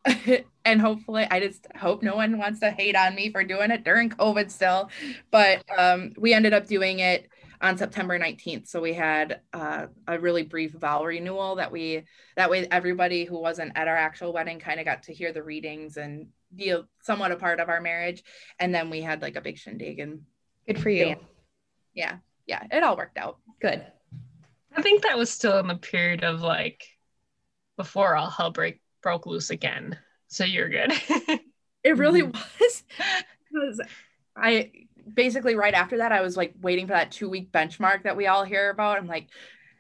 and 0.69 0.81
hopefully 0.81 1.27
i 1.31 1.41
just 1.41 1.67
hope 1.77 2.03
no 2.03 2.15
one 2.15 2.39
wants 2.39 2.61
to 2.61 2.71
hate 2.71 2.97
on 2.97 3.15
me 3.15 3.31
for 3.31 3.43
doing 3.43 3.71
it 3.71 3.85
during 3.85 4.09
covid 4.09 4.51
still 4.51 4.91
but 5.31 5.65
um, 5.77 6.13
we 6.17 6.33
ended 6.33 6.53
up 6.53 6.67
doing 6.67 7.01
it 7.01 7.29
on 7.61 7.77
September 7.77 8.19
19th. 8.19 8.69
So 8.69 8.81
we 8.81 8.95
had 8.95 9.41
uh, 9.53 9.87
a 10.07 10.19
really 10.19 10.45
brief 10.45 10.73
vow 10.73 11.05
renewal 11.05 11.57
that 11.57 11.73
we, 11.73 12.05
that 12.37 12.51
way 12.51 12.67
everybody 12.71 13.25
who 13.25 13.39
wasn't 13.39 13.73
at 13.75 13.89
our 13.89 13.97
actual 13.97 14.33
wedding 14.33 14.61
kind 14.61 14.79
of 14.79 14.87
got 14.87 15.05
to 15.05 15.15
hear 15.15 15.33
the 15.33 15.43
readings 15.43 15.97
and 15.97 16.29
be 16.55 16.71
a, 16.71 16.85
somewhat 17.03 17.33
a 17.33 17.37
part 17.37 17.61
of 17.61 17.69
our 17.69 17.81
marriage. 17.81 18.23
And 18.59 18.75
then 18.75 18.91
we 18.91 19.01
had 19.01 19.23
like 19.23 19.37
a 19.37 19.41
big 19.41 19.59
shindig 19.59 19.99
and 19.99 20.23
good 20.67 20.81
for 20.81 20.91
you. 20.91 21.17
Yeah. 21.95 22.19
Yeah. 22.47 22.65
It 22.71 22.83
all 22.83 22.97
worked 22.97 23.19
out. 23.19 23.39
Good. 23.61 23.85
I 24.77 24.83
think 24.83 25.03
that 25.03 25.19
was 25.19 25.31
still 25.31 25.59
in 25.59 25.67
the 25.67 25.77
period 25.77 26.23
of 26.23 26.41
like 26.41 26.85
before 27.77 28.15
all 28.15 28.31
hell 28.31 28.51
break 28.51 28.81
broke 29.03 29.27
loose 29.27 29.51
again. 29.51 29.99
So 30.29 30.45
you're 30.45 30.69
good. 30.69 30.93
it 31.83 31.97
really 31.97 32.23
mm-hmm. 32.23 32.39
was 32.61 32.83
because 33.51 33.81
I 34.37 34.71
basically 35.13 35.55
right 35.55 35.75
after 35.75 35.99
that, 35.99 36.13
I 36.13 36.21
was 36.21 36.37
like 36.37 36.55
waiting 36.61 36.87
for 36.87 36.93
that 36.93 37.11
two 37.11 37.29
week 37.29 37.51
benchmark 37.51 38.05
that 38.05 38.17
we 38.17 38.27
all 38.27 38.45
hear 38.45 38.71
about. 38.71 38.99
I'm 38.99 39.07
like 39.07 39.29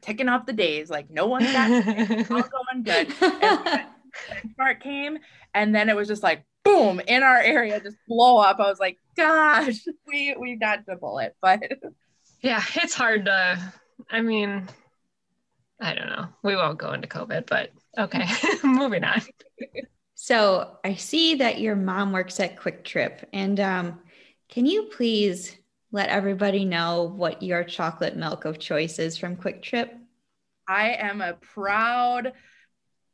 ticking 0.00 0.28
off 0.28 0.46
the 0.46 0.52
days, 0.52 0.90
like 0.90 1.10
no 1.10 1.26
one's 1.26 1.52
got 1.52 1.70
all 1.70 2.42
going 2.42 2.82
good. 2.82 3.08
benchmark 4.58 4.80
came, 4.80 5.18
and 5.54 5.74
then 5.74 5.88
it 5.88 5.96
was 5.96 6.08
just 6.08 6.22
like 6.22 6.44
boom 6.64 7.00
in 7.06 7.22
our 7.22 7.38
area, 7.38 7.80
just 7.80 7.96
blow 8.06 8.38
up. 8.38 8.58
I 8.58 8.68
was 8.68 8.80
like, 8.80 8.98
gosh, 9.16 9.84
we 10.06 10.34
we 10.38 10.56
got 10.56 10.86
the 10.86 10.96
bullet, 10.96 11.36
but 11.40 11.60
yeah, 12.40 12.62
it's 12.74 12.94
hard 12.94 13.26
to. 13.26 13.72
I 14.10 14.22
mean, 14.22 14.68
I 15.80 15.94
don't 15.94 16.08
know. 16.08 16.28
We 16.42 16.56
won't 16.56 16.78
go 16.78 16.92
into 16.92 17.08
COVID, 17.08 17.46
but 17.46 17.70
okay, 17.98 18.26
moving 18.64 19.04
on. 19.04 19.22
So 20.28 20.76
I 20.84 20.94
see 20.94 21.36
that 21.36 21.58
your 21.58 21.74
mom 21.74 22.12
works 22.12 22.38
at 22.38 22.60
Kwik 22.60 22.84
Trip. 22.84 23.26
and 23.32 23.58
um, 23.58 23.98
can 24.50 24.66
you 24.66 24.90
please 24.94 25.56
let 25.90 26.10
everybody 26.10 26.66
know 26.66 27.04
what 27.04 27.42
your 27.42 27.64
chocolate 27.64 28.14
milk 28.14 28.44
of 28.44 28.58
choice 28.58 28.98
is 28.98 29.16
from 29.16 29.36
Kwik 29.36 29.62
Trip? 29.62 29.90
I 30.68 30.90
am 30.90 31.22
a 31.22 31.32
proud 31.32 32.34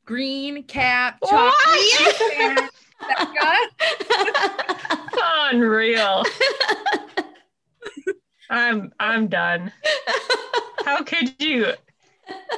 green 0.05 0.65
cap 0.65 1.21
chocolate 1.25 2.71
Unreal. 5.53 6.25
I'm 8.51 8.93
I'm 8.99 9.29
done. 9.29 9.71
How 10.85 11.05
could 11.05 11.41
you 11.41 11.75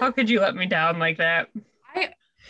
how 0.01 0.13
could 0.13 0.31
you 0.31 0.41
let 0.41 0.57
me 0.57 0.65
down 0.65 0.99
like 0.99 1.19
that? 1.19 1.51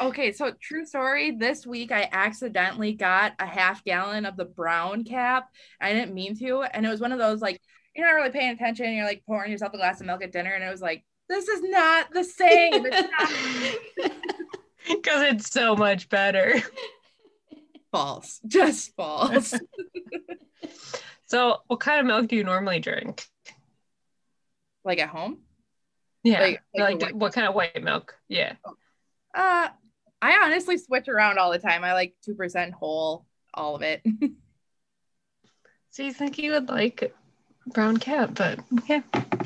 Okay, 0.01 0.33
so 0.33 0.53
true 0.61 0.85
story. 0.85 1.33
This 1.33 1.67
week 1.67 1.91
I 1.91 2.09
accidentally 2.13 2.93
got 2.93 3.33
a 3.39 3.47
half 3.47 3.83
gallon 3.85 4.27
of 4.27 4.37
the 4.37 4.45
brown 4.45 5.05
cap. 5.05 5.49
I 5.81 5.93
didn't 5.93 6.15
mean 6.15 6.37
to, 6.39 6.63
and 6.63 6.85
it 6.85 6.89
was 6.89 7.01
one 7.01 7.13
of 7.13 7.19
those 7.19 7.41
like 7.41 7.61
you're 7.95 8.07
not 8.07 8.15
really 8.15 8.31
paying 8.31 8.51
attention. 8.51 8.93
You're 8.93 9.07
like 9.07 9.23
pouring 9.27 9.51
yourself 9.51 9.73
a 9.73 9.79
glass 9.79 10.01
of 10.01 10.07
milk 10.07 10.23
at 10.23 10.33
dinner, 10.33 10.53
and 10.53 10.63
it 10.63 10.71
was 10.71 10.83
like 10.83 11.05
this 11.29 11.49
is 11.49 11.63
not 11.63 12.09
the 12.13 12.25
same. 12.25 12.83
Because 12.83 13.05
it's 15.23 15.51
so 15.51 15.75
much 15.77 16.09
better. 16.09 16.55
false, 17.93 18.41
just 18.47 18.95
false. 18.97 19.55
so, 21.27 21.59
what 21.69 21.81
kind 21.81 22.01
of 22.01 22.07
milk 22.07 22.29
do 22.29 22.37
you 22.37 22.45
normally 22.45 22.81
drink? 22.81 23.25
like 24.85 25.01
at 25.01 25.09
home. 25.09 25.39
Yeah, 26.23 26.41
Like- 26.41 26.63
like, 26.75 27.03
like 27.03 27.15
what 27.15 27.33
kind 27.33 27.49
of 27.49 27.55
white 27.55 27.83
milk? 27.83 28.15
Yeah. 28.29 28.53
Uh, 29.35 29.69
I 30.23 30.41
honestly 30.45 30.79
switch 30.79 31.09
around 31.09 31.39
all 31.39 31.53
the 31.53 31.59
time. 31.59 31.85
I 31.85 31.93
like 31.93 32.15
two 32.25 32.35
percent 32.35 32.75
whole, 32.75 33.27
all 33.55 33.77
of 33.77 33.83
it. 33.83 34.03
So 35.97 36.03
you 36.03 36.13
think 36.13 36.37
you 36.37 36.51
would 36.51 36.69
like 36.69 37.15
brown 37.69 37.97
cap, 37.97 38.33
but 38.35 38.61
okay, 38.81 39.03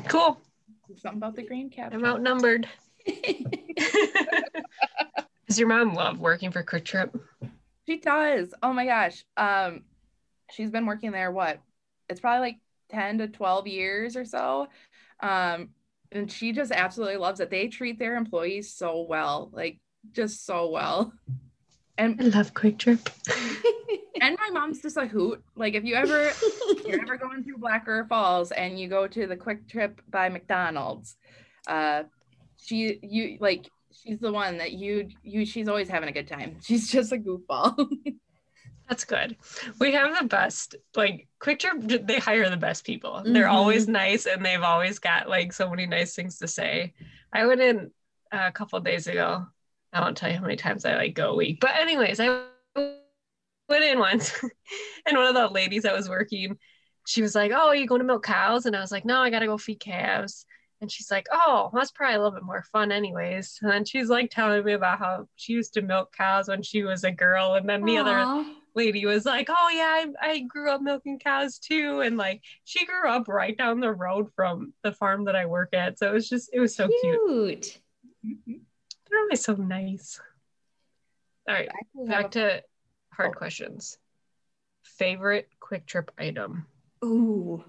cool. 0.09 0.37
Something 0.97 1.19
about 1.19 1.37
the 1.37 1.43
green 1.43 1.69
cap. 1.69 1.93
I'm 1.93 2.03
outnumbered. 2.03 2.67
Does 5.47 5.57
your 5.57 5.69
mom 5.69 5.93
love 5.93 6.19
working 6.19 6.51
for 6.51 6.61
Kwik 6.61 6.83
Trip? 6.83 7.15
She 7.87 8.01
does. 8.01 8.53
Oh 8.61 8.73
my 8.73 8.85
gosh. 8.85 9.23
Um, 9.37 9.83
she's 10.51 10.71
been 10.71 10.85
working 10.85 11.11
there. 11.11 11.31
What? 11.31 11.61
It's 12.09 12.19
probably 12.19 12.41
like 12.41 12.57
ten 12.89 13.19
to 13.19 13.29
twelve 13.29 13.65
years 13.65 14.17
or 14.17 14.25
so. 14.25 14.67
Um, 15.21 15.69
and 16.11 16.29
she 16.29 16.51
just 16.51 16.73
absolutely 16.73 17.15
loves 17.15 17.39
it. 17.39 17.49
They 17.49 17.69
treat 17.69 17.97
their 17.97 18.17
employees 18.17 18.73
so 18.73 19.05
well, 19.07 19.49
like 19.53 19.79
just 20.11 20.45
so 20.45 20.69
well. 20.69 21.13
And 21.97 22.19
I 22.21 22.25
love 22.25 22.53
Kwik 22.53 22.79
Trip. 22.79 23.09
and 24.21 24.37
my 24.39 24.49
mom's 24.51 24.81
just 24.81 24.97
a 24.97 25.05
hoot. 25.05 25.43
Like 25.55 25.75
if 25.75 25.83
you 25.83 25.95
ever 25.95 26.29
if 26.29 26.85
you're 26.87 27.01
ever 27.01 27.17
going 27.17 27.43
through 27.43 27.57
Black 27.57 27.85
River 27.87 28.05
Falls 28.07 28.51
and 28.51 28.79
you 28.79 28.87
go 28.87 29.07
to 29.07 29.27
the 29.27 29.35
Kwik 29.37 29.67
Trip 29.69 30.01
by 30.09 30.29
McDonald's, 30.29 31.15
uh, 31.67 32.03
she 32.57 32.99
you 33.03 33.37
like 33.39 33.69
she's 33.91 34.19
the 34.19 34.31
one 34.31 34.57
that 34.57 34.71
you 34.71 35.09
you 35.23 35.45
she's 35.45 35.67
always 35.67 35.89
having 35.89 36.09
a 36.09 36.13
good 36.13 36.27
time. 36.27 36.57
She's 36.63 36.89
just 36.89 37.11
a 37.11 37.17
goofball. 37.17 37.87
That's 38.89 39.05
good. 39.05 39.37
We 39.79 39.93
have 39.93 40.19
the 40.19 40.27
best, 40.27 40.75
like 40.95 41.27
Kwik 41.39 41.59
Trip, 41.59 42.05
they 42.07 42.19
hire 42.19 42.49
the 42.49 42.57
best 42.57 42.83
people. 42.85 43.21
They're 43.25 43.45
Mhm. 43.45 43.51
always 43.51 43.87
nice 43.87 44.25
and 44.25 44.43
they've 44.45 44.61
always 44.61 44.99
got 44.99 45.29
like 45.29 45.53
so 45.53 45.69
many 45.69 45.85
nice 45.85 46.13
things 46.15 46.39
to 46.39 46.47
say. 46.47 46.93
I 47.31 47.45
went 47.45 47.61
in 47.61 47.91
a 48.33 48.51
couple 48.51 48.77
of 48.77 48.83
days 48.83 49.07
ago. 49.07 49.45
I 49.93 50.01
won't 50.01 50.17
tell 50.17 50.29
you 50.29 50.35
how 50.35 50.41
many 50.41 50.55
times 50.55 50.85
I 50.85 50.95
like 50.95 51.13
go 51.15 51.31
a 51.31 51.35
week. 51.35 51.59
But 51.59 51.75
anyways, 51.75 52.19
I 52.19 52.43
went 52.75 53.83
in 53.83 53.99
once 53.99 54.33
and 55.05 55.17
one 55.17 55.27
of 55.27 55.35
the 55.35 55.47
ladies 55.47 55.83
that 55.83 55.95
was 55.95 56.09
working, 56.09 56.57
she 57.07 57.21
was 57.21 57.35
like, 57.35 57.51
Oh, 57.53 57.67
are 57.69 57.75
you 57.75 57.87
going 57.87 57.99
to 57.99 58.05
milk 58.05 58.23
cows? 58.23 58.65
And 58.65 58.75
I 58.75 58.81
was 58.81 58.91
like, 58.91 59.05
No, 59.05 59.21
I 59.21 59.29
gotta 59.29 59.47
go 59.47 59.57
feed 59.57 59.79
calves. 59.79 60.45
And 60.79 60.91
she's 60.91 61.11
like, 61.11 61.27
Oh, 61.31 61.69
that's 61.73 61.91
probably 61.91 62.15
a 62.15 62.19
little 62.19 62.31
bit 62.33 62.43
more 62.43 62.63
fun, 62.71 62.91
anyways. 62.91 63.59
And 63.61 63.71
then 63.71 63.85
she's 63.85 64.09
like 64.09 64.31
telling 64.31 64.63
me 64.63 64.73
about 64.73 64.99
how 64.99 65.27
she 65.35 65.53
used 65.53 65.73
to 65.73 65.81
milk 65.81 66.13
cows 66.15 66.47
when 66.47 66.63
she 66.63 66.83
was 66.83 67.03
a 67.03 67.11
girl. 67.11 67.55
And 67.55 67.67
then 67.67 67.83
the 67.83 67.97
other 67.97 68.25
lady 68.75 69.05
was 69.05 69.25
like, 69.25 69.47
"Oh 69.49 69.69
yeah, 69.73 70.05
I, 70.21 70.29
I 70.31 70.39
grew 70.39 70.71
up 70.71 70.81
milking 70.81 71.19
cows 71.19 71.59
too," 71.59 72.01
and 72.01 72.17
like 72.17 72.41
she 72.63 72.85
grew 72.85 73.09
up 73.09 73.27
right 73.27 73.57
down 73.57 73.79
the 73.79 73.91
road 73.91 74.29
from 74.35 74.73
the 74.83 74.91
farm 74.91 75.25
that 75.25 75.35
I 75.35 75.45
work 75.45 75.73
at. 75.73 75.99
So 75.99 76.09
it 76.09 76.13
was 76.13 76.29
just 76.29 76.49
it 76.53 76.59
was 76.59 76.75
so 76.75 76.89
cute. 77.01 77.19
cute. 78.45 78.70
They're 79.11 79.19
always 79.19 79.43
so 79.43 79.55
nice. 79.55 80.19
All 81.47 81.53
right, 81.53 81.69
back 82.07 82.31
to 82.31 82.63
hard 83.13 83.31
Oh. 83.35 83.37
questions. 83.37 83.97
Favorite 84.83 85.49
Kwik 85.59 85.85
Trip 85.85 86.09
item? 86.17 86.65
Ooh. 87.03 87.63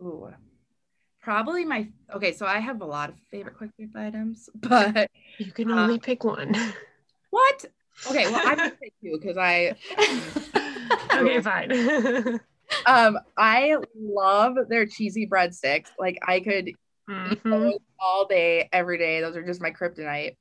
Ooh. 0.00 0.32
Probably 1.22 1.64
my 1.64 1.88
okay, 2.12 2.32
so 2.32 2.46
I 2.46 2.58
have 2.58 2.80
a 2.80 2.84
lot 2.86 3.10
of 3.10 3.16
favorite 3.30 3.56
Kwik 3.58 3.70
Trip 3.76 3.90
items, 3.94 4.48
but 4.54 5.10
You 5.38 5.52
can 5.52 5.70
Uh, 5.70 5.82
only 5.82 5.98
pick 5.98 6.24
one. 6.24 6.54
what? 7.30 7.64
Okay, 8.08 8.26
well 8.26 8.40
I'm 8.44 8.56
gonna 8.56 8.72
say 8.82 8.90
two 9.02 9.18
because 9.20 9.36
I 9.36 9.76
okay, 11.14 11.40
fine. 11.42 12.40
um 12.86 13.18
I 13.36 13.76
love 13.96 14.56
their 14.68 14.86
cheesy 14.86 15.26
breadsticks. 15.28 15.90
Like 15.98 16.18
I 16.26 16.40
could 16.40 16.70
eat 17.08 17.42
Mhm. 17.44 17.72
all 17.98 18.26
day, 18.26 18.68
every 18.72 18.98
day. 18.98 19.20
Those 19.20 19.36
are 19.36 19.44
just 19.44 19.60
my 19.60 19.70
kryptonite. 19.70 20.36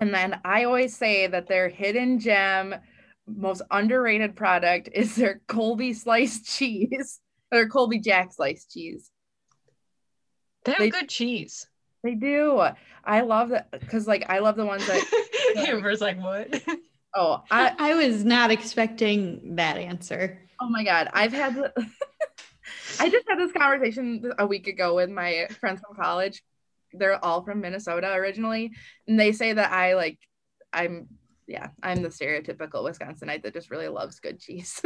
And 0.00 0.12
then 0.12 0.40
I 0.44 0.64
always 0.64 0.96
say 0.96 1.26
that 1.28 1.46
their 1.46 1.68
hidden 1.68 2.18
gem, 2.18 2.74
most 3.26 3.62
underrated 3.70 4.34
product 4.34 4.88
is 4.92 5.14
their 5.14 5.40
Colby 5.46 5.92
sliced 5.92 6.44
cheese, 6.56 7.20
or 7.52 7.68
Colby 7.68 8.00
Jack 8.00 8.32
sliced 8.32 8.72
cheese. 8.72 9.10
They 10.64 10.72
have 10.72 10.78
They- 10.80 10.90
good 10.90 11.08
cheese. 11.08 11.66
They 12.02 12.14
do. 12.16 12.60
I 13.04 13.20
love 13.20 13.50
that 13.50 13.70
because, 13.70 14.08
like, 14.08 14.24
I 14.28 14.40
love 14.40 14.56
the 14.56 14.66
ones 14.66 14.84
that. 14.86 15.04
Amber's 15.68 16.00
like, 16.00 16.20
what? 16.20 16.62
Oh, 17.14 17.42
I 17.50 17.74
I 17.78 17.94
was 17.94 18.24
not 18.24 18.50
expecting 18.50 19.54
that 19.56 19.76
answer. 19.76 20.40
oh 20.60 20.68
my 20.68 20.82
god, 20.82 21.08
I've 21.12 21.32
had. 21.32 21.54
the- 21.54 21.72
I 23.00 23.08
just 23.08 23.26
had 23.28 23.38
this 23.38 23.52
conversation 23.52 24.32
a 24.38 24.46
week 24.46 24.66
ago 24.68 24.94
with 24.94 25.10
my 25.10 25.48
friends 25.60 25.80
from 25.86 25.96
college. 25.96 26.42
They're 26.92 27.22
all 27.24 27.42
from 27.42 27.60
Minnesota 27.60 28.12
originally, 28.12 28.72
and 29.08 29.18
they 29.18 29.32
say 29.32 29.52
that 29.52 29.72
I 29.72 29.94
like, 29.94 30.18
I'm 30.72 31.08
yeah, 31.46 31.68
I'm 31.82 32.02
the 32.02 32.08
stereotypical 32.08 32.84
Wisconsinite 32.84 33.42
that 33.42 33.54
just 33.54 33.70
really 33.70 33.88
loves 33.88 34.20
good 34.20 34.38
cheese. 34.40 34.80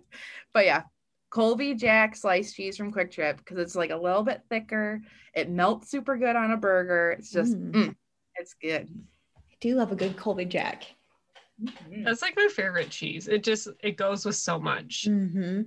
but 0.52 0.64
yeah, 0.64 0.82
Colby 1.30 1.74
Jack 1.74 2.16
sliced 2.16 2.56
cheese 2.56 2.76
from 2.76 2.92
Kwik 2.92 3.10
Trip 3.12 3.36
because 3.38 3.58
it's 3.58 3.76
like 3.76 3.90
a 3.90 3.96
little 3.96 4.22
bit 4.22 4.42
thicker. 4.50 5.00
It 5.34 5.48
melts 5.48 5.90
super 5.90 6.16
good 6.16 6.34
on 6.36 6.50
a 6.50 6.56
burger. 6.56 7.12
It's 7.12 7.30
just, 7.30 7.56
Mm. 7.56 7.72
mm, 7.72 7.94
it's 8.36 8.54
good. 8.54 8.88
I 9.36 9.54
do 9.60 9.76
love 9.76 9.92
a 9.92 9.96
good 9.96 10.16
Colby 10.16 10.46
Jack. 10.46 10.84
Mm. 11.62 12.04
That's 12.04 12.22
like 12.22 12.36
my 12.36 12.48
favorite 12.50 12.90
cheese. 12.90 13.28
It 13.28 13.44
just 13.44 13.68
it 13.82 13.96
goes 13.96 14.24
with 14.24 14.36
so 14.36 14.58
much. 14.58 15.04
hmm 15.06 15.62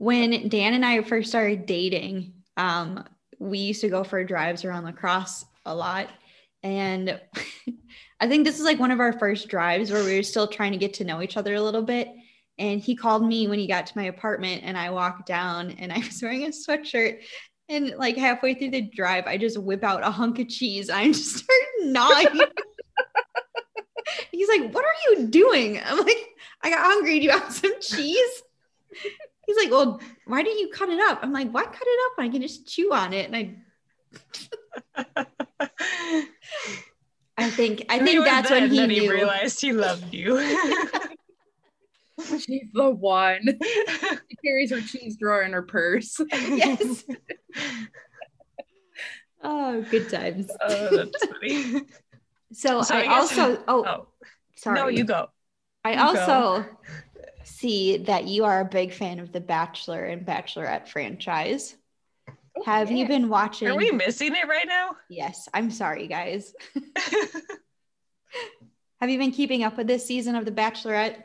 When 0.00 0.48
Dan 0.48 0.72
and 0.72 0.82
I 0.82 1.02
first 1.02 1.28
started 1.28 1.66
dating, 1.66 2.32
um, 2.56 3.04
we 3.38 3.58
used 3.58 3.82
to 3.82 3.90
go 3.90 4.02
for 4.02 4.24
drives 4.24 4.64
around 4.64 4.84
La 4.84 4.92
Crosse 4.92 5.44
a 5.66 5.74
lot. 5.74 6.08
And 6.62 7.20
I 8.20 8.26
think 8.26 8.46
this 8.46 8.58
is 8.58 8.64
like 8.64 8.78
one 8.78 8.92
of 8.92 9.00
our 9.00 9.12
first 9.12 9.48
drives 9.48 9.90
where 9.90 10.02
we 10.02 10.16
were 10.16 10.22
still 10.22 10.48
trying 10.48 10.72
to 10.72 10.78
get 10.78 10.94
to 10.94 11.04
know 11.04 11.20
each 11.20 11.36
other 11.36 11.54
a 11.54 11.60
little 11.60 11.82
bit. 11.82 12.08
And 12.56 12.80
he 12.80 12.96
called 12.96 13.26
me 13.26 13.46
when 13.46 13.58
he 13.58 13.66
got 13.66 13.88
to 13.88 13.98
my 13.98 14.04
apartment, 14.04 14.62
and 14.64 14.78
I 14.78 14.88
walked 14.88 15.26
down 15.26 15.72
and 15.72 15.92
I 15.92 15.98
was 16.06 16.22
wearing 16.22 16.44
a 16.44 16.48
sweatshirt. 16.48 17.18
And 17.68 17.90
like 17.98 18.16
halfway 18.16 18.54
through 18.54 18.70
the 18.70 18.80
drive, 18.80 19.26
I 19.26 19.36
just 19.36 19.58
whip 19.58 19.84
out 19.84 20.02
a 20.02 20.10
hunk 20.10 20.38
of 20.38 20.48
cheese. 20.48 20.88
I 20.88 21.08
just 21.08 21.36
start 21.36 21.60
gnawing. 21.82 22.40
He's 24.32 24.48
like, 24.48 24.72
What 24.72 24.86
are 24.86 25.10
you 25.10 25.26
doing? 25.26 25.78
I'm 25.84 25.98
like, 25.98 26.26
I 26.62 26.70
got 26.70 26.86
hungry. 26.86 27.18
Do 27.18 27.26
you 27.26 27.30
want 27.32 27.52
some 27.52 27.78
cheese? 27.82 28.42
He's 29.50 29.56
like, 29.64 29.72
Well, 29.72 30.00
why 30.26 30.44
didn't 30.44 30.60
you 30.60 30.68
cut 30.68 30.88
it 30.90 31.00
up? 31.10 31.18
I'm 31.22 31.32
like, 31.32 31.50
Why 31.50 31.64
cut 31.64 31.74
it 31.82 32.00
up 32.06 32.18
when 32.18 32.28
I 32.28 32.30
can 32.30 32.40
just 32.40 32.68
chew 32.68 32.92
on 32.92 33.12
it? 33.12 33.28
And 33.32 33.36
I 33.36 33.56
I 37.36 37.50
think 37.50 37.84
I 37.88 37.96
And 37.96 38.06
think 38.06 38.24
that's 38.24 38.48
when 38.48 38.68
then 38.68 38.70
he 38.70 38.86
knew. 38.86 39.00
he 39.02 39.10
realized 39.10 39.60
he 39.60 39.72
loved 39.72 40.14
you. 40.14 40.38
She's 42.38 42.68
the 42.72 42.90
one. 42.90 43.40
She 43.60 44.36
carries 44.44 44.70
her 44.70 44.80
cheese 44.82 45.16
drawer 45.16 45.42
in 45.42 45.52
her 45.52 45.62
purse. 45.62 46.20
yes. 46.32 47.02
Oh, 49.42 49.80
good 49.90 50.08
times. 50.10 50.48
oh, 50.62 50.96
that's 50.96 51.26
funny. 51.26 51.82
So, 52.52 52.82
So 52.82 52.94
I, 52.94 53.02
I 53.04 53.16
also 53.16 53.60
oh, 53.66 53.84
Oh, 53.84 54.06
sorry. 54.54 54.78
no, 54.78 54.86
you 54.88 55.02
go. 55.04 55.26
I 55.82 55.92
you 55.92 56.14
go. 56.14 56.64
Also 57.50 57.60
see 57.60 57.98
that 57.98 58.24
you 58.24 58.44
are 58.44 58.60
a 58.60 58.64
big 58.64 58.92
fan 58.92 59.18
of 59.18 59.32
the 59.32 59.40
Bachelor 59.40 60.04
and 60.04 60.26
Bachelorette 60.26 60.88
franchise. 60.88 61.76
Have 62.64 62.90
you 62.90 63.06
been 63.06 63.28
watching? 63.28 63.68
Are 63.68 63.76
we 63.76 63.90
missing 63.90 64.34
it 64.34 64.48
right 64.48 64.66
now? 64.66 64.96
Yes, 65.08 65.48
I'm 65.54 65.70
sorry, 65.70 66.08
guys. 66.08 66.52
Have 69.00 69.08
you 69.08 69.18
been 69.18 69.30
keeping 69.30 69.62
up 69.64 69.78
with 69.78 69.86
this 69.86 70.04
season 70.04 70.34
of 70.34 70.44
The 70.44 70.50
Bachelorette? 70.50 71.22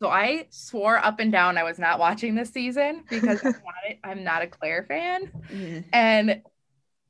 So 0.00 0.08
I 0.08 0.46
swore 0.50 0.98
up 0.98 1.18
and 1.18 1.32
down 1.32 1.56
I 1.56 1.62
was 1.62 1.78
not 1.78 1.98
watching 1.98 2.34
this 2.34 2.50
season 2.50 3.04
because 3.08 3.42
I'm 3.42 3.52
not, 3.64 3.74
a, 3.88 3.98
I'm 4.04 4.24
not 4.24 4.42
a 4.42 4.46
Claire 4.46 4.84
fan. 4.84 5.32
Mm. 5.50 5.84
And 5.92 6.42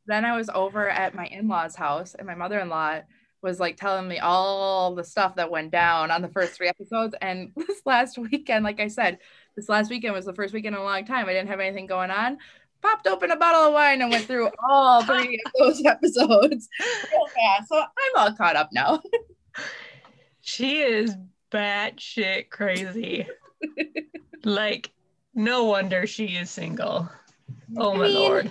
then 0.07 0.25
I 0.25 0.37
was 0.37 0.49
over 0.49 0.89
at 0.89 1.15
my 1.15 1.27
in-laws' 1.27 1.75
house, 1.77 2.15
and 2.15 2.27
my 2.27 2.35
mother-in-law 2.35 3.01
was 3.43 3.61
like 3.61 3.76
telling 3.76 4.09
me 4.09 4.18
all 4.18 4.95
the 4.95 5.05
stuff 5.05 5.36
that 5.36 5.51
went 5.51 5.70
down 5.70 6.11
on 6.11 6.22
the 6.22 6.28
first 6.28 6.55
three 6.55 6.68
episodes. 6.68 7.14
And 7.20 7.53
this 7.57 7.82
last 7.84 8.18
weekend, 8.18 8.64
like 8.64 8.80
I 8.80 8.89
said, 8.89 9.18
this 9.57 9.68
last 9.68 9.91
weekend 9.91 10.14
was 10.14 10.24
the 10.24 10.34
first 10.34 10.55
weekend 10.55 10.74
in 10.74 10.80
a 10.80 10.84
long 10.84 11.05
time. 11.05 11.26
I 11.26 11.32
didn't 11.32 11.49
have 11.49 11.61
anything 11.61 11.86
going 11.86 12.11
on, 12.11 12.39
popped 12.82 13.07
open 13.07 13.30
a 13.30 13.36
bottle 13.36 13.62
of 13.62 13.72
wine 13.72 14.03
and 14.03 14.11
went 14.11 14.26
through 14.26 14.51
all 14.68 15.03
three 15.05 15.41
of 15.45 15.53
those 15.59 15.84
episodes 15.84 16.68
real 16.80 17.26
fast. 17.26 17.68
So 17.68 17.78
I'm 17.78 18.12
all 18.16 18.32
caught 18.32 18.57
up 18.57 18.70
now. 18.72 19.03
she 20.41 20.80
is 20.80 21.14
batshit 21.51 22.51
crazy. 22.51 23.26
like, 24.45 24.91
no 25.34 25.64
wonder 25.64 26.07
she 26.07 26.26
is 26.26 26.51
single. 26.51 27.09
Oh 27.76 27.95
my 27.95 28.07
mean, 28.07 28.14
lord. 28.14 28.51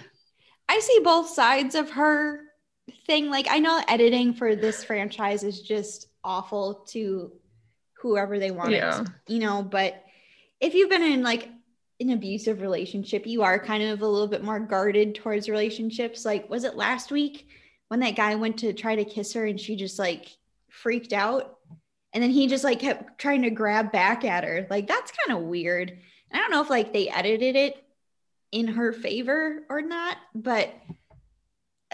I 0.70 0.80
see 0.80 1.00
both 1.04 1.30
sides 1.30 1.76
of 1.76 1.92
her 1.92 2.47
thing. 3.06 3.30
Like, 3.30 3.48
I 3.50 3.60
know 3.60 3.82
editing 3.88 4.34
for 4.34 4.56
this 4.56 4.84
franchise 4.84 5.44
is 5.44 5.62
just 5.62 6.08
awful 6.24 6.86
to 6.90 7.32
whoever 8.02 8.40
they 8.40 8.52
want 8.52 8.72
yeah. 8.72 9.02
it, 9.02 9.08
you 9.28 9.40
know, 9.40 9.64
but 9.64 10.04
if 10.60 10.74
you've 10.74 10.90
been 10.90 11.04
in 11.04 11.24
like 11.24 11.50
an 12.00 12.12
abusive 12.12 12.62
relationship, 12.62 13.26
you 13.26 13.42
are 13.42 13.60
kind 13.60 13.84
of 13.84 14.02
a 14.02 14.08
little 14.08 14.28
bit 14.28 14.44
more 14.44 14.60
guarded 14.60 15.16
towards 15.16 15.50
relationships. 15.50 16.26
Like, 16.26 16.50
was 16.50 16.64
it 16.64 16.76
last 16.76 17.12
week 17.12 17.48
when 17.88 18.00
that 18.02 18.16
guy 18.16 18.36
went 18.36 18.58
to 18.60 18.74
try 18.74 18.96
to 18.96 19.06
kiss 19.06 19.34
her 19.34 19.46
and 19.46 19.60
she 19.60 19.76
just 19.76 19.98
like 19.98 20.28
freaked 20.70 21.14
out? 21.14 21.58
And 22.14 22.24
then 22.24 22.32
he 22.32 22.48
just 22.48 22.64
like 22.64 22.80
kept 22.80 23.20
trying 23.20 23.44
to 23.44 23.50
grab 23.50 23.92
back 23.92 24.24
at 24.26 24.44
her. 24.44 24.68
Like, 24.70 24.88
that's 24.88 25.12
kind 25.12 25.38
of 25.38 25.46
weird. 25.48 25.98
I 26.32 26.38
don't 26.38 26.52
know 26.52 26.62
if 26.62 26.70
like 26.70 26.94
they 26.94 27.10
edited 27.10 27.56
it 27.56 27.84
in 28.52 28.68
her 28.68 28.94
favor 28.94 29.64
or 29.70 29.82
not, 29.82 30.18
but 30.34 30.74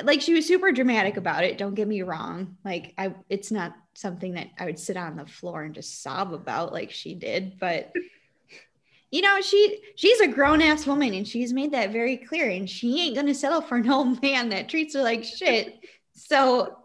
like 0.01 0.21
she 0.21 0.33
was 0.33 0.47
super 0.47 0.71
dramatic 0.71 1.17
about 1.17 1.43
it. 1.43 1.57
Don't 1.57 1.75
get 1.75 1.87
me 1.87 2.01
wrong. 2.01 2.57
Like, 2.65 2.93
I, 2.97 3.13
it's 3.29 3.51
not 3.51 3.75
something 3.93 4.33
that 4.33 4.47
I 4.57 4.65
would 4.65 4.79
sit 4.79 4.97
on 4.97 5.15
the 5.15 5.25
floor 5.25 5.63
and 5.63 5.75
just 5.75 6.01
sob 6.01 6.33
about 6.33 6.73
like 6.73 6.91
she 6.91 7.13
did, 7.13 7.59
but 7.59 7.91
you 9.11 9.21
know, 9.21 9.39
she 9.41 9.79
she's 9.95 10.19
a 10.21 10.27
grown 10.27 10.61
ass 10.61 10.87
woman 10.87 11.13
and 11.13 11.27
she's 11.27 11.53
made 11.53 11.71
that 11.73 11.91
very 11.91 12.17
clear. 12.17 12.49
And 12.49 12.67
she 12.67 12.99
ain't 13.01 13.15
gonna 13.15 13.35
settle 13.35 13.61
for 13.61 13.79
no 13.79 14.03
man 14.21 14.49
that 14.49 14.69
treats 14.69 14.95
her 14.95 15.03
like 15.03 15.23
shit. 15.23 15.79
So 16.15 16.77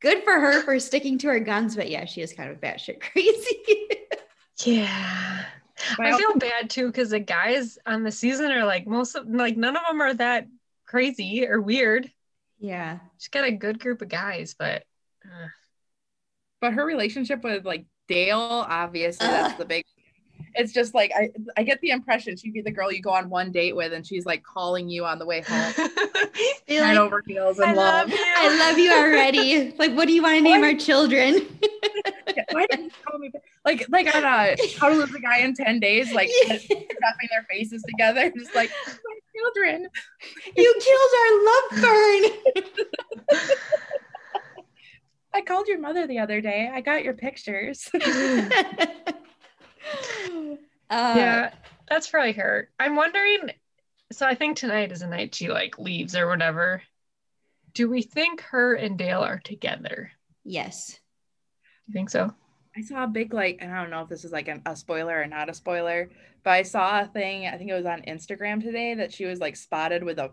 good 0.00 0.24
for 0.24 0.32
her 0.32 0.62
for 0.62 0.78
sticking 0.80 1.18
to 1.18 1.28
her 1.28 1.40
guns. 1.40 1.76
But 1.76 1.90
yeah, 1.90 2.06
she 2.06 2.22
is 2.22 2.32
kind 2.32 2.50
of 2.50 2.60
batshit 2.60 3.00
crazy. 3.12 3.64
yeah. 4.64 5.44
I 5.98 6.16
feel 6.16 6.36
bad 6.36 6.70
too 6.70 6.86
because 6.86 7.10
the 7.10 7.18
guys 7.20 7.78
on 7.84 8.04
the 8.04 8.12
season 8.12 8.50
are 8.50 8.64
like 8.64 8.86
most 8.86 9.14
of 9.16 9.28
like 9.28 9.56
none 9.56 9.76
of 9.76 9.82
them 9.86 10.00
are 10.00 10.14
that 10.14 10.46
crazy 10.86 11.46
or 11.46 11.60
weird. 11.60 12.10
Yeah. 12.64 13.00
She's 13.18 13.28
got 13.28 13.44
a 13.44 13.52
good 13.52 13.78
group 13.78 14.00
of 14.00 14.08
guys, 14.08 14.54
but 14.58 14.84
uh. 15.22 15.48
but 16.62 16.72
her 16.72 16.86
relationship 16.86 17.44
with 17.44 17.66
like 17.66 17.84
Dale, 18.08 18.38
obviously, 18.38 19.26
uh. 19.26 19.30
that's 19.30 19.58
the 19.58 19.66
big 19.66 19.84
it's 20.54 20.72
just 20.72 20.94
like 20.94 21.12
I 21.14 21.30
I 21.56 21.62
get 21.62 21.80
the 21.80 21.90
impression 21.90 22.36
she'd 22.36 22.54
be 22.54 22.62
the 22.62 22.70
girl 22.70 22.90
you 22.90 23.02
go 23.02 23.10
on 23.10 23.28
one 23.28 23.52
date 23.52 23.74
with 23.74 23.92
and 23.92 24.06
she's 24.06 24.24
like 24.24 24.42
calling 24.42 24.88
you 24.88 25.04
on 25.04 25.18
the 25.18 25.26
way 25.26 25.42
home. 25.42 25.72
Head 26.68 26.80
like, 26.80 26.96
over 26.96 27.22
heels 27.26 27.58
in 27.58 27.64
I 27.64 27.72
love. 27.74 28.08
love 28.08 28.18
I 28.36 28.58
love 28.58 28.78
you 28.78 28.92
already. 28.92 29.72
like, 29.78 29.92
what 29.92 30.06
do 30.06 30.14
you 30.14 30.22
want 30.22 30.36
to 30.36 30.40
name 30.40 30.64
our 30.64 30.74
children? 30.74 31.34
why 32.50 32.66
didn't 32.70 32.86
you 32.86 32.90
call 33.06 33.18
me? 33.18 33.30
Like, 33.64 33.86
like 33.90 34.14
on 34.14 34.24
a 34.24 34.56
How 34.80 34.88
to 34.88 34.94
Lose 34.94 35.14
a 35.14 35.20
Guy 35.20 35.38
in 35.38 35.54
10 35.54 35.80
Days, 35.80 36.12
like 36.12 36.30
wrapping 36.48 37.28
their 37.30 37.46
faces 37.50 37.82
together, 37.82 38.32
just 38.36 38.54
like 38.54 38.70
my 38.86 39.16
children. 39.36 39.88
You 40.56 40.74
killed 40.80 41.12
our 41.20 41.32
love 41.44 41.82
burn. 41.82 42.22
I 45.34 45.40
called 45.40 45.66
your 45.66 45.80
mother 45.80 46.06
the 46.06 46.20
other 46.20 46.40
day. 46.40 46.70
I 46.72 46.80
got 46.80 47.04
your 47.04 47.14
pictures. 47.14 47.90
Uh, 50.90 51.14
yeah, 51.16 51.54
that's 51.88 52.08
probably 52.08 52.32
her. 52.32 52.68
I'm 52.78 52.94
wondering. 52.94 53.50
So 54.12 54.26
I 54.26 54.34
think 54.34 54.56
tonight 54.56 54.92
is 54.92 55.00
a 55.00 55.08
night 55.08 55.34
she 55.34 55.48
like 55.48 55.78
leaves 55.78 56.14
or 56.14 56.28
whatever. 56.28 56.82
Do 57.72 57.88
we 57.88 58.02
think 58.02 58.42
her 58.42 58.74
and 58.74 58.98
Dale 58.98 59.20
are 59.20 59.40
together? 59.40 60.12
Yes. 60.44 61.00
You 61.86 61.94
think 61.94 62.10
so? 62.10 62.32
I 62.76 62.82
saw 62.82 63.04
a 63.04 63.08
big 63.08 63.32
like 63.32 63.62
I 63.62 63.66
don't 63.66 63.90
know 63.90 64.02
if 64.02 64.08
this 64.08 64.24
is 64.24 64.32
like 64.32 64.48
an, 64.48 64.62
a 64.66 64.74
spoiler 64.74 65.20
or 65.20 65.26
not 65.26 65.48
a 65.48 65.54
spoiler, 65.54 66.10
but 66.42 66.50
I 66.50 66.62
saw 66.62 67.02
a 67.02 67.06
thing. 67.06 67.46
I 67.46 67.56
think 67.56 67.70
it 67.70 67.74
was 67.74 67.86
on 67.86 68.02
Instagram 68.02 68.62
today 68.62 68.94
that 68.94 69.12
she 69.12 69.24
was 69.26 69.38
like 69.38 69.56
spotted 69.56 70.02
with 70.02 70.18
a 70.18 70.30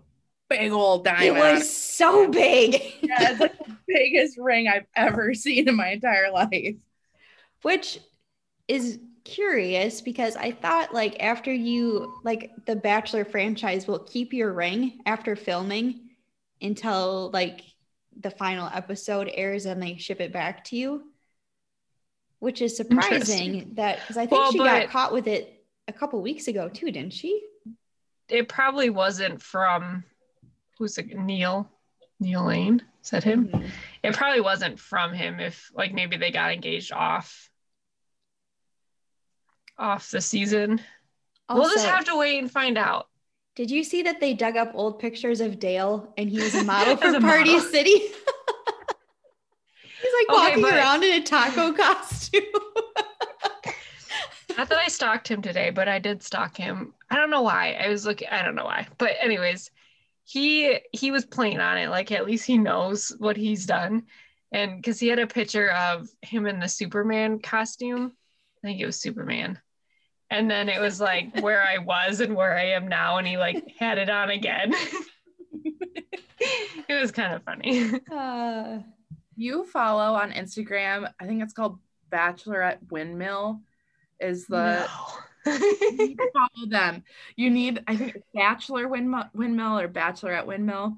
big 0.49 0.71
old 0.71 1.05
diamond. 1.05 1.23
It 1.23 1.33
was 1.33 1.71
so 1.71 2.27
big. 2.29 2.73
yeah, 3.01 3.31
it's 3.31 3.39
like 3.39 3.57
the 3.59 3.77
biggest 3.87 4.37
ring 4.37 4.67
I've 4.67 4.87
ever 4.95 5.33
seen 5.35 5.69
in 5.69 5.75
my 5.75 5.89
entire 5.89 6.31
life. 6.31 6.75
Which 7.61 7.99
is 8.67 8.99
curious 9.23 10.01
because 10.01 10.35
I 10.35 10.51
thought 10.51 10.93
like 10.95 11.21
after 11.21 11.53
you 11.53 12.19
like 12.23 12.51
the 12.65 12.75
Bachelor 12.75 13.23
franchise 13.23 13.85
will 13.87 13.99
keep 13.99 14.33
your 14.33 14.51
ring 14.51 14.99
after 15.05 15.35
filming 15.35 16.09
until 16.59 17.29
like 17.31 17.61
the 18.19 18.31
final 18.31 18.69
episode 18.73 19.29
airs 19.33 19.65
and 19.65 19.81
they 19.81 19.97
ship 19.97 20.21
it 20.21 20.33
back 20.33 20.63
to 20.65 20.75
you. 20.75 21.10
Which 22.41 22.61
is 22.61 22.75
surprising 22.81 23.71
that 23.75 24.01
because 24.01 24.17
I 24.17 24.25
think 24.25 24.41
well, 24.41 24.51
she 24.51 24.57
got 24.57 24.89
caught 24.89 25.13
with 25.13 25.27
it 25.27 25.63
a 25.87 25.93
couple 25.93 26.21
weeks 26.21 26.49
ago 26.49 26.67
too, 26.67 26.91
didn't 26.91 27.13
she? 27.13 27.41
It 28.27 28.49
probably 28.49 28.89
wasn't 28.89 29.41
from 29.41 30.03
who's 30.77 30.97
it, 30.97 31.15
Neil 31.17 31.69
Neil 32.19 32.43
Lane. 32.45 32.81
Is 33.03 33.11
that 33.11 33.23
him? 33.23 33.47
Mm-hmm. 33.47 33.67
It 34.03 34.13
probably 34.15 34.41
wasn't 34.41 34.79
from 34.79 35.13
him 35.13 35.39
if 35.39 35.71
like 35.73 35.93
maybe 35.93 36.17
they 36.17 36.31
got 36.31 36.51
engaged 36.51 36.91
off 36.91 37.49
off 39.77 40.11
the 40.11 40.21
season. 40.21 40.81
Also, 41.49 41.61
we'll 41.61 41.71
just 41.71 41.85
have 41.85 42.05
to 42.05 42.17
wait 42.17 42.39
and 42.39 42.51
find 42.51 42.77
out. 42.77 43.07
Did 43.55 43.69
you 43.69 43.83
see 43.83 44.03
that 44.03 44.19
they 44.19 44.33
dug 44.33 44.55
up 44.55 44.71
old 44.73 44.99
pictures 44.99 45.41
of 45.41 45.59
Dale 45.59 46.13
and 46.17 46.29
he 46.29 46.39
was 46.39 46.55
a 46.55 46.63
model 46.63 46.95
for 47.01 47.13
a 47.13 47.19
Party 47.19 47.53
model. 47.55 47.69
City? 47.69 47.91
He's 50.01 50.13
like 50.13 50.29
okay, 50.29 50.49
walking 50.49 50.61
but... 50.61 50.73
around 50.73 51.03
in 51.03 51.21
a 51.21 51.23
taco 51.23 51.73
costume. 51.73 52.20
Not 54.57 54.69
that 54.69 54.77
I 54.77 54.87
stalked 54.87 55.27
him 55.27 55.41
today, 55.41 55.69
but 55.69 55.87
I 55.87 55.99
did 55.99 56.21
stalk 56.21 56.57
him. 56.57 56.93
I 57.09 57.15
don't 57.15 57.29
know 57.29 57.41
why. 57.41 57.73
I 57.73 57.89
was 57.89 58.05
looking. 58.05 58.27
I 58.29 58.41
don't 58.43 58.55
know 58.55 58.65
why. 58.65 58.87
But 58.97 59.11
anyways, 59.21 59.71
he 60.23 60.79
he 60.91 61.11
was 61.11 61.25
playing 61.25 61.59
on 61.59 61.77
it. 61.77 61.89
Like 61.89 62.11
at 62.11 62.25
least 62.25 62.45
he 62.45 62.57
knows 62.57 63.15
what 63.17 63.37
he's 63.37 63.65
done, 63.65 64.03
and 64.51 64.77
because 64.77 64.99
he 64.99 65.07
had 65.07 65.19
a 65.19 65.27
picture 65.27 65.71
of 65.71 66.09
him 66.21 66.45
in 66.47 66.59
the 66.59 66.67
Superman 66.67 67.39
costume. 67.39 68.11
I 68.63 68.67
think 68.67 68.79
it 68.79 68.85
was 68.85 68.99
Superman 68.99 69.57
and 70.31 70.49
then 70.49 70.69
it 70.69 70.81
was 70.81 70.99
like 70.99 71.37
where 71.41 71.61
I 71.61 71.77
was 71.77 72.21
and 72.21 72.35
where 72.35 72.57
I 72.57 72.69
am 72.69 72.87
now, 72.87 73.17
and 73.17 73.27
he 73.27 73.37
like 73.37 73.63
had 73.77 73.99
it 73.99 74.09
on 74.09 74.31
again. 74.31 74.73
it 76.39 76.99
was 76.99 77.11
kind 77.11 77.35
of 77.35 77.43
funny. 77.43 77.91
Uh, 78.11 78.79
you 79.35 79.65
follow 79.65 80.15
on 80.15 80.31
Instagram, 80.31 81.11
I 81.19 81.27
think 81.27 81.43
it's 81.43 81.53
called 81.53 81.77
Bachelorette 82.11 82.79
Windmill, 82.91 83.61
is 84.19 84.45
the 84.47 84.87
no. 85.45 85.55
follow 86.33 86.67
them. 86.69 87.03
You 87.35 87.49
need, 87.49 87.83
I 87.87 87.95
think, 87.95 88.17
Bachelor 88.33 88.87
Windmill, 88.87 89.29
Windmill 89.33 89.79
or 89.79 89.87
Bachelorette 89.87 90.45
Windmill. 90.45 90.97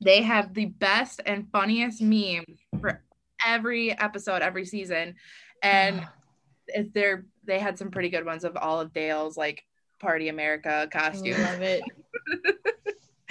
They 0.00 0.22
have 0.22 0.54
the 0.54 0.66
best 0.66 1.20
and 1.26 1.48
funniest 1.50 2.00
memes 2.00 2.60
for 2.80 3.02
every 3.44 3.92
episode, 3.98 4.42
every 4.42 4.64
season, 4.64 5.16
and 5.62 6.06
if 6.68 6.92
they're 6.92 7.26
they 7.44 7.58
had 7.58 7.78
some 7.78 7.90
pretty 7.90 8.10
good 8.10 8.24
ones 8.24 8.44
of 8.44 8.56
all 8.56 8.80
of 8.80 8.92
Dale's 8.92 9.36
like 9.36 9.64
Party 9.98 10.28
America 10.28 10.88
costumes. 10.92 11.38
Love 11.38 11.62
it. 11.62 11.82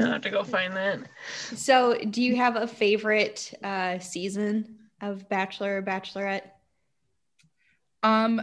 I'll 0.00 0.12
have 0.12 0.22
to 0.22 0.30
go 0.30 0.44
find 0.44 0.76
that. 0.76 1.00
So, 1.54 1.96
do 2.10 2.22
you 2.22 2.36
have 2.36 2.56
a 2.56 2.66
favorite 2.66 3.52
uh, 3.62 3.98
season 3.98 4.78
of 5.10 5.28
Bachelor 5.28 5.78
or 5.78 5.82
Bachelorette? 5.82 6.42
Um, 8.02 8.42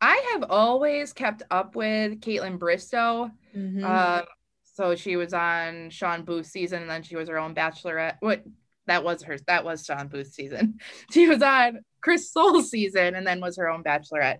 I 0.00 0.30
have 0.32 0.44
always 0.50 1.12
kept 1.12 1.42
up 1.50 1.76
with 1.76 2.20
Kaitlyn 2.20 2.58
Bristowe. 2.58 3.30
Mm-hmm. 3.56 3.84
Uh, 3.84 4.22
so 4.64 4.96
she 4.96 5.16
was 5.16 5.32
on 5.32 5.90
Shawn 5.90 6.24
Booth 6.24 6.46
season, 6.46 6.82
and 6.82 6.90
then 6.90 7.02
she 7.02 7.16
was 7.16 7.28
her 7.28 7.38
own 7.38 7.54
Bachelorette. 7.54 8.16
What 8.20 8.42
that 8.86 9.04
was 9.04 9.22
her. 9.22 9.36
That 9.46 9.64
was 9.64 9.84
Shawn 9.84 10.08
Booth 10.08 10.32
season. 10.32 10.80
She 11.12 11.28
was 11.28 11.42
on 11.42 11.80
Chris 12.00 12.32
Soules 12.32 12.70
season, 12.70 13.14
and 13.14 13.26
then 13.26 13.40
was 13.40 13.56
her 13.58 13.68
own 13.68 13.84
Bachelorette. 13.84 14.38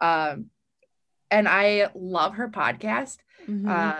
Um, 0.00 0.46
and 1.30 1.48
I 1.48 1.90
love 1.94 2.34
her 2.34 2.48
podcast. 2.48 3.18
Mm-hmm. 3.48 3.68
Uh, 3.68 3.94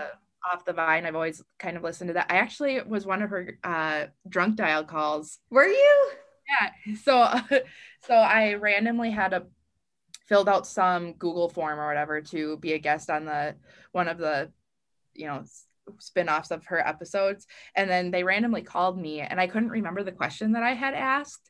off 0.51 0.65
the 0.65 0.73
vine 0.73 1.05
i've 1.05 1.15
always 1.15 1.41
kind 1.57 1.77
of 1.77 1.83
listened 1.83 2.09
to 2.09 2.13
that 2.15 2.27
i 2.29 2.35
actually 2.35 2.81
was 2.81 3.05
one 3.05 3.21
of 3.21 3.29
her 3.29 3.57
uh 3.63 4.07
drunk 4.27 4.57
dial 4.57 4.83
calls 4.83 5.39
were 5.49 5.65
you 5.65 6.11
yeah 6.61 6.95
so 7.03 7.59
so 8.01 8.13
i 8.13 8.53
randomly 8.53 9.11
had 9.11 9.33
a 9.33 9.43
filled 10.27 10.49
out 10.49 10.65
some 10.65 11.13
google 11.13 11.49
form 11.49 11.79
or 11.79 11.87
whatever 11.87 12.21
to 12.21 12.57
be 12.57 12.73
a 12.73 12.79
guest 12.79 13.09
on 13.09 13.25
the 13.25 13.55
one 13.91 14.07
of 14.07 14.17
the 14.17 14.51
you 15.13 15.27
know 15.27 15.43
spin-offs 15.99 16.51
of 16.51 16.65
her 16.65 16.79
episodes 16.79 17.45
and 17.75 17.89
then 17.89 18.09
they 18.09 18.23
randomly 18.23 18.61
called 18.61 18.97
me 18.97 19.19
and 19.19 19.39
i 19.39 19.47
couldn't 19.47 19.69
remember 19.69 20.01
the 20.01 20.13
question 20.13 20.53
that 20.53 20.63
i 20.63 20.73
had 20.73 20.93
asked 20.93 21.49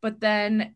but 0.00 0.20
then 0.20 0.74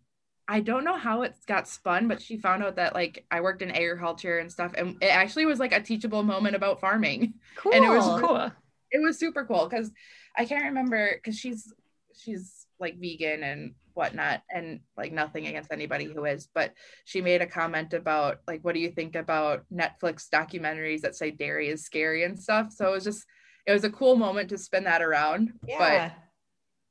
I 0.49 0.61
don't 0.61 0.85
know 0.85 0.97
how 0.97 1.23
it 1.23 1.35
got 1.47 1.69
spun, 1.69 2.07
but 2.07 2.23
she 2.23 2.39
found 2.39 2.63
out 2.63 2.77
that 2.77 2.95
like 2.95 3.27
I 3.31 3.41
worked 3.41 3.63
in 3.63 3.71
agriculture 3.73 4.39
and 4.39 4.51
stuff, 4.51 4.73
and 4.77 4.97
it 5.03 5.07
actually 5.07 5.45
was 5.45 5.59
like 5.59 5.73
a 5.73 5.81
teachable 5.83 6.23
moment 6.23 6.55
about 6.55 6.81
farming. 6.81 7.35
Cool. 7.57 7.73
And 7.75 7.85
it 7.85 7.89
was 7.89 8.21
Cool. 8.21 8.53
it 8.93 9.03
was 9.03 9.19
super 9.19 9.45
cool 9.45 9.69
because 9.69 9.91
I 10.37 10.45
can't 10.45 10.67
remember 10.67 11.11
because 11.15 11.37
she's 11.39 11.73
she's 12.15 12.56
like 12.81 12.99
vegan 12.99 13.43
and 13.43 13.75
whatnot 13.95 14.43
and 14.55 14.81
like 14.97 15.11
nothing 15.11 15.47
against 15.47 15.73
anybody 15.73 16.05
who 16.05 16.27
is 16.27 16.49
but 16.55 16.75
she 17.07 17.23
made 17.23 17.41
a 17.41 17.47
comment 17.47 17.95
about 17.95 18.41
like 18.47 18.63
what 18.63 18.75
do 18.75 18.81
you 18.81 18.91
think 18.91 19.17
about 19.17 19.65
netflix 19.73 20.29
documentaries 20.29 21.01
that 21.01 21.17
say 21.17 21.31
dairy 21.31 21.69
is 21.69 21.85
scary 21.85 22.25
and 22.25 22.39
stuff 22.39 22.71
so 22.71 22.89
it 22.89 22.93
was 22.93 23.05
just 23.05 23.25
it 23.67 23.73
was 23.73 23.85
a 23.85 23.91
cool 23.91 24.15
moment 24.15 24.51
to 24.51 24.59
spin 24.59 24.85
that 24.85 25.01
around 25.01 25.53
but 25.63 25.79
yeah. 25.79 26.11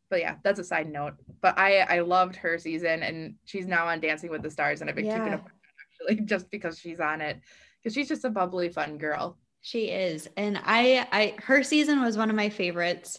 but 0.10 0.20
yeah 0.20 0.36
that's 0.44 0.60
a 0.60 0.64
side 0.64 0.92
note 0.92 1.14
but 1.42 1.58
i 1.60 1.82
i 1.82 2.00
loved 2.00 2.36
her 2.36 2.58
season 2.58 3.04
and 3.04 3.36
she's 3.46 3.68
now 3.68 3.86
on 3.86 4.00
dancing 4.00 4.32
with 4.32 4.42
the 4.42 4.50
stars 4.50 4.82
and 4.82 4.90
i've 4.90 4.96
been 4.96 5.06
keeping 5.06 5.34
up 5.34 5.48
actually 6.02 6.22
just 6.26 6.50
because 6.50 6.80
she's 6.80 7.00
on 7.00 7.22
it 7.22 7.40
because 7.84 7.94
she's 7.94 8.10
just 8.10 8.26
a 8.26 8.30
bubbly 8.30 8.70
fun 8.70 8.98
girl 8.98 9.38
She 9.66 9.90
is. 9.90 10.30
And 10.38 10.60
I 10.64 11.08
I 11.12 11.36
her 11.42 11.64
season 11.64 12.00
was 12.02 12.18
one 12.18 12.30
of 12.30 12.36
my 12.36 12.50
favorites 12.50 13.18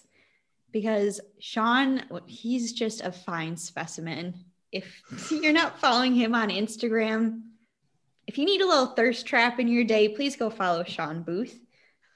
because 0.73 1.21
Shawn 1.39 2.03
he's 2.27 2.73
just 2.73 3.01
a 3.01 3.13
fine 3.13 3.57
specimen. 3.57 4.35
If 4.73 5.01
you're 5.31 5.53
not 5.53 5.79
following 5.79 6.15
him 6.15 6.35
on 6.35 6.51
Instagram, 6.51 7.43
if 8.27 8.39
you 8.39 8.45
need 8.45 8.61
a 8.61 8.67
little 8.67 8.87
thirst 8.87 9.27
trap 9.27 9.61
in 9.61 9.69
your 9.69 9.85
day, 9.85 10.09
please 10.09 10.37
go 10.37 10.51
follow 10.51 10.85
Shawn 10.85 11.23
Booth. 11.23 11.59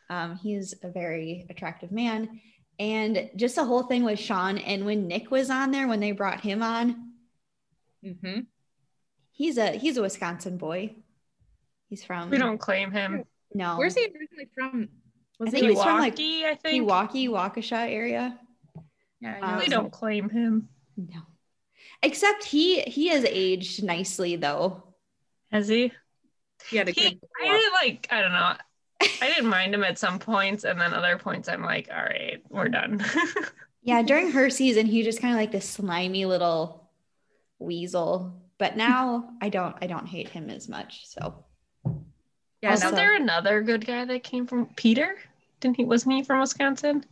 Um, 0.09 0.36
he's 0.36 0.74
a 0.82 0.90
very 0.90 1.46
attractive 1.48 1.92
man. 1.92 2.40
And 2.80 3.30
just 3.36 3.57
the 3.57 3.64
whole 3.64 3.84
thing 3.84 4.05
with 4.05 4.18
Shawn 4.18 4.59
and 4.59 4.84
when 4.84 5.07
Nick 5.07 5.30
was 5.30 5.51
on 5.51 5.70
there, 5.70 5.86
when 5.86 6.01
they 6.01 6.12
brought 6.12 6.40
him 6.40 6.62
on, 6.62 7.12
mm-hmm. 8.05 8.40
he's 9.30 9.59
a 9.59 9.72
he's 9.72 9.98
a 9.98 10.03
Wisconsin 10.03 10.57
boy. 10.57 10.94
He's 11.88 12.03
from 12.03 12.30
We 12.30 12.38
don't 12.38 12.59
claim 12.59 12.90
him. 12.90 13.24
no 13.53 13.76
where's 13.76 13.94
he 13.94 14.03
originally 14.03 14.48
from 14.55 14.88
was 15.41 15.49
I 15.49 15.51
think 15.51 15.64
he 15.64 15.70
he's 15.70 15.82
from, 15.82 15.99
like, 15.99 16.14
Pewaukee, 16.14 16.45
I 16.45 16.55
think. 16.55 16.88
Pewaukee, 16.88 17.28
Waukesha 17.28 17.91
area. 17.91 18.38
yeah, 19.20 19.38
I 19.43 19.47
um, 19.47 19.53
know. 19.55 19.59
we 19.59 19.66
don't 19.66 19.91
claim 19.91 20.28
him. 20.28 20.68
No. 20.97 21.22
Except 22.03 22.45
he 22.45 22.82
he 22.82 23.09
has 23.09 23.24
aged 23.24 23.82
nicely 23.82 24.36
though. 24.36 24.84
Has 25.51 25.66
he? 25.66 25.93
he 26.68 26.76
had 26.76 26.88
a 26.88 26.93
He, 26.93 27.11
good 27.11 27.20
I 27.43 27.47
didn't 27.47 27.72
like, 27.72 28.09
I 28.11 28.20
don't 28.22 28.32
know. 28.32 28.55
I 29.22 29.28
didn't 29.28 29.47
mind 29.59 29.74
him 29.74 29.82
at 29.82 29.99
some 29.99 30.18
points, 30.18 30.64
and 30.64 30.80
then 30.80 30.95
other 30.95 31.18
points, 31.18 31.49
I'm 31.49 31.62
like, 31.62 31.88
all 31.91 32.03
right, 32.05 32.41
we're 32.49 32.68
done. 32.68 33.05
Yeah, 33.82 34.03
during 34.03 34.30
her 34.32 34.51
season, 34.51 34.84
he 34.84 34.99
was 34.99 35.07
just 35.07 35.22
kind 35.22 35.32
of 35.32 35.41
like 35.41 35.53
this 35.53 35.68
slimy 35.68 36.26
little 36.26 36.91
weasel. 37.59 38.34
But 38.59 38.76
now 38.76 39.30
I 39.41 39.49
don't 39.49 39.74
I 39.80 39.86
don't 39.86 40.07
hate 40.07 40.28
him 40.28 40.51
as 40.51 40.68
much. 40.68 41.07
So 41.07 41.45
yeah 42.61 42.70
Wasn't 42.72 42.95
there 42.95 43.14
another 43.16 43.62
good 43.62 43.86
guy 43.86 44.05
that 44.05 44.22
came 44.22 44.47
from 44.47 44.66
Peter? 44.76 45.16
Didn't 45.61 45.77
he? 45.77 45.85
Wasn't 45.85 46.13
he 46.15 46.23
from 46.23 46.41
Wisconsin? 46.41 47.05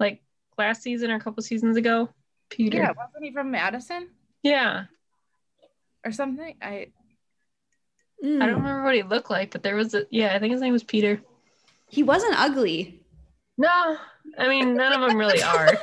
Like 0.00 0.22
last 0.58 0.82
season 0.82 1.10
or 1.10 1.16
a 1.16 1.20
couple 1.20 1.42
seasons 1.42 1.76
ago? 1.76 2.08
Peter. 2.50 2.76
yeah 2.76 2.92
wasn't 2.96 3.24
he 3.24 3.32
from 3.32 3.50
madison 3.50 4.08
Yeah. 4.42 4.84
or 6.04 6.12
something 6.12 6.54
i 6.62 6.88
I 8.22 8.26
mm, 8.26 8.38
don't 8.38 8.54
remember 8.56 8.84
what 8.84 8.94
he 8.94 9.02
looked 9.02 9.28
like, 9.30 9.50
but 9.50 9.62
there 9.62 9.74
was 9.76 9.92
a 9.94 10.06
yeah, 10.10 10.34
I 10.34 10.38
think 10.38 10.52
his 10.52 10.60
name 10.62 10.72
was 10.72 10.84
Peter. 10.84 11.20
he 11.88 12.02
wasn't 12.02 12.38
ugly. 12.38 13.00
No, 13.58 13.96
I 14.38 14.48
mean 14.48 14.74
none 14.76 14.92
of 14.92 15.00
them 15.00 15.18
really 15.18 15.42
are. 15.42 15.68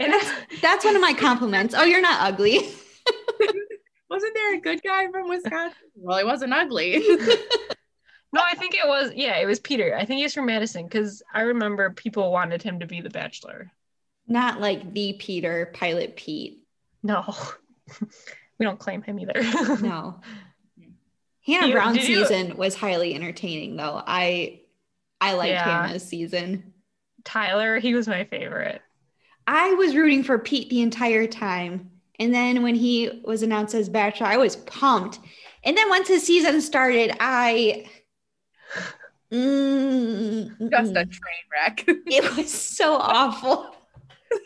And 0.00 0.12
That's 0.12 0.30
that's 0.60 0.84
one 0.84 0.94
of 0.96 1.02
my 1.02 1.12
compliments. 1.12 1.74
Oh, 1.76 1.84
you're 1.84 2.00
not 2.00 2.20
ugly. 2.20 2.58
wasn't 4.10 4.34
there 4.34 4.54
a 4.54 4.60
good 4.60 4.80
guy 4.82 5.06
from 5.10 5.28
wisconsin 5.28 5.76
well 5.96 6.18
he 6.18 6.24
wasn't 6.24 6.52
ugly 6.52 7.02
no, 8.32 8.42
I 8.44 8.54
think 8.56 8.74
it 8.74 8.86
was 8.86 9.12
yeah, 9.14 9.36
it 9.38 9.46
was 9.46 9.60
Peter. 9.60 9.96
I 9.96 10.04
think 10.04 10.20
he's 10.20 10.34
from 10.34 10.46
Madison 10.46 10.84
because 10.84 11.22
I 11.32 11.42
remember 11.42 11.90
people 11.90 12.30
wanted 12.32 12.62
him 12.62 12.80
to 12.80 12.86
be 12.86 13.00
the 13.00 13.10
Bachelor. 13.10 13.70
Not 14.26 14.60
like 14.60 14.92
the 14.92 15.14
Peter, 15.14 15.70
Pilot 15.74 16.16
Pete. 16.16 16.62
No, 17.02 17.34
we 18.58 18.64
don't 18.66 18.78
claim 18.78 19.02
him 19.02 19.18
either. 19.20 19.34
No. 19.82 20.20
Hannah 21.46 21.68
You- 21.68 21.72
Brown 21.72 21.94
did 21.94 22.06
you- 22.06 22.16
season 22.26 22.56
was 22.56 22.74
highly 22.74 23.14
entertaining 23.14 23.76
though. 23.76 24.02
I 24.06 24.60
I 25.20 25.32
liked 25.34 25.52
Yeah. 25.52 25.86
Hannah's 25.86 26.04
season. 26.06 26.74
Tyler, 27.24 27.78
he 27.78 27.94
was 27.94 28.06
my 28.08 28.24
favorite. 28.24 28.80
I 29.46 29.72
was 29.74 29.94
rooting 29.96 30.22
for 30.22 30.38
Pete 30.38 30.68
the 30.70 30.82
entire 30.82 31.26
time. 31.26 31.90
And 32.20 32.34
then 32.34 32.62
when 32.62 32.74
he 32.74 33.22
was 33.24 33.42
announced 33.42 33.74
as 33.74 33.88
Bachelor, 33.88 34.26
I 34.26 34.36
was 34.36 34.56
pumped. 34.56 35.18
And 35.64 35.76
then 35.76 35.88
once 35.88 36.08
his 36.08 36.22
season 36.26 36.60
started, 36.60 37.12
I. 37.20 37.86
Mm, 39.32 40.70
just 40.70 40.92
a 40.92 41.04
train 41.04 41.44
wreck 41.52 41.84
it 41.86 42.36
was 42.36 42.50
so 42.50 42.94
awful, 42.94 43.76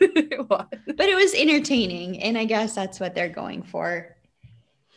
it 0.01 0.49
was. 0.49 0.67
but 0.85 1.07
it 1.07 1.15
was 1.15 1.33
entertaining. 1.33 2.21
And 2.21 2.37
I 2.37 2.43
guess 2.45 2.75
that's 2.75 2.99
what 2.99 3.15
they're 3.15 3.29
going 3.29 3.63
for. 3.63 4.15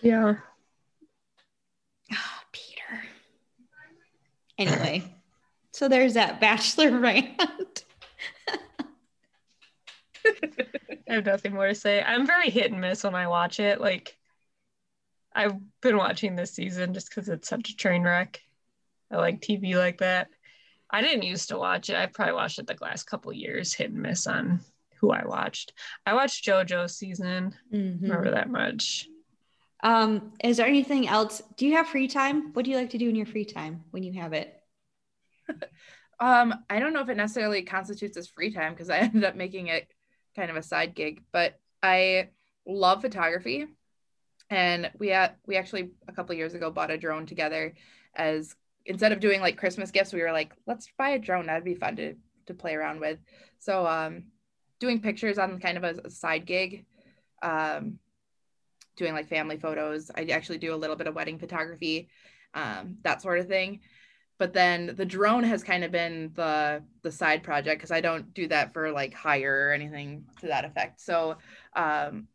Yeah. 0.02 0.34
Ah, 2.12 2.42
Peter. 2.50 3.02
Anyway, 4.58 5.04
so 5.72 5.88
there's 5.88 6.14
that 6.14 6.40
Bachelor 6.40 6.90
rant. 6.98 7.84
I 11.08 11.14
have 11.14 11.26
nothing 11.26 11.54
more 11.54 11.68
to 11.68 11.74
say. 11.74 12.02
I'm 12.02 12.26
very 12.26 12.50
hit 12.50 12.72
and 12.72 12.80
miss 12.80 13.04
when 13.04 13.14
I 13.14 13.28
watch 13.28 13.60
it. 13.60 13.80
Like, 13.80 14.16
I've 15.32 15.54
been 15.80 15.96
watching 15.96 16.34
this 16.34 16.52
season 16.52 16.94
just 16.94 17.10
because 17.10 17.28
it's 17.28 17.48
such 17.48 17.70
a 17.70 17.76
train 17.76 18.02
wreck. 18.02 18.40
I 19.10 19.16
like 19.16 19.40
TV 19.40 19.76
like 19.76 19.98
that. 19.98 20.28
I 20.90 21.02
didn't 21.02 21.24
used 21.24 21.48
to 21.48 21.58
watch 21.58 21.90
it. 21.90 21.96
I 21.96 22.06
probably 22.06 22.34
watched 22.34 22.58
it 22.58 22.66
the 22.66 22.76
last 22.80 23.04
couple 23.04 23.32
years, 23.32 23.74
hit 23.74 23.90
and 23.90 24.02
miss 24.02 24.26
on 24.26 24.60
who 25.00 25.10
I 25.10 25.26
watched. 25.26 25.72
I 26.04 26.14
watched 26.14 26.44
JoJo 26.44 26.88
season. 26.88 27.54
Mhm. 27.72 28.02
Remember 28.02 28.30
that 28.30 28.50
much? 28.50 29.08
Um, 29.82 30.32
is 30.42 30.56
there 30.56 30.66
anything 30.66 31.06
else? 31.06 31.42
Do 31.56 31.66
you 31.66 31.74
have 31.74 31.88
free 31.88 32.08
time? 32.08 32.52
What 32.52 32.64
do 32.64 32.70
you 32.70 32.76
like 32.76 32.90
to 32.90 32.98
do 32.98 33.08
in 33.08 33.14
your 33.14 33.26
free 33.26 33.44
time 33.44 33.84
when 33.90 34.02
you 34.02 34.12
have 34.20 34.32
it? 34.32 34.54
Um, 36.18 36.54
I 36.70 36.78
don't 36.78 36.94
know 36.94 37.02
if 37.02 37.10
it 37.10 37.16
necessarily 37.18 37.62
constitutes 37.62 38.16
as 38.16 38.26
free 38.26 38.50
time 38.50 38.72
because 38.72 38.88
I 38.88 38.98
ended 39.00 39.24
up 39.24 39.36
making 39.36 39.66
it 39.66 39.86
kind 40.34 40.50
of 40.50 40.56
a 40.56 40.62
side 40.62 40.94
gig, 40.94 41.22
but 41.30 41.60
I 41.82 42.30
love 42.66 43.02
photography. 43.02 43.66
And 44.48 44.90
we 44.98 45.12
uh, 45.12 45.28
we 45.46 45.56
actually 45.56 45.90
a 46.08 46.12
couple 46.12 46.34
years 46.34 46.54
ago 46.54 46.70
bought 46.70 46.90
a 46.90 46.96
drone 46.96 47.26
together 47.26 47.74
as 48.14 48.56
instead 48.86 49.12
of 49.12 49.20
doing 49.20 49.40
like 49.40 49.56
Christmas 49.56 49.90
gifts, 49.90 50.12
we 50.12 50.22
were 50.22 50.32
like, 50.32 50.52
let's 50.66 50.88
buy 50.96 51.10
a 51.10 51.18
drone. 51.18 51.46
That'd 51.46 51.64
be 51.64 51.74
fun 51.74 51.96
to 51.96 52.14
to 52.46 52.54
play 52.54 52.74
around 52.74 53.00
with. 53.00 53.18
So 53.58 53.86
um 53.86 54.24
doing 54.78 55.00
pictures 55.00 55.38
on 55.38 55.58
kind 55.58 55.76
of 55.76 55.84
a, 55.84 56.00
a 56.04 56.10
side 56.10 56.46
gig. 56.46 56.86
Um 57.42 57.98
doing 58.96 59.12
like 59.12 59.28
family 59.28 59.58
photos. 59.58 60.10
I 60.14 60.24
actually 60.32 60.58
do 60.58 60.74
a 60.74 60.76
little 60.76 60.96
bit 60.96 61.06
of 61.06 61.14
wedding 61.14 61.38
photography, 61.38 62.08
um, 62.54 62.96
that 63.02 63.20
sort 63.20 63.38
of 63.38 63.46
thing 63.46 63.80
but 64.38 64.52
then 64.52 64.94
the 64.96 65.04
drone 65.04 65.44
has 65.44 65.62
kind 65.62 65.84
of 65.84 65.90
been 65.90 66.30
the 66.34 66.82
the 67.02 67.10
side 67.10 67.42
project 67.42 67.78
because 67.78 67.90
I 67.90 68.00
don't 68.00 68.34
do 68.34 68.48
that 68.48 68.72
for 68.72 68.90
like 68.92 69.14
hire 69.14 69.68
or 69.68 69.72
anything 69.72 70.24
to 70.40 70.48
that 70.48 70.64
effect. 70.64 71.00
So 71.00 71.36
um, 71.74 72.28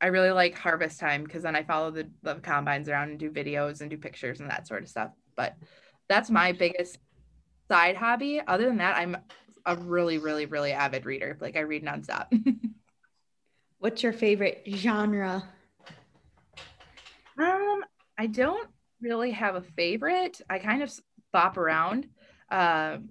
I 0.00 0.08
really 0.08 0.30
like 0.30 0.56
harvest 0.56 0.98
time 0.98 1.22
because 1.24 1.42
then 1.42 1.54
I 1.54 1.62
follow 1.62 1.90
the, 1.90 2.08
the 2.22 2.36
combines 2.36 2.88
around 2.88 3.10
and 3.10 3.18
do 3.18 3.30
videos 3.30 3.80
and 3.80 3.90
do 3.90 3.96
pictures 3.96 4.40
and 4.40 4.50
that 4.50 4.66
sort 4.66 4.82
of 4.82 4.88
stuff. 4.88 5.10
But 5.38 5.56
that's 6.08 6.30
my 6.30 6.50
biggest 6.50 6.98
side 7.68 7.96
hobby. 7.96 8.40
Other 8.44 8.66
than 8.66 8.78
that, 8.78 8.96
I'm 8.96 9.16
a 9.64 9.76
really, 9.76 10.18
really, 10.18 10.46
really 10.46 10.72
avid 10.72 11.06
reader. 11.06 11.38
Like 11.40 11.56
I 11.56 11.60
read 11.60 11.84
nonstop. 11.84 12.26
What's 13.78 14.02
your 14.02 14.12
favorite 14.12 14.64
genre? 14.68 15.44
Um, 17.38 17.84
I 18.18 18.26
don't 18.26 18.68
really 19.00 19.30
have 19.30 19.54
a 19.54 19.62
favorite. 19.62 20.40
I 20.50 20.58
kind 20.58 20.82
of 20.82 20.92
bop 21.32 21.56
around, 21.56 22.08
um, 22.50 23.10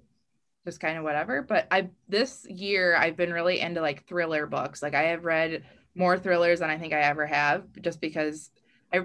just 0.66 0.82
kind 0.82 0.98
of 0.98 1.06
whatever. 1.06 1.42
But 1.42 1.68
I 1.72 1.92
this 2.10 2.46
year 2.50 2.98
I've 2.98 3.16
been 3.16 3.32
really 3.32 3.62
into 3.62 3.80
like 3.80 4.06
thriller 4.06 4.48
books. 4.48 4.84
Like 4.84 4.96
I 4.96 5.04
have 5.04 5.24
read 5.24 5.64
more 5.96 6.18
thrillers 6.18 6.60
than 6.60 6.70
I 6.70 6.78
think 6.78 6.92
I 6.92 7.00
ever 7.04 7.26
have, 7.26 7.64
just 7.82 8.02
because 8.02 8.52
I 8.92 9.04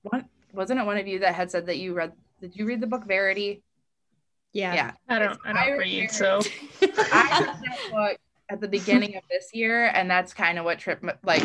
one 0.00 0.24
wasn't 0.58 0.80
it 0.80 0.84
one 0.84 0.98
of 0.98 1.06
you 1.06 1.20
that 1.20 1.34
had 1.34 1.50
said 1.50 1.66
that 1.66 1.78
you 1.78 1.94
read 1.94 2.12
did 2.40 2.54
you 2.56 2.66
read 2.66 2.80
the 2.80 2.86
book 2.86 3.06
Verity? 3.06 3.62
Yeah. 4.52 4.74
Yeah. 4.74 4.92
I 5.08 5.18
don't 5.20 5.38
I 5.44 5.52
I 5.52 5.70
don't 5.70 5.78
read, 5.78 6.10
so 6.10 6.40
I 6.82 6.86
read 6.86 7.60
that 7.62 7.78
book 7.92 8.18
at 8.50 8.60
the 8.60 8.68
beginning 8.68 9.16
of 9.16 9.22
this 9.30 9.50
year, 9.52 9.86
and 9.86 10.10
that's 10.10 10.34
kind 10.34 10.58
of 10.58 10.64
what 10.64 10.78
trip 10.78 11.02
like 11.22 11.42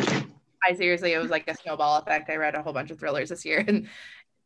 I 0.67 0.73
seriously 0.73 1.13
it 1.13 1.19
was 1.19 1.29
like 1.29 1.47
a 1.47 1.55
snowball 1.55 1.99
effect. 1.99 2.29
I 2.29 2.37
read 2.37 2.55
a 2.55 2.63
whole 2.63 2.73
bunch 2.73 2.89
of 2.89 2.99
thrillers 2.99 3.29
this 3.29 3.45
year 3.45 3.63
and 3.67 3.87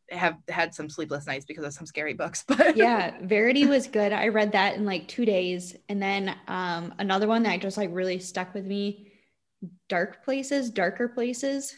have 0.10 0.36
had 0.50 0.74
some 0.74 0.90
sleepless 0.90 1.28
nights 1.28 1.46
because 1.46 1.64
of 1.64 1.74
some 1.74 1.86
scary 1.86 2.14
books. 2.14 2.44
But 2.48 2.76
yeah, 2.76 3.18
Verity 3.22 3.66
was 3.68 3.88
good. 3.88 4.12
I 4.12 4.28
read 4.28 4.52
that 4.52 4.76
in 4.76 4.86
like 4.86 5.08
two 5.08 5.26
days. 5.26 5.76
And 5.90 6.02
then 6.02 6.36
um, 6.48 6.94
another 7.00 7.28
one 7.28 7.44
that 7.44 7.62
just 7.62 7.78
like 7.78 7.90
really 7.94 8.20
stuck 8.20 8.54
with 8.54 8.66
me 8.66 9.14
dark 9.90 10.24
places, 10.24 10.70
darker 10.70 11.08
places. 11.08 11.76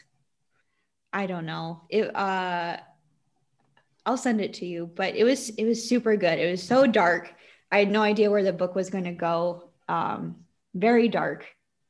I 1.12 1.26
don't 1.26 1.46
know. 1.46 1.82
It 1.90 2.16
uh 2.16 2.78
I'll 4.06 4.18
send 4.18 4.42
it 4.42 4.54
to 4.56 4.66
you, 4.66 4.90
but 4.96 5.16
it 5.16 5.24
was 5.24 5.50
it 5.50 5.66
was 5.66 5.88
super 5.88 6.16
good. 6.16 6.40
It 6.40 6.50
was 6.50 6.64
so 6.64 6.88
dark. 6.88 7.34
I 7.72 7.80
had 7.80 7.92
no 7.92 8.02
idea 8.02 8.32
where 8.32 8.44
the 8.44 8.54
book 8.54 8.76
was 8.76 8.90
going 8.90 9.04
to 9.06 9.12
go. 9.12 9.70
Um 9.88 10.38
very 10.74 11.08
dark. 11.10 11.46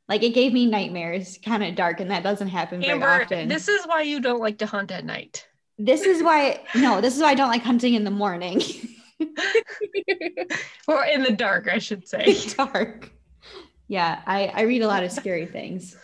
Like 0.07 0.23
it 0.23 0.33
gave 0.33 0.53
me 0.53 0.65
nightmares, 0.65 1.37
kind 1.43 1.63
of 1.63 1.75
dark, 1.75 1.99
and 1.99 2.09
that 2.11 2.23
doesn't 2.23 2.47
happen 2.47 2.81
very 2.81 2.93
Amber, 2.93 3.23
often. 3.23 3.47
this 3.47 3.67
is 3.67 3.85
why 3.85 4.01
you 4.01 4.19
don't 4.21 4.39
like 4.39 4.57
to 4.59 4.65
hunt 4.65 4.91
at 4.91 5.05
night. 5.05 5.45
this 5.77 6.01
is 6.01 6.23
why 6.23 6.61
no, 6.75 6.99
this 7.01 7.15
is 7.15 7.21
why 7.21 7.29
I 7.29 7.35
don't 7.35 7.49
like 7.49 7.61
hunting 7.63 7.93
in 7.93 8.03
the 8.03 8.11
morning. 8.11 8.61
Or 10.87 11.03
in 11.05 11.23
the 11.23 11.31
dark, 11.31 11.67
I 11.71 11.77
should 11.79 12.07
say. 12.07 12.35
dark. 12.57 13.11
Yeah, 13.87 14.21
I 14.25 14.47
I 14.47 14.61
read 14.61 14.81
a 14.81 14.87
lot 14.87 15.03
of 15.03 15.11
scary 15.11 15.45
things. 15.45 15.95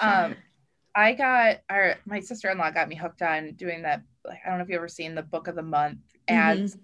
Um, 0.00 0.36
I 0.96 1.12
got 1.12 1.58
our 1.68 1.96
my 2.06 2.20
sister 2.20 2.50
in 2.50 2.56
law 2.56 2.70
got 2.70 2.88
me 2.88 2.96
hooked 2.96 3.20
on 3.20 3.52
doing 3.52 3.82
that. 3.82 4.02
Like, 4.24 4.38
I 4.44 4.48
don't 4.48 4.58
know 4.58 4.64
if 4.64 4.70
you 4.70 4.76
ever 4.76 4.88
seen 4.88 5.14
the 5.14 5.22
book 5.22 5.46
of 5.46 5.54
the 5.54 5.62
month 5.62 5.98
ads. 6.26 6.78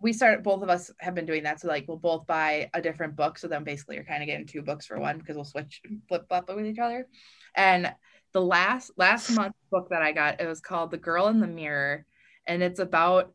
We 0.00 0.12
started 0.12 0.44
both 0.44 0.62
of 0.62 0.68
us 0.68 0.92
have 1.00 1.14
been 1.14 1.26
doing 1.26 1.42
that. 1.44 1.60
So 1.60 1.66
like 1.66 1.86
we'll 1.88 1.96
both 1.96 2.26
buy 2.26 2.70
a 2.74 2.82
different 2.82 3.16
book. 3.16 3.38
So 3.38 3.48
then 3.48 3.64
basically 3.64 3.96
you're 3.96 4.04
kind 4.04 4.22
of 4.22 4.28
getting 4.28 4.46
two 4.46 4.62
books 4.62 4.86
for 4.86 5.00
one 5.00 5.18
because 5.18 5.34
we'll 5.34 5.44
switch 5.44 5.80
flip 6.08 6.28
flop 6.28 6.54
with 6.54 6.66
each 6.66 6.78
other. 6.78 7.08
And 7.56 7.92
the 8.32 8.42
last 8.42 8.92
last 8.98 9.30
month 9.30 9.54
book 9.70 9.88
that 9.90 10.02
I 10.02 10.12
got, 10.12 10.40
it 10.40 10.46
was 10.46 10.60
called 10.60 10.90
The 10.90 10.98
Girl 10.98 11.28
in 11.28 11.40
the 11.40 11.46
Mirror. 11.46 12.04
And 12.46 12.62
it's 12.62 12.78
about 12.78 13.32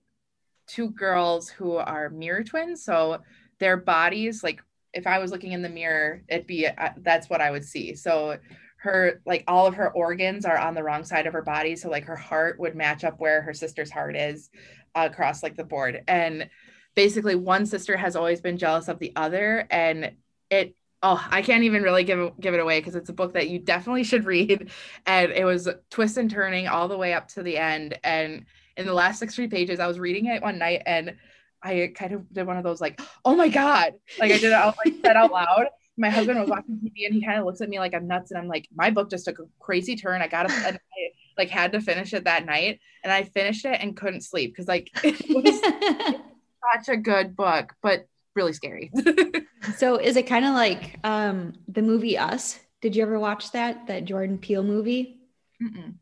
two 0.67 0.91
girls 0.91 1.49
who 1.49 1.75
are 1.75 2.09
mirror 2.09 2.43
twins. 2.43 2.83
So 2.83 3.21
their 3.59 3.77
bodies, 3.77 4.43
like 4.43 4.61
if 4.93 5.07
I 5.07 5.17
was 5.17 5.31
looking 5.31 5.51
in 5.53 5.63
the 5.63 5.69
mirror, 5.69 6.21
it'd 6.29 6.47
be 6.47 6.67
uh, 6.67 6.89
that's 6.97 7.29
what 7.29 7.41
I 7.41 7.49
would 7.49 7.65
see. 7.65 7.95
So 7.95 8.37
her 8.83 9.21
like 9.25 9.45
all 9.47 9.65
of 9.65 9.75
her 9.75 9.89
organs 9.91 10.45
are 10.45 10.57
on 10.57 10.75
the 10.75 10.83
wrong 10.83 11.05
side 11.05 11.25
of 11.25 11.31
her 11.31 11.41
body. 11.41 11.73
So 11.77 11.89
like 11.89 12.03
her 12.03 12.17
heart 12.17 12.59
would 12.59 12.75
match 12.75 13.05
up 13.05 13.17
where 13.17 13.41
her 13.41 13.53
sister's 13.53 13.89
heart 13.89 14.17
is 14.17 14.49
uh, 14.93 15.07
across 15.09 15.41
like 15.41 15.55
the 15.55 15.63
board. 15.63 16.03
And 16.05 16.49
basically 16.93 17.35
one 17.35 17.65
sister 17.65 17.95
has 17.95 18.17
always 18.17 18.41
been 18.41 18.57
jealous 18.57 18.89
of 18.89 18.99
the 18.99 19.13
other. 19.15 19.65
And 19.71 20.11
it 20.49 20.75
oh, 21.01 21.25
I 21.29 21.41
can't 21.41 21.63
even 21.63 21.81
really 21.81 22.03
give 22.03 22.19
it- 22.19 22.39
give 22.41 22.53
it 22.53 22.59
away 22.59 22.79
because 22.79 22.95
it's 22.95 23.09
a 23.09 23.13
book 23.13 23.33
that 23.33 23.49
you 23.49 23.59
definitely 23.59 24.03
should 24.03 24.25
read. 24.25 24.69
And 25.05 25.31
it 25.31 25.45
was 25.45 25.69
twist 25.89 26.17
and 26.17 26.29
turning 26.29 26.67
all 26.67 26.89
the 26.89 26.97
way 26.97 27.13
up 27.13 27.29
to 27.29 27.43
the 27.43 27.57
end. 27.57 27.97
And 28.03 28.45
in 28.75 28.85
the 28.85 28.93
last 28.93 29.19
60 29.19 29.47
pages, 29.47 29.79
I 29.79 29.87
was 29.87 29.97
reading 29.97 30.25
it 30.25 30.41
one 30.41 30.57
night 30.57 30.81
and 30.85 31.15
I 31.63 31.93
kind 31.95 32.11
of 32.11 32.33
did 32.33 32.45
one 32.45 32.57
of 32.57 32.65
those 32.65 32.81
like, 32.81 32.99
oh 33.23 33.35
my 33.37 33.47
God. 33.47 33.93
Like 34.19 34.33
I 34.33 34.35
did 34.39 34.45
it 34.45 34.51
out 34.51 34.75
like 34.83 34.95
said 35.01 35.15
out 35.15 35.31
loud. 35.31 35.67
My 35.97 36.09
husband 36.09 36.39
was 36.39 36.49
watching 36.49 36.79
TV 36.83 37.05
and 37.05 37.13
he 37.13 37.23
kind 37.23 37.39
of 37.39 37.45
looks 37.45 37.61
at 37.61 37.69
me 37.69 37.79
like 37.79 37.93
I'm 37.93 38.07
nuts. 38.07 38.31
And 38.31 38.39
I'm 38.39 38.47
like, 38.47 38.67
my 38.73 38.89
book 38.89 39.09
just 39.09 39.25
took 39.25 39.39
a 39.39 39.43
crazy 39.59 39.95
turn. 39.95 40.21
I 40.21 40.27
got 40.27 40.47
to 40.47 40.53
and 40.53 40.77
I 40.77 41.09
like 41.37 41.49
had 41.49 41.71
to 41.73 41.81
finish 41.81 42.13
it 42.13 42.23
that 42.23 42.45
night. 42.45 42.79
And 43.03 43.11
I 43.11 43.23
finished 43.23 43.65
it 43.65 43.79
and 43.79 43.95
couldn't 43.95 44.21
sleep 44.21 44.51
because 44.51 44.67
like 44.67 44.89
it 45.03 45.21
was 45.29 46.19
such 46.73 46.89
a 46.93 46.97
good 46.97 47.35
book, 47.35 47.75
but 47.81 48.07
really 48.35 48.53
scary. 48.53 48.91
so 49.77 49.97
is 49.97 50.15
it 50.15 50.27
kind 50.27 50.45
of 50.45 50.53
like 50.53 50.99
um 51.03 51.53
the 51.67 51.81
movie 51.81 52.17
Us? 52.17 52.59
Did 52.81 52.95
you 52.95 53.03
ever 53.03 53.19
watch 53.19 53.51
that? 53.51 53.87
That 53.87 54.05
Jordan 54.05 54.39
Peele 54.39 54.63
movie? 54.63 55.19
Mm-mm. 55.61 55.93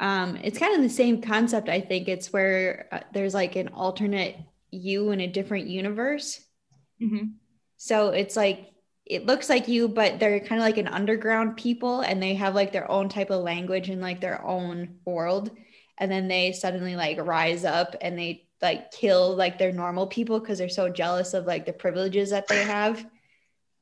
Um, 0.00 0.36
it's 0.42 0.58
kind 0.58 0.74
of 0.74 0.82
the 0.82 0.90
same 0.90 1.22
concept. 1.22 1.68
I 1.68 1.80
think 1.80 2.08
it's 2.08 2.32
where 2.32 2.88
uh, 2.90 3.00
there's 3.12 3.34
like 3.34 3.54
an 3.54 3.68
alternate 3.68 4.36
you 4.72 5.12
in 5.12 5.20
a 5.20 5.28
different 5.28 5.68
universe. 5.68 6.44
Mhm. 7.00 7.34
So 7.76 8.08
it's 8.08 8.36
like 8.36 8.71
it 9.04 9.26
looks 9.26 9.48
like 9.48 9.68
you, 9.68 9.88
but 9.88 10.18
they're 10.18 10.40
kind 10.40 10.60
of 10.60 10.66
like 10.66 10.78
an 10.78 10.88
underground 10.88 11.56
people, 11.56 12.00
and 12.00 12.22
they 12.22 12.34
have 12.34 12.54
like 12.54 12.72
their 12.72 12.90
own 12.90 13.08
type 13.08 13.30
of 13.30 13.42
language 13.42 13.88
and 13.88 14.00
like 14.00 14.20
their 14.20 14.44
own 14.44 14.98
world. 15.04 15.50
And 15.98 16.10
then 16.10 16.28
they 16.28 16.52
suddenly 16.52 16.96
like 16.96 17.18
rise 17.20 17.64
up 17.64 17.94
and 18.00 18.18
they 18.18 18.46
like 18.60 18.90
kill 18.92 19.36
like 19.36 19.58
their 19.58 19.72
normal 19.72 20.06
people 20.06 20.40
because 20.40 20.58
they're 20.58 20.68
so 20.68 20.88
jealous 20.88 21.34
of 21.34 21.46
like 21.46 21.66
the 21.66 21.72
privileges 21.72 22.30
that 22.30 22.48
they 22.48 22.62
have. 22.64 23.04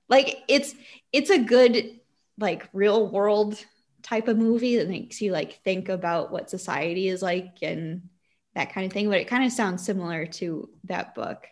Like 0.08 0.38
it's 0.48 0.74
it's 1.12 1.30
a 1.30 1.38
good 1.38 2.00
like 2.38 2.68
real 2.72 3.06
world 3.06 3.64
type 4.02 4.28
of 4.28 4.38
movie 4.38 4.76
that 4.76 4.88
makes 4.88 5.20
you 5.20 5.32
like 5.32 5.62
think 5.62 5.88
about 5.88 6.32
what 6.32 6.50
society 6.50 7.08
is 7.08 7.22
like 7.22 7.58
and 7.62 8.08
that 8.54 8.72
kind 8.72 8.86
of 8.86 8.92
thing. 8.92 9.08
But 9.08 9.20
it 9.20 9.28
kind 9.28 9.44
of 9.44 9.52
sounds 9.52 9.84
similar 9.84 10.26
to 10.26 10.68
that 10.84 11.14
book. 11.14 11.46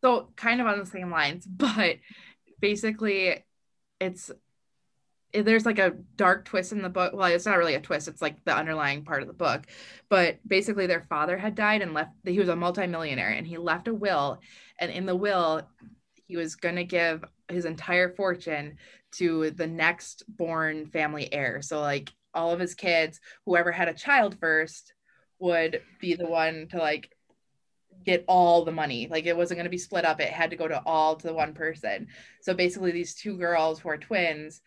so 0.00 0.28
kind 0.36 0.60
of 0.60 0.66
on 0.66 0.78
the 0.78 0.86
same 0.86 1.10
lines, 1.10 1.44
but 1.46 1.96
basically 2.64 3.44
it's 4.00 4.30
it- 5.34 5.44
there's 5.44 5.66
like 5.66 5.78
a 5.78 5.90
dark 6.16 6.46
twist 6.46 6.72
in 6.72 6.80
the 6.80 6.88
book. 6.88 7.12
Well, 7.12 7.26
it's 7.26 7.44
not 7.44 7.58
really 7.58 7.74
a 7.74 7.80
twist, 7.80 8.08
it's 8.08 8.22
like 8.22 8.42
the 8.44 8.56
underlying 8.56 9.04
part 9.04 9.20
of 9.20 9.28
the 9.28 9.34
book. 9.34 9.66
But 10.08 10.38
basically 10.48 10.86
their 10.86 11.02
father 11.02 11.36
had 11.36 11.54
died 11.54 11.82
and 11.82 11.92
left 11.92 12.12
he 12.24 12.38
was 12.38 12.48
a 12.48 12.56
multimillionaire 12.56 13.28
and 13.28 13.46
he 13.46 13.58
left 13.58 13.88
a 13.88 13.92
will 13.92 14.40
and 14.80 14.90
in 14.90 15.04
the 15.04 15.14
will 15.14 15.68
he 16.26 16.38
was 16.38 16.56
going 16.56 16.76
to 16.76 16.84
give 16.84 17.22
his 17.50 17.66
entire 17.66 18.08
fortune 18.14 18.78
to 19.16 19.50
the 19.50 19.66
next 19.66 20.22
born 20.26 20.86
family 20.86 21.30
heir. 21.34 21.60
So 21.60 21.82
like 21.82 22.10
all 22.32 22.54
of 22.54 22.60
his 22.60 22.74
kids, 22.74 23.20
whoever 23.44 23.72
had 23.72 23.88
a 23.88 23.94
child 23.94 24.38
first 24.40 24.94
would 25.38 25.82
be 26.00 26.14
the 26.14 26.26
one 26.26 26.68
to 26.70 26.78
like 26.78 27.13
get 28.04 28.24
all 28.28 28.64
the 28.64 28.72
money. 28.72 29.08
Like 29.10 29.26
it 29.26 29.36
wasn't 29.36 29.58
going 29.58 29.64
to 29.64 29.70
be 29.70 29.78
split 29.78 30.04
up. 30.04 30.20
It 30.20 30.30
had 30.30 30.50
to 30.50 30.56
go 30.56 30.68
to 30.68 30.82
all 30.84 31.16
to 31.16 31.26
the 31.26 31.34
one 31.34 31.54
person. 31.54 32.08
So 32.40 32.54
basically 32.54 32.92
these 32.92 33.14
two 33.14 33.36
girls 33.36 33.80
who 33.80 33.88
are 33.88 33.98
twins, 33.98 34.60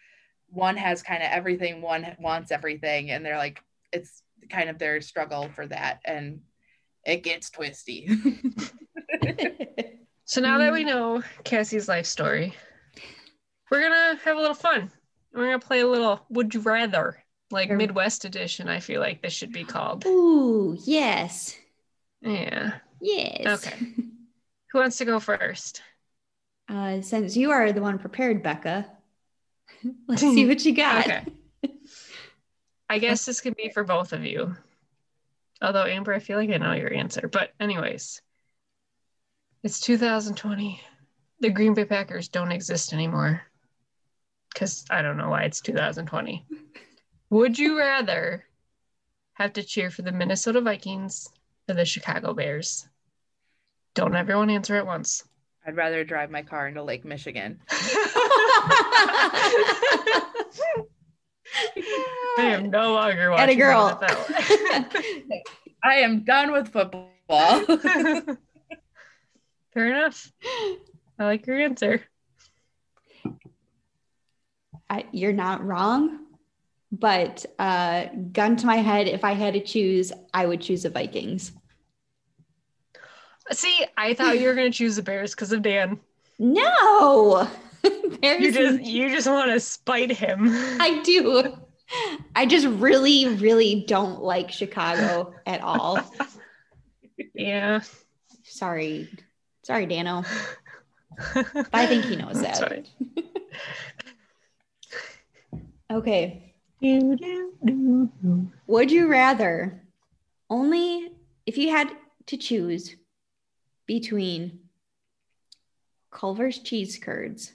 one 0.49 0.77
has 0.77 1.03
kind 1.03 1.23
of 1.23 1.29
everything, 1.31 1.81
one 1.81 2.15
wants 2.19 2.51
everything 2.51 3.11
and 3.11 3.25
they're 3.25 3.37
like 3.37 3.61
it's 3.91 4.23
kind 4.49 4.69
of 4.69 4.77
their 4.77 5.01
struggle 5.01 5.49
for 5.49 5.67
that 5.67 5.99
and 6.05 6.41
it 7.05 7.23
gets 7.23 7.49
twisty. 7.49 8.09
So 10.27 10.41
now 10.41 10.57
that 10.57 10.73
we 10.73 10.83
know 10.83 11.23
Cassie's 11.45 11.87
life 11.87 12.05
story, 12.05 12.53
we're 13.71 13.81
gonna 13.81 14.19
have 14.25 14.35
a 14.35 14.39
little 14.41 14.53
fun. 14.53 14.91
We're 15.33 15.45
gonna 15.45 15.59
play 15.59 15.79
a 15.79 15.87
little 15.87 16.19
Would 16.27 16.53
You 16.53 16.59
Rather, 16.59 17.23
like 17.49 17.71
Midwest 17.71 18.25
edition. 18.25 18.67
I 18.67 18.81
feel 18.81 18.99
like 18.99 19.21
this 19.21 19.31
should 19.31 19.53
be 19.53 19.63
called. 19.63 20.05
Ooh, 20.05 20.77
yes. 20.83 21.55
Yeah. 22.19 22.73
Yes. 23.01 23.65
Okay. 23.65 23.77
Who 24.71 24.79
wants 24.79 24.97
to 24.97 25.05
go 25.05 25.19
first? 25.19 25.81
Uh, 26.69 27.01
since 27.01 27.37
you 27.37 27.51
are 27.51 27.71
the 27.71 27.81
one 27.81 27.97
prepared, 27.97 28.43
Becca, 28.43 28.85
let's 30.07 30.21
see 30.21 30.45
what 30.45 30.65
you 30.65 30.73
got. 30.75 31.07
Okay. 31.07 31.23
I 32.89 32.99
guess 32.99 33.25
this 33.25 33.41
could 33.41 33.55
be 33.55 33.69
for 33.69 33.83
both 33.83 34.13
of 34.13 34.23
you. 34.23 34.55
Although 35.61 35.85
Amber, 35.85 36.13
I 36.13 36.19
feel 36.19 36.37
like 36.37 36.49
I 36.49 36.57
know 36.57 36.73
your 36.73 36.93
answer. 36.93 37.27
But 37.27 37.53
anyways, 37.59 38.21
it's 39.63 39.79
2020. 39.79 40.81
The 41.39 41.49
Green 41.49 41.73
Bay 41.73 41.85
Packers 41.85 42.29
don't 42.29 42.51
exist 42.51 42.93
anymore. 42.93 43.41
Because 44.53 44.85
I 44.89 45.01
don't 45.01 45.17
know 45.17 45.29
why 45.29 45.43
it's 45.43 45.61
2020. 45.61 46.45
Would 47.29 47.59
you 47.59 47.77
rather 47.77 48.45
have 49.33 49.53
to 49.53 49.63
cheer 49.63 49.91
for 49.91 50.01
the 50.01 50.11
Minnesota 50.11 50.61
Vikings 50.61 51.29
or 51.67 51.73
the 51.73 51.85
Chicago 51.85 52.33
Bears? 52.33 52.87
Don't 53.93 54.15
everyone 54.15 54.49
answer 54.49 54.75
at 54.75 54.85
once. 54.85 55.23
I'd 55.65 55.75
rather 55.75 56.03
drive 56.03 56.31
my 56.31 56.43
car 56.43 56.67
into 56.67 56.83
Lake 56.83 57.03
Michigan. 57.03 57.59
I 62.37 62.37
am 62.37 62.69
no 62.69 62.93
longer 62.93 63.31
watching. 63.31 63.43
At 63.43 63.49
a 63.49 63.55
girl. 63.55 63.99
I 65.83 65.95
am 65.95 66.23
done 66.23 66.51
with 66.51 66.69
football. 66.69 67.09
Fair 69.73 69.87
enough. 69.87 70.31
I 71.19 71.25
like 71.25 71.47
your 71.47 71.59
answer. 71.59 72.03
I, 74.89 75.05
you're 75.11 75.33
not 75.33 75.65
wrong, 75.65 76.26
but 76.91 77.45
uh, 77.59 78.05
gun 78.31 78.55
to 78.57 78.65
my 78.65 78.77
head, 78.77 79.07
if 79.07 79.23
I 79.23 79.33
had 79.33 79.53
to 79.53 79.59
choose, 79.59 80.11
I 80.33 80.45
would 80.45 80.61
choose 80.61 80.83
the 80.83 80.89
Vikings. 80.89 81.51
See, 83.51 83.85
I 83.97 84.13
thought 84.13 84.39
you 84.39 84.47
were 84.47 84.55
gonna 84.55 84.71
choose 84.71 84.97
the 84.97 85.03
Bears 85.03 85.31
because 85.31 85.51
of 85.51 85.61
Dan. 85.61 85.99
No, 86.39 87.49
there's 88.21 88.41
You 88.41 88.51
just 88.51 88.81
you 88.83 89.09
just 89.09 89.27
want 89.27 89.51
to 89.51 89.59
spite 89.59 90.11
him. 90.11 90.49
I 90.79 91.01
do. 91.03 91.57
I 92.35 92.45
just 92.45 92.67
really, 92.67 93.29
really 93.35 93.85
don't 93.87 94.21
like 94.21 94.51
Chicago 94.51 95.33
at 95.45 95.61
all. 95.61 95.99
yeah. 97.33 97.79
Sorry. 98.43 99.09
Sorry, 99.63 99.85
Dano. 99.85 100.23
But 101.33 101.69
I 101.73 101.85
think 101.87 102.05
he 102.05 102.15
knows 102.17 102.41
That's 106.81 107.21
that. 107.21 107.51
fine. 107.63 108.09
Okay. 108.25 108.47
Would 108.67 108.91
you 108.91 109.07
rather 109.07 109.83
only 110.49 111.11
if 111.45 111.57
you 111.57 111.71
had 111.71 111.91
to 112.27 112.37
choose 112.37 112.95
between 113.85 114.59
Culver's 116.11 116.59
cheese 116.59 116.99
curds 116.99 117.53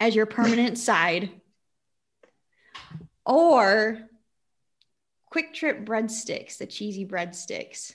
as 0.00 0.14
your 0.14 0.26
permanent 0.26 0.78
side, 0.88 1.30
or 3.24 3.98
Kwik 5.32 5.52
Trip 5.52 5.84
breadsticks, 5.84 6.58
the 6.58 6.66
cheesy 6.66 7.04
breadsticks. 7.04 7.94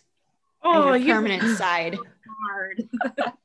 Oh, 0.64 0.90
as 0.90 1.04
your 1.04 1.08
you 1.08 1.14
permanent 1.14 1.58
side. 1.58 1.98
hard. 2.48 2.90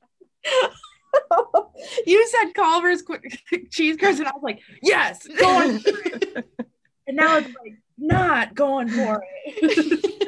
you 2.06 2.26
said 2.28 2.52
Culver's 2.54 3.02
quick 3.02 3.40
cheese 3.70 3.96
curds, 3.96 4.18
and 4.18 4.28
I 4.28 4.32
was 4.32 4.42
like, 4.42 4.60
yes, 4.82 5.26
going 5.38 5.78
for 5.80 5.90
it. 6.04 6.48
and 7.06 7.16
now 7.16 7.38
it's 7.38 7.48
like 7.48 7.74
not 7.98 8.54
going 8.54 8.88
for 8.88 9.22
it. 9.44 10.26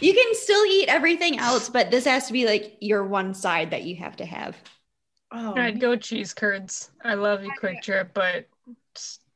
You 0.00 0.12
can 0.12 0.34
still 0.34 0.64
eat 0.66 0.88
everything 0.88 1.38
else, 1.38 1.68
but 1.68 1.90
this 1.90 2.04
has 2.04 2.26
to 2.26 2.32
be 2.32 2.46
like 2.46 2.76
your 2.80 3.04
one 3.04 3.32
side 3.34 3.70
that 3.70 3.84
you 3.84 3.96
have 3.96 4.16
to 4.16 4.24
have. 4.26 4.56
oh, 5.32 5.54
I'd 5.56 5.80
go 5.80 5.96
cheese 5.96 6.34
curds. 6.34 6.90
I 7.02 7.14
love 7.14 7.44
you, 7.44 7.52
Kwik 7.58 7.82
Trip, 7.82 8.10
but 8.12 8.46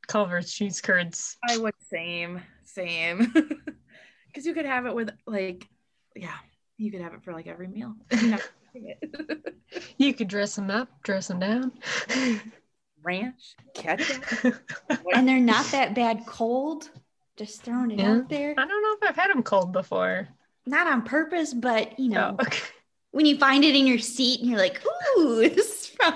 Culver's 0.06 0.52
cheese 0.52 0.80
curds. 0.80 1.36
I 1.48 1.58
would 1.58 1.74
same, 1.90 2.42
same. 2.64 3.32
Because 4.26 4.44
you 4.44 4.54
could 4.54 4.66
have 4.66 4.86
it 4.86 4.94
with 4.94 5.10
like, 5.26 5.68
yeah, 6.14 6.36
you 6.76 6.90
could 6.90 7.00
have 7.00 7.14
it 7.14 7.22
for 7.22 7.32
like 7.32 7.46
every 7.46 7.68
meal. 7.68 7.94
Not 8.74 8.82
eating 8.82 8.96
it. 9.00 9.54
You 9.98 10.14
could 10.14 10.28
dress 10.28 10.56
them 10.56 10.70
up, 10.70 10.88
dress 11.02 11.28
them 11.28 11.40
down. 11.40 11.72
Ranch, 13.02 13.54
ketchup. 13.74 14.24
And 15.14 15.26
they're 15.28 15.38
not 15.40 15.66
that 15.66 15.94
bad 15.94 16.24
cold. 16.26 16.90
Just 17.36 17.62
throwing 17.62 17.90
it 17.92 18.00
Yeah. 18.00 18.16
out 18.16 18.28
there. 18.28 18.54
I 18.58 18.66
don't 18.66 18.82
know 18.82 18.96
if 19.00 19.08
I've 19.10 19.16
had 19.16 19.30
them 19.30 19.42
cold 19.42 19.72
before. 19.72 20.28
Not 20.66 20.86
on 20.86 21.02
purpose, 21.02 21.54
but 21.54 21.98
you 21.98 22.08
know, 22.10 22.36
Oh, 22.38 22.42
okay. 22.42 22.58
when 23.12 23.24
you 23.26 23.38
find 23.38 23.64
it 23.64 23.74
in 23.76 23.86
your 23.86 23.98
seat 23.98 24.40
and 24.40 24.50
you're 24.50 24.58
like, 24.58 24.82
ooh, 25.16 25.36
this 25.48 25.56
is 25.82 25.86
from 25.88 26.14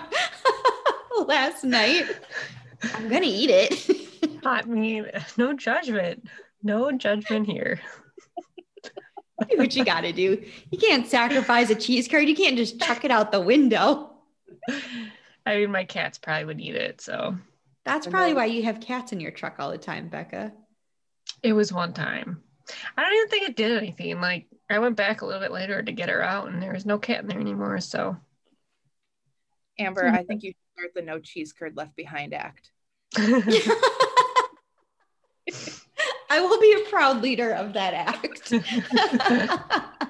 last 1.27 1.65
night. 1.65 2.05
I'm 2.95 3.09
gonna 3.09 3.27
eat 3.27 3.51
it. 3.51 4.41
I 4.45 4.63
mean, 4.63 5.07
no 5.37 5.53
judgment. 5.53 6.27
No 6.63 6.91
judgment 6.93 7.47
here. 7.47 7.81
Do 9.51 9.59
what 9.59 9.77
you 9.77 9.85
gotta 9.85 10.13
do. 10.13 10.43
You 10.71 10.79
can't 10.79 11.07
sacrifice 11.07 11.71
a 11.71 11.75
cheese 11.75 12.09
curd. 12.09 12.29
You 12.29 12.35
can't 12.35 12.57
just 12.57 12.81
chuck 12.81 13.05
it 13.05 13.11
out 13.11 13.33
the 13.33 13.41
window. 13.41 14.11
I 15.47 15.57
mean, 15.57 15.73
my 15.73 15.85
cats 15.85 16.19
probably 16.19 16.45
would 16.45 16.61
eat 16.61 16.77
it. 16.77 17.01
So 17.01 17.37
That's 17.85 18.07
probably 18.07 18.29
then- 18.29 18.37
why 18.37 18.45
you 18.47 18.63
have 18.65 18.81
cats 18.81 19.13
in 19.13 19.21
your 19.21 19.33
truck 19.33 19.57
all 19.59 19.71
the 19.71 19.79
time, 19.79 20.09
Becca. 20.09 20.53
it 21.43 21.53
was 21.53 21.73
one 21.73 21.93
time. 21.93 22.43
I 22.97 23.03
don't 23.03 23.13
even 23.15 23.29
think 23.29 23.49
it 23.49 23.57
did 23.57 23.77
anything. 23.77 24.21
Like, 24.21 24.47
I 24.71 24.79
went 24.79 24.97
back 24.97 25.23
a 25.23 25.27
little 25.27 25.41
bit 25.41 25.51
later 25.51 25.83
to 25.83 25.93
get 25.93 26.09
her 26.09 26.23
out, 26.23 26.49
and 26.49 26.63
there 26.63 26.73
was 26.73 26.87
no 26.87 26.99
cat 26.99 27.21
in 27.21 27.27
there 27.27 27.41
anymore. 27.41 27.81
So, 27.81 28.17
Amber, 29.79 30.07
I 30.07 30.23
think 30.23 30.45
you 30.45 30.51
should 30.51 30.57
start 30.79 30.95
the 30.95 31.03
no 31.03 31.19
cheese 31.19 31.53
curd 31.53 31.77
left 31.77 31.97
behind 31.97 32.35
act. 32.35 32.71
I 36.33 36.41
will 36.41 36.59
be 36.59 36.73
a 36.73 36.89
proud 36.89 37.21
leader 37.21 37.53
of 37.53 37.75
that 37.75 37.93
act. 37.95 38.53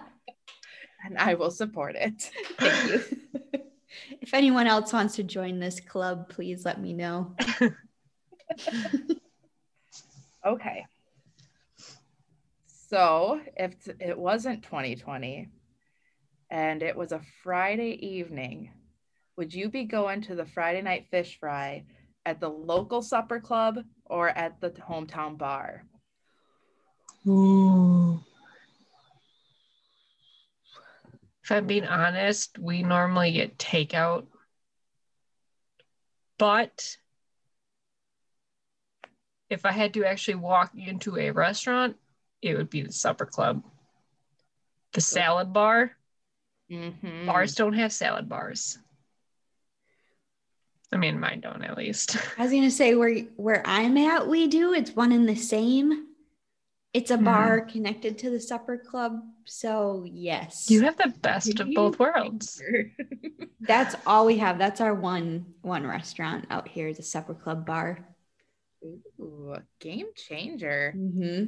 And 1.04 1.18
I 1.18 1.34
will 1.34 1.50
support 1.50 1.96
it. 1.96 2.30
Thank 2.60 2.92
you. 2.92 3.60
if 4.20 4.32
anyone 4.32 4.68
else 4.68 4.92
wants 4.92 5.16
to 5.16 5.24
join 5.24 5.58
this 5.58 5.80
club, 5.80 6.28
please 6.28 6.64
let 6.64 6.80
me 6.80 6.92
know. 6.92 7.34
Okay. 10.44 10.84
So 12.66 13.40
if 13.56 13.74
it 14.00 14.18
wasn't 14.18 14.64
2020 14.64 15.48
and 16.50 16.82
it 16.82 16.96
was 16.96 17.12
a 17.12 17.20
Friday 17.44 17.92
evening, 18.04 18.72
would 19.36 19.54
you 19.54 19.68
be 19.68 19.84
going 19.84 20.20
to 20.22 20.34
the 20.34 20.44
Friday 20.44 20.82
night 20.82 21.06
fish 21.10 21.38
fry 21.38 21.84
at 22.26 22.40
the 22.40 22.48
local 22.48 23.02
supper 23.02 23.38
club 23.38 23.78
or 24.06 24.30
at 24.30 24.60
the 24.60 24.70
hometown 24.70 25.38
bar? 25.38 25.84
Ooh. 27.26 28.20
If 31.44 31.50
I'm 31.50 31.66
being 31.66 31.86
honest, 31.86 32.58
we 32.58 32.82
normally 32.82 33.32
get 33.32 33.58
takeout. 33.58 34.26
But 36.38 36.96
if 39.50 39.66
I 39.66 39.72
had 39.72 39.94
to 39.94 40.04
actually 40.04 40.36
walk 40.36 40.72
into 40.76 41.18
a 41.18 41.30
restaurant, 41.30 41.96
it 42.40 42.56
would 42.56 42.70
be 42.70 42.82
the 42.82 42.92
supper 42.92 43.26
club. 43.26 43.62
The 44.92 45.00
salad 45.00 45.52
bar, 45.52 45.92
Mm-hmm. 46.70 47.26
bars 47.26 47.54
don't 47.54 47.74
have 47.74 47.92
salad 47.92 48.28
bars. 48.28 48.78
I 50.90 50.96
mean, 50.96 51.20
mine 51.20 51.40
don't 51.40 51.62
at 51.62 51.76
least. 51.76 52.16
I 52.38 52.42
was 52.44 52.52
gonna 52.52 52.70
say 52.70 52.94
where 52.94 53.20
where 53.36 53.62
I'm 53.66 53.96
at, 53.98 54.26
we 54.26 54.46
do. 54.46 54.72
It's 54.72 54.92
one 54.92 55.12
and 55.12 55.28
the 55.28 55.34
same. 55.36 56.06
It's 56.94 57.10
a 57.10 57.16
Mhm. 57.16 57.24
bar 57.24 57.60
connected 57.62 58.18
to 58.18 58.30
the 58.30 58.40
supper 58.40 58.76
club. 58.76 59.22
So 59.44 60.04
yes. 60.06 60.70
You 60.70 60.82
have 60.82 60.96
the 60.98 61.08
best 61.22 61.58
of 61.60 61.68
both 61.74 61.98
worlds. 61.98 62.62
That's 63.60 63.94
all 64.06 64.26
we 64.26 64.38
have. 64.38 64.58
That's 64.58 64.80
our 64.80 64.94
one 64.94 65.54
one 65.62 65.86
restaurant 65.86 66.46
out 66.50 66.68
here, 66.68 66.92
the 66.92 67.02
supper 67.02 67.34
club 67.34 67.64
bar. 67.64 68.06
Ooh, 68.84 69.56
game 69.78 70.08
changer. 70.16 70.92
hmm 70.92 71.44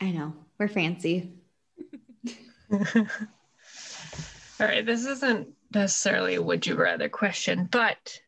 I 0.00 0.12
know. 0.12 0.34
We're 0.58 0.68
fancy. 0.68 1.34
All 2.70 4.66
right, 4.66 4.84
this 4.86 5.04
isn't 5.04 5.48
necessarily 5.74 6.36
a 6.36 6.42
would 6.42 6.66
you 6.66 6.74
rather 6.74 7.08
question, 7.10 7.68
but 7.70 8.18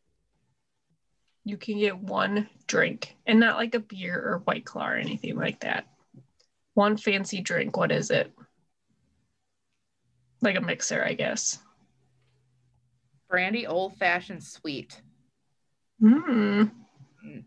you 1.45 1.57
can 1.57 1.77
get 1.77 1.97
one 1.97 2.49
drink 2.67 3.15
and 3.25 3.39
not 3.39 3.57
like 3.57 3.75
a 3.75 3.79
beer 3.79 4.15
or 4.15 4.41
white 4.45 4.65
claw 4.65 4.89
or 4.89 4.95
anything 4.95 5.35
like 5.35 5.59
that. 5.61 5.87
One 6.73 6.97
fancy 6.97 7.41
drink. 7.41 7.77
What 7.77 7.91
is 7.91 8.09
it? 8.11 8.31
Like 10.41 10.57
a 10.57 10.61
mixer, 10.61 11.03
I 11.03 11.13
guess. 11.13 11.59
Brandy 13.29 13.67
old 13.67 13.97
fashioned 13.97 14.43
sweet. 14.43 15.01
Hmm. 15.99 16.63
Mm. 17.25 17.43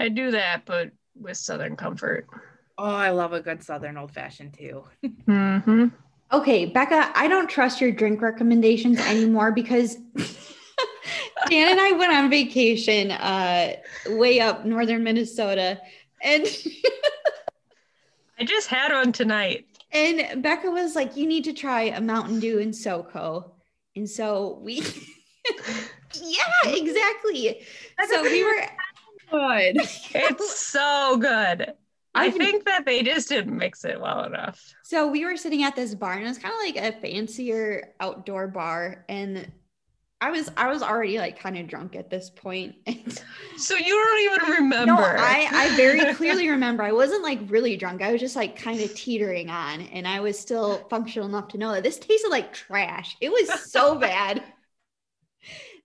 I 0.00 0.08
do 0.08 0.30
that, 0.32 0.64
but 0.64 0.90
with 1.18 1.36
Southern 1.36 1.76
Comfort. 1.76 2.26
Oh, 2.76 2.84
I 2.84 3.10
love 3.10 3.32
a 3.32 3.40
good 3.40 3.62
southern 3.62 3.96
old 3.96 4.12
fashioned 4.12 4.54
too. 4.54 4.84
hmm 5.26 5.86
Okay, 6.30 6.66
Becca, 6.66 7.10
I 7.14 7.26
don't 7.26 7.48
trust 7.48 7.80
your 7.80 7.90
drink 7.90 8.20
recommendations 8.20 9.00
anymore 9.00 9.50
because 9.50 9.96
Dan 11.46 11.70
and 11.70 11.80
I 11.80 11.92
went 11.92 12.12
on 12.12 12.30
vacation 12.30 13.10
uh, 13.10 13.74
way 14.06 14.40
up 14.40 14.64
northern 14.64 15.02
Minnesota, 15.04 15.80
and 16.22 16.44
I 18.38 18.44
just 18.44 18.68
had 18.68 18.92
one 18.92 19.12
tonight. 19.12 19.66
and 19.92 20.42
Becca 20.42 20.70
was 20.70 20.94
like, 20.94 21.16
"You 21.16 21.26
need 21.26 21.44
to 21.44 21.52
try 21.52 21.82
a 21.84 22.00
Mountain 22.00 22.40
Dew 22.40 22.58
in 22.58 22.70
SoCo," 22.70 23.50
and 23.96 24.08
so 24.08 24.58
we, 24.62 24.76
yeah, 26.14 26.42
exactly. 26.66 27.60
So 28.08 28.22
we 28.22 28.44
were. 28.44 28.66
Good. 29.30 29.76
It's 30.14 30.58
so 30.58 31.18
good. 31.18 31.74
I 32.14 32.30
think 32.30 32.64
that 32.64 32.86
they 32.86 33.02
just 33.02 33.28
didn't 33.28 33.56
mix 33.56 33.84
it 33.84 34.00
well 34.00 34.24
enough. 34.24 34.74
So 34.82 35.06
we 35.06 35.24
were 35.24 35.36
sitting 35.36 35.62
at 35.62 35.76
this 35.76 35.94
bar, 35.94 36.14
and 36.14 36.24
it 36.24 36.28
was 36.28 36.38
kind 36.38 36.54
of 36.54 36.60
like 36.60 36.94
a 36.94 36.98
fancier 37.00 37.94
outdoor 38.00 38.48
bar, 38.48 39.04
and 39.08 39.52
I 40.20 40.30
was 40.30 40.50
I 40.56 40.68
was 40.68 40.82
already 40.82 41.18
like 41.18 41.38
kind 41.38 41.56
of 41.56 41.68
drunk 41.68 41.94
at 41.94 42.10
this 42.10 42.30
point. 42.30 42.74
So 43.56 43.74
you 43.74 43.88
don't 43.88 44.40
even 44.40 44.54
remember. 44.64 44.86
no, 44.86 44.96
I 44.98 45.48
I 45.52 45.76
very 45.76 46.04
clearly 46.14 46.48
remember 46.48 46.84
I 46.84 46.92
wasn't 46.92 47.24
like 47.24 47.40
really 47.48 47.76
drunk. 47.76 48.02
I 48.02 48.12
was 48.12 48.20
just 48.20 48.36
like 48.36 48.56
kind 48.56 48.80
of 48.80 48.94
teetering 48.94 49.50
on, 49.50 49.80
and 49.80 50.06
I 50.06 50.20
was 50.20 50.38
still 50.38 50.86
functional 50.90 51.28
enough 51.28 51.48
to 51.48 51.58
know 51.58 51.72
that 51.72 51.82
this 51.82 51.98
tasted 51.98 52.30
like 52.30 52.52
trash. 52.52 53.16
It 53.20 53.30
was 53.30 53.48
so 53.70 53.94
bad. 53.98 54.44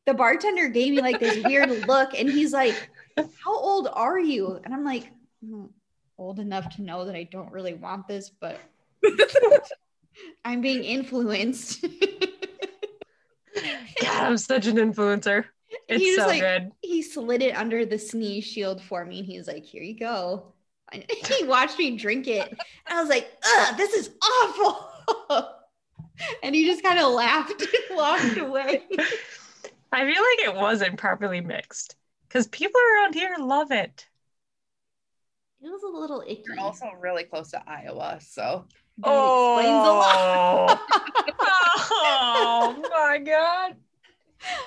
The 0.05 0.13
bartender 0.13 0.67
gave 0.67 0.93
me 0.93 1.01
like 1.01 1.19
this 1.19 1.43
weird 1.43 1.87
look, 1.87 2.13
and 2.13 2.29
he's 2.29 2.53
like, 2.53 2.75
"How 3.17 3.55
old 3.57 3.87
are 3.91 4.19
you?" 4.19 4.59
And 4.63 4.73
I'm 4.73 4.83
like, 4.83 5.11
"Hmm, 5.43 5.65
"Old 6.17 6.39
enough 6.39 6.75
to 6.75 6.83
know 6.83 7.05
that 7.05 7.15
I 7.15 7.23
don't 7.23 7.51
really 7.51 7.73
want 7.73 8.07
this, 8.07 8.29
but 8.29 8.59
I'm 10.45 10.61
being 10.61 10.83
influenced." 10.83 11.85
God, 14.01 14.23
I'm 14.23 14.37
such 14.37 14.67
an 14.67 14.77
influencer. 14.77 15.45
It's 15.87 16.03
He 16.03 16.11
was 16.11 16.19
so 16.21 16.27
like- 16.27 16.41
good. 16.41 16.71
he 16.81 17.01
slid 17.01 17.41
it 17.41 17.55
under 17.55 17.85
the 17.85 17.97
sneeze 17.97 18.45
shield 18.45 18.81
for 18.81 19.03
me 19.05 19.19
and 19.19 19.27
he's 19.27 19.47
like 19.47 19.63
here 19.65 19.83
you 19.83 19.97
go. 19.97 20.53
And 20.91 21.03
he 21.27 21.45
watched 21.45 21.77
me 21.79 21.97
drink 21.97 22.27
it. 22.27 22.49
And 22.49 22.97
i 22.97 23.01
was 23.01 23.09
like 23.09 23.31
Ugh, 23.45 23.77
this 23.77 23.93
is 23.93 24.09
awful. 24.21 25.49
And 26.43 26.53
he 26.53 26.63
just 26.65 26.83
kind 26.83 26.99
of 26.99 27.11
laughed 27.11 27.59
and 27.59 27.97
walked 27.97 28.37
away. 28.37 28.83
I 29.91 29.99
feel 30.05 30.21
like 30.21 30.47
it 30.47 30.55
wasn't 30.55 30.97
properly 30.97 31.41
mixed 31.41 31.95
because 32.27 32.45
people 32.47 32.79
around 32.79 33.15
here 33.15 33.35
love 33.39 33.71
it. 33.71 34.07
it 35.59 35.69
was 35.69 35.81
a 35.81 35.99
little 35.99 36.21
icky. 36.25 36.43
You're 36.45 36.59
also 36.59 36.85
really 37.01 37.23
close 37.23 37.49
to 37.51 37.63
Iowa, 37.67 38.19
so. 38.21 38.65
That 38.99 39.09
explains 39.09 39.87
a 39.87 39.91
lot 39.91 40.79
oh 42.03 42.75
my 42.91 43.17
god. 43.19 43.75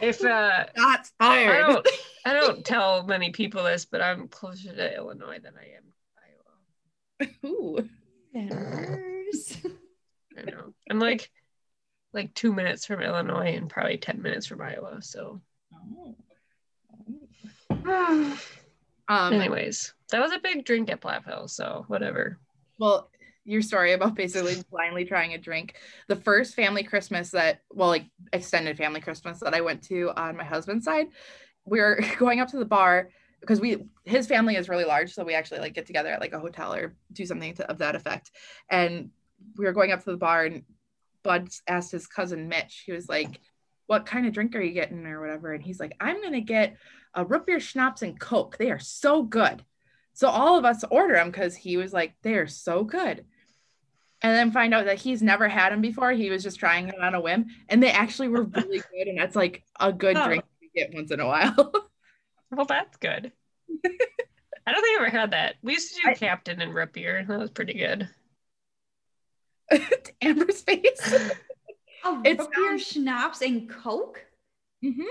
If 0.03 0.22
uh 0.24 0.66
Shots 0.76 1.12
I 1.20 1.47
fired. 1.47 1.66
don't 1.66 1.88
I 2.24 2.32
don't 2.40 2.64
tell 2.64 3.05
many 3.05 3.30
people 3.30 3.64
this, 3.64 3.84
but 3.84 4.01
I'm 4.03 4.28
closer 4.28 4.74
to 4.74 4.94
Illinois 4.97 5.38
than 5.42 5.55
I 5.57 5.76
am 5.76 7.28
Iowa. 7.28 7.28
Ooh. 7.47 7.88
I 10.38 10.42
know. 10.42 10.74
I'm 10.90 10.99
like 10.99 11.30
like 12.12 12.34
two 12.34 12.53
minutes 12.53 12.86
from 12.86 13.01
Illinois 13.03 13.55
and 13.57 13.68
probably 13.70 13.99
ten 13.99 14.22
minutes 14.22 14.47
from 14.47 14.61
Iowa. 14.62 15.01
So 15.03 15.40
Um, 19.09 19.32
anyways, 19.32 19.94
that 20.11 20.20
was 20.20 20.32
a 20.32 20.40
big 20.40 20.64
drink 20.64 20.90
at 20.90 21.01
Platte 21.01 21.24
Hill, 21.24 21.47
so 21.47 21.84
whatever. 21.86 22.40
well, 22.80 23.09
your 23.47 23.62
story 23.62 23.92
about 23.92 24.14
basically 24.14 24.57
blindly 24.70 25.05
trying 25.05 25.32
a 25.32 25.38
drink. 25.38 25.76
The 26.09 26.16
first 26.16 26.55
family 26.55 26.82
Christmas 26.82 27.30
that, 27.30 27.61
well, 27.70 27.88
like 27.88 28.07
extended 28.32 28.76
family 28.76 29.01
Christmas 29.01 29.40
that 29.40 29.55
I 29.55 29.61
went 29.61 29.82
to 29.84 30.11
on 30.16 30.36
my 30.36 30.44
husband's 30.44 30.84
side, 30.84 31.09
we 31.64 31.80
were 31.80 32.01
going 32.18 32.40
up 32.40 32.51
to 32.51 32.59
the 32.59 32.64
bar 32.64 33.11
because 33.40 33.61
we 33.61 33.84
his 34.05 34.26
family 34.26 34.57
is 34.57 34.68
really 34.68 34.84
large, 34.84 35.12
so 35.12 35.24
we 35.24 35.34
actually 35.34 35.61
like 35.61 35.74
get 35.74 35.86
together 35.86 36.11
at 36.11 36.20
like 36.20 36.32
a 36.32 36.40
hotel 36.40 36.74
or 36.74 36.94
do 37.12 37.24
something 37.24 37.55
to, 37.55 37.70
of 37.70 37.78
that 37.78 37.94
effect. 37.94 38.32
And 38.68 39.11
we 39.57 39.64
were 39.64 39.72
going 39.72 39.92
up 39.92 40.03
to 40.05 40.11
the 40.11 40.16
bar, 40.16 40.44
and 40.44 40.64
Bud 41.22 41.49
asked 41.68 41.92
his 41.92 42.07
cousin 42.07 42.49
Mitch. 42.49 42.82
He 42.84 42.92
was 42.92 43.09
like, 43.09 43.40
"What 43.86 44.07
kind 44.07 44.26
of 44.26 44.32
drink 44.32 44.57
are 44.57 44.61
you 44.61 44.72
getting, 44.72 45.07
or 45.07 45.20
whatever?" 45.20 45.53
And 45.53 45.62
he's 45.62 45.78
like, 45.78 45.94
"I'm 46.01 46.22
gonna 46.22 46.40
get 46.40 46.76
a 47.14 47.24
root 47.24 47.47
beer 47.47 47.61
schnapps 47.61 48.03
and 48.03 48.18
Coke. 48.18 48.57
They 48.57 48.70
are 48.70 48.80
so 48.80 49.22
good." 49.22 49.64
So 50.14 50.28
all 50.28 50.59
of 50.59 50.64
us 50.64 50.82
order 50.90 51.14
them 51.14 51.30
because 51.30 51.55
he 51.55 51.76
was 51.76 51.92
like, 51.92 52.14
"They 52.22 52.34
are 52.34 52.49
so 52.49 52.82
good." 52.82 53.26
And 54.22 54.34
then 54.34 54.50
find 54.50 54.72
out 54.74 54.86
that 54.86 54.98
he's 54.98 55.22
never 55.22 55.48
had 55.48 55.72
them 55.72 55.80
before. 55.80 56.12
He 56.12 56.30
was 56.30 56.42
just 56.42 56.58
trying 56.58 56.88
it 56.88 56.98
on 57.00 57.14
a 57.14 57.20
whim, 57.20 57.46
and 57.68 57.82
they 57.82 57.90
actually 57.90 58.28
were 58.28 58.42
really 58.54 58.78
good. 58.78 59.08
And 59.08 59.18
that's 59.18 59.36
like 59.36 59.62
a 59.78 59.92
good 59.92 60.16
Oh. 60.16 60.26
drink 60.26 60.44
to 60.62 60.68
get 60.74 60.94
once 60.94 61.10
in 61.10 61.20
a 61.20 61.26
while. 61.26 61.72
Well, 62.48 62.64
that's 62.64 62.96
good. 62.98 63.32
I 63.84 64.72
don't 64.72 64.80
think 64.82 65.00
I 65.00 65.02
ever 65.04 65.10
had 65.10 65.32
that. 65.32 65.56
We 65.62 65.72
used 65.72 65.96
to 65.96 66.02
do 66.02 66.08
I- 66.10 66.14
Captain 66.14 66.60
and 66.62 66.72
root 66.72 66.92
beer. 66.92 67.24
That 67.28 67.40
was 67.40 67.50
pretty 67.50 67.74
good. 67.74 68.08
Amber's 70.22 70.62
face. 70.62 71.14
Oh, 72.04 72.22
It 72.24 72.38
root 72.38 72.48
beer, 72.54 72.68
sounds- 72.78 72.86
schnapps, 72.86 73.42
and 73.42 73.68
Coke. 73.68 74.24
hmm 74.80 75.02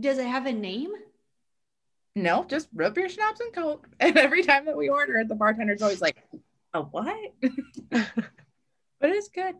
Does 0.00 0.16
it 0.16 0.26
have 0.26 0.46
a 0.46 0.52
name? 0.52 0.90
No, 2.16 2.44
just 2.44 2.68
root 2.74 2.94
beer 2.94 3.10
schnapps 3.10 3.40
and 3.40 3.52
Coke. 3.52 3.86
And 4.00 4.16
every 4.16 4.42
time 4.42 4.64
that 4.64 4.76
we 4.78 4.88
order 4.88 5.16
it, 5.18 5.28
the 5.28 5.34
bartender's 5.34 5.82
always 5.82 6.00
like, 6.00 6.16
"A 6.72 6.82
what?" 6.82 7.32
but 7.90 9.10
it's 9.10 9.28
good. 9.28 9.56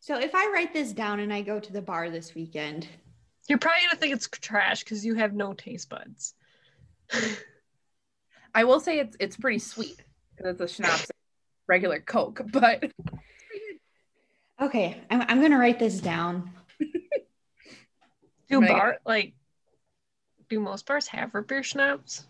So 0.00 0.18
if 0.18 0.34
I 0.34 0.50
write 0.52 0.74
this 0.74 0.92
down 0.92 1.20
and 1.20 1.32
I 1.32 1.42
go 1.42 1.58
to 1.58 1.72
the 1.72 1.80
bar 1.80 2.10
this 2.10 2.34
weekend, 2.34 2.86
You're 3.48 3.58
probably 3.58 3.82
gonna 3.86 4.00
think 4.00 4.14
it's 4.14 4.28
trash 4.28 4.84
because 4.84 5.04
you 5.04 5.14
have 5.14 5.32
no 5.32 5.54
taste 5.54 5.88
buds. 5.88 6.34
I 8.54 8.64
will 8.64 8.80
say 8.80 8.98
it's 8.98 9.16
it's 9.18 9.36
pretty 9.36 9.58
sweet 9.58 10.02
because 10.36 10.52
it's 10.52 10.72
a 10.72 10.74
schnapps, 10.74 11.10
regular 11.66 12.00
Coke. 12.00 12.42
But 12.52 12.84
okay, 14.60 15.00
I'm, 15.10 15.22
I'm 15.22 15.40
gonna 15.40 15.58
write 15.58 15.78
this 15.78 16.00
down. 16.00 16.50
Do 18.50 18.60
Megan. 18.60 18.76
bar 18.76 18.98
like 19.06 19.34
do 20.48 20.60
most 20.60 20.86
bars 20.86 21.06
have 21.08 21.34
root 21.34 21.48
beer 21.48 21.62
schnapps? 21.62 22.26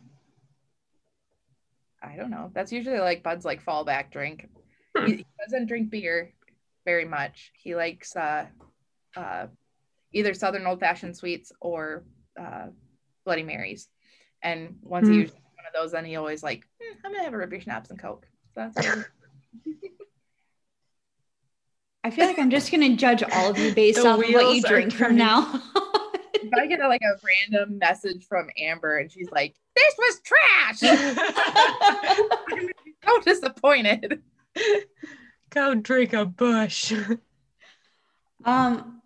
I 2.05 2.17
don't 2.17 2.31
know. 2.31 2.51
That's 2.55 2.73
usually 2.73 2.99
like 2.99 3.23
Bud's 3.23 3.45
like 3.45 3.65
fallback 3.65 4.11
drink. 4.11 4.49
Hmm. 4.97 5.07
He, 5.07 5.13
he 5.17 5.27
doesn't 5.45 5.67
drink 5.67 5.91
beer 5.91 6.33
very 6.85 7.05
much. 7.05 7.51
He 7.57 7.75
likes 7.75 8.15
uh, 8.15 8.47
uh, 9.17 9.47
either 10.13 10.35
Southern 10.35 10.67
old 10.67 10.81
fashioned 10.81 11.17
sweets 11.17 11.51
or 11.61 12.05
uh, 12.39 12.67
Bloody 13.25 13.43
Marys. 13.43 13.89
And 14.43 14.77
once 14.83 15.09
he 15.09 15.15
Hmm. 15.15 15.21
uses 15.21 15.35
one 15.37 15.67
of 15.67 15.73
those, 15.75 15.93
then 15.93 16.05
he 16.05 16.17
always 16.17 16.43
like, 16.43 16.67
"Hmm, 16.83 16.97
I'm 17.07 17.13
gonna 17.13 17.25
have 17.25 17.33
a 17.33 17.39
root 17.39 17.49
beer 17.51 17.61
schnapps 17.61 17.89
and 17.91 17.99
Coke. 17.99 18.27
So 18.55 18.61
that's 18.75 18.77
I 22.05 22.11
feel 22.11 22.27
like 22.27 22.39
I'm 22.39 22.51
just 22.51 22.71
gonna 22.71 22.95
judge 22.97 23.23
all 23.23 23.51
of 23.51 23.59
you 23.59 23.71
based 23.75 23.99
The 24.03 24.07
off 24.09 24.19
what 24.19 24.55
you 24.55 24.63
drink 24.63 24.93
from 24.93 25.17
now. 25.17 25.41
if 26.35 26.53
I 26.53 26.67
get 26.67 26.81
a, 26.81 26.89
like 26.89 27.01
a 27.03 27.15
random 27.25 27.79
message 27.79 28.27
from 28.27 28.51
Amber 28.59 28.99
and 28.99 29.11
she's 29.11 29.31
like, 29.31 29.55
"This 29.75 29.95
was 29.99 30.21
trash," 30.21 30.81
disappointed. 33.83 34.23
Go 35.51 35.75
drink 35.75 36.13
a 36.13 36.25
Busch. 36.25 36.93
um, 38.45 39.01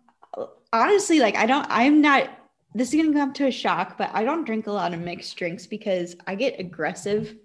honestly, 0.73 1.19
like 1.19 1.35
I 1.35 1.45
don't. 1.45 1.67
I'm 1.69 2.01
not. 2.01 2.29
This 2.73 2.93
is 2.93 3.01
gonna 3.01 3.17
come 3.17 3.33
to 3.33 3.47
a 3.47 3.51
shock, 3.51 3.97
but 3.97 4.09
I 4.13 4.23
don't 4.23 4.45
drink 4.45 4.67
a 4.67 4.71
lot 4.71 4.93
of 4.93 4.99
mixed 4.99 5.35
drinks 5.37 5.65
because 5.65 6.15
I 6.27 6.35
get 6.35 6.59
aggressive 6.59 7.35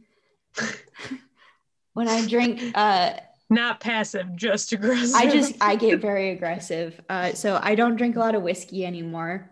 when 1.94 2.08
I 2.08 2.26
drink. 2.26 2.62
Uh, 2.74 3.14
Not 3.50 3.80
passive, 3.80 4.34
just 4.36 4.72
aggressive. 4.72 5.14
I 5.14 5.30
just 5.30 5.54
I 5.60 5.76
get 5.76 6.00
very 6.00 6.30
aggressive. 6.30 7.00
Uh, 7.08 7.32
so 7.34 7.58
I 7.62 7.74
don't 7.74 7.96
drink 7.96 8.16
a 8.16 8.20
lot 8.20 8.34
of 8.34 8.42
whiskey 8.42 8.86
anymore 8.86 9.50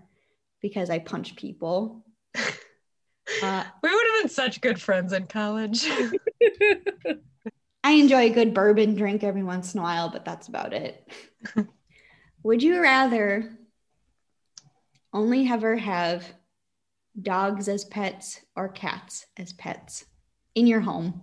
because 0.60 0.88
I 0.88 0.98
punch 0.98 1.36
people. 1.36 2.04
Uh, 3.42 3.64
we 3.82 3.90
would 3.90 4.06
have 4.12 4.22
been 4.22 4.28
such 4.28 4.60
good 4.60 4.80
friends 4.80 5.12
in 5.12 5.26
college. 5.26 5.86
I 7.84 7.92
enjoy 7.92 8.22
a 8.26 8.30
good 8.30 8.54
bourbon 8.54 8.94
drink 8.94 9.24
every 9.24 9.42
once 9.42 9.74
in 9.74 9.80
a 9.80 9.82
while, 9.82 10.08
but 10.10 10.24
that's 10.24 10.48
about 10.48 10.72
it. 10.72 11.08
Would 12.44 12.62
you 12.62 12.80
rather 12.80 13.58
only 15.12 15.48
ever 15.48 15.76
have 15.76 16.24
dogs 17.20 17.68
as 17.68 17.84
pets 17.84 18.40
or 18.56 18.68
cats 18.68 19.26
as 19.36 19.52
pets 19.52 20.04
in 20.54 20.66
your 20.66 20.80
home? 20.80 21.22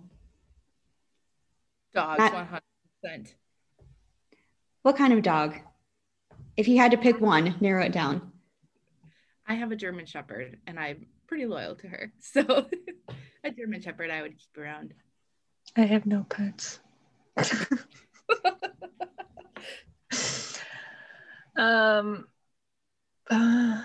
Dogs, 1.94 2.18
That- 2.18 2.34
one 2.34 2.46
hundred 2.46 2.62
percent. 3.02 3.34
What 4.82 4.96
kind 4.96 5.12
of 5.12 5.22
dog? 5.22 5.56
If 6.56 6.68
you 6.68 6.78
had 6.78 6.90
to 6.92 6.98
pick 6.98 7.20
one, 7.20 7.54
narrow 7.60 7.84
it 7.84 7.92
down. 7.92 8.32
I 9.46 9.54
have 9.54 9.72
a 9.72 9.76
German 9.76 10.06
Shepherd, 10.06 10.58
and 10.66 10.78
I'm 10.78 11.06
pretty 11.26 11.46
loyal 11.46 11.74
to 11.76 11.88
her. 11.88 12.12
So, 12.20 12.66
a 13.44 13.50
German 13.50 13.80
Shepherd 13.82 14.10
I 14.10 14.22
would 14.22 14.38
keep 14.38 14.56
around. 14.56 14.94
I 15.76 15.82
have 15.82 16.06
no 16.06 16.24
pets. 16.28 16.80
um, 21.56 22.26
uh, 23.30 23.82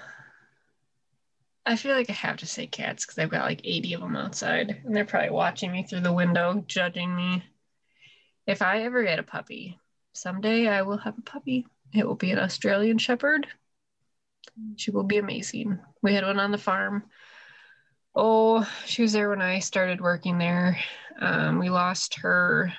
I 1.65 1.75
feel 1.75 1.95
like 1.95 2.09
I 2.09 2.13
have 2.13 2.37
to 2.37 2.45
say 2.45 2.67
cats 2.67 3.05
because 3.05 3.17
I've 3.19 3.31
got 3.31 3.45
like 3.45 3.61
80 3.63 3.93
of 3.95 4.01
them 4.01 4.15
outside 4.15 4.81
and 4.85 4.95
they're 4.95 5.05
probably 5.05 5.31
watching 5.31 5.71
me 5.71 5.83
through 5.83 6.01
the 6.01 6.13
window, 6.13 6.63
judging 6.67 7.15
me. 7.15 7.43
If 8.47 8.61
I 8.61 8.83
ever 8.83 9.03
get 9.03 9.19
a 9.19 9.23
puppy, 9.23 9.79
someday 10.13 10.67
I 10.67 10.83
will 10.83 10.97
have 10.97 11.17
a 11.17 11.21
puppy. 11.21 11.65
It 11.93 12.05
will 12.05 12.15
be 12.15 12.31
an 12.31 12.39
Australian 12.39 12.97
Shepherd. 12.97 13.47
She 14.75 14.91
will 14.91 15.03
be 15.03 15.17
amazing. 15.17 15.79
We 16.01 16.13
had 16.13 16.23
one 16.23 16.39
on 16.39 16.51
the 16.51 16.57
farm. 16.57 17.03
Oh, 18.15 18.69
she 18.85 19.01
was 19.01 19.11
there 19.11 19.29
when 19.29 19.41
I 19.41 19.59
started 19.59 19.99
working 19.99 20.37
there. 20.37 20.77
Um, 21.19 21.59
we 21.59 21.69
lost 21.69 22.15
her. 22.19 22.73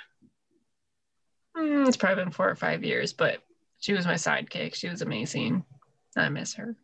mm, 1.56 1.86
it's 1.86 1.96
probably 1.96 2.24
been 2.24 2.32
four 2.32 2.48
or 2.48 2.54
five 2.54 2.84
years, 2.84 3.12
but 3.12 3.42
she 3.78 3.92
was 3.92 4.06
my 4.06 4.14
sidekick. 4.14 4.74
She 4.74 4.88
was 4.88 5.02
amazing. 5.02 5.64
I 6.16 6.28
miss 6.30 6.54
her. 6.54 6.72
Do 6.72 6.76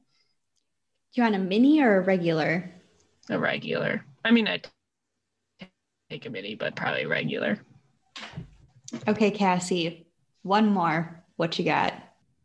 you 1.15 1.23
want 1.23 1.35
a 1.35 1.39
mini 1.39 1.81
or 1.81 1.97
a 1.97 2.01
regular? 2.01 2.71
A 3.31 3.39
regular. 3.39 4.05
I 4.25 4.31
mean, 4.31 4.47
I'd 4.47 4.69
take 6.11 6.27
a 6.27 6.31
mini, 6.31 6.55
but 6.55 6.77
probably 6.77 7.07
regular. 7.07 7.59
Okay, 9.09 9.31
Cassie, 9.31 10.07
one 10.43 10.69
more. 10.69 11.23
What 11.37 11.59
you 11.59 11.65
got? 11.65 11.95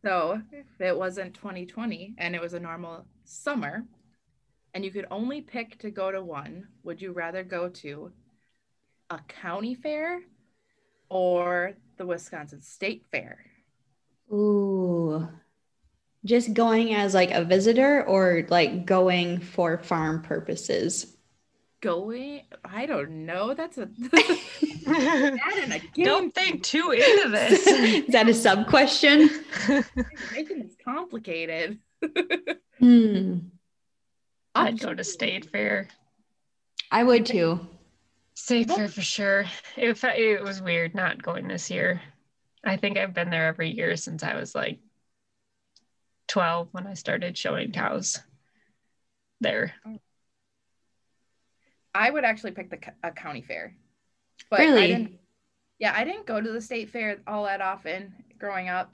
So, 0.05 0.41
if 0.51 0.65
it 0.79 0.97
wasn't 0.97 1.33
2020 1.33 2.15
and 2.17 2.35
it 2.35 2.41
was 2.41 2.53
a 2.53 2.59
normal 2.59 3.05
summer, 3.25 3.83
and 4.77 4.85
you 4.85 4.91
could 4.91 5.07
only 5.09 5.41
pick 5.41 5.79
to 5.79 5.89
go 5.89 6.11
to 6.11 6.21
one, 6.21 6.67
would 6.83 7.01
you 7.01 7.11
rather 7.11 7.43
go 7.43 7.67
to 7.67 8.11
a 9.09 9.17
county 9.27 9.73
fair 9.73 10.19
or 11.09 11.73
the 11.97 12.05
Wisconsin 12.05 12.61
State 12.61 13.03
Fair? 13.11 13.43
Ooh. 14.31 15.27
Just 16.23 16.53
going 16.53 16.93
as 16.93 17.15
like 17.15 17.31
a 17.31 17.43
visitor 17.43 18.03
or 18.03 18.45
like 18.49 18.85
going 18.85 19.39
for 19.39 19.79
farm 19.79 20.21
purposes? 20.21 21.17
Going, 21.81 22.43
I 22.63 22.85
don't 22.85 23.25
know. 23.25 23.55
That's 23.55 23.79
a 23.79 23.85
that 24.85 25.81
a. 25.97 26.03
Don't 26.03 26.35
think 26.35 26.61
too 26.61 26.91
into 26.91 27.29
this. 27.29 27.65
Is 27.67 28.07
that 28.09 28.29
a 28.29 28.33
sub 28.35 28.67
question? 28.67 29.27
making 30.31 30.59
this 30.59 30.75
complicated. 30.85 31.79
Hmm. 32.77 33.39
I'd 34.57 34.79
go 34.79 34.93
to 34.93 35.03
state 35.03 35.49
fair. 35.51 35.87
I 36.91 37.03
would 37.03 37.25
too. 37.25 37.67
State 38.33 38.69
fair 38.69 38.87
for 38.87 39.01
sure. 39.01 39.45
It, 39.75 39.97
fe- 39.97 40.33
it 40.33 40.43
was 40.43 40.61
weird 40.61 40.95
not 40.95 41.21
going 41.21 41.47
this 41.47 41.69
year. 41.69 42.01
I 42.63 42.77
think 42.77 42.97
I've 42.97 43.13
been 43.13 43.29
there 43.29 43.47
every 43.47 43.71
year 43.71 43.95
since 43.95 44.23
I 44.23 44.35
was 44.35 44.53
like 44.53 44.79
12 46.27 46.69
when 46.71 46.87
I 46.87 46.93
started 46.93 47.37
showing 47.37 47.71
cows 47.71 48.19
there. 49.41 49.73
I 51.93 52.09
would 52.09 52.25
actually 52.25 52.51
pick 52.51 52.69
the 52.69 52.79
a 53.03 53.11
county 53.11 53.41
fair. 53.41 53.75
But 54.49 54.59
Really? 54.59 54.83
I 54.83 54.87
didn't 54.87 55.19
yeah, 55.79 55.93
I 55.95 56.03
didn't 56.03 56.25
go 56.25 56.41
to 56.41 56.51
the 56.51 56.61
state 56.61 56.89
fair 56.89 57.19
all 57.27 57.45
that 57.45 57.61
often 57.61 58.13
growing 58.39 58.69
up. 58.69 58.91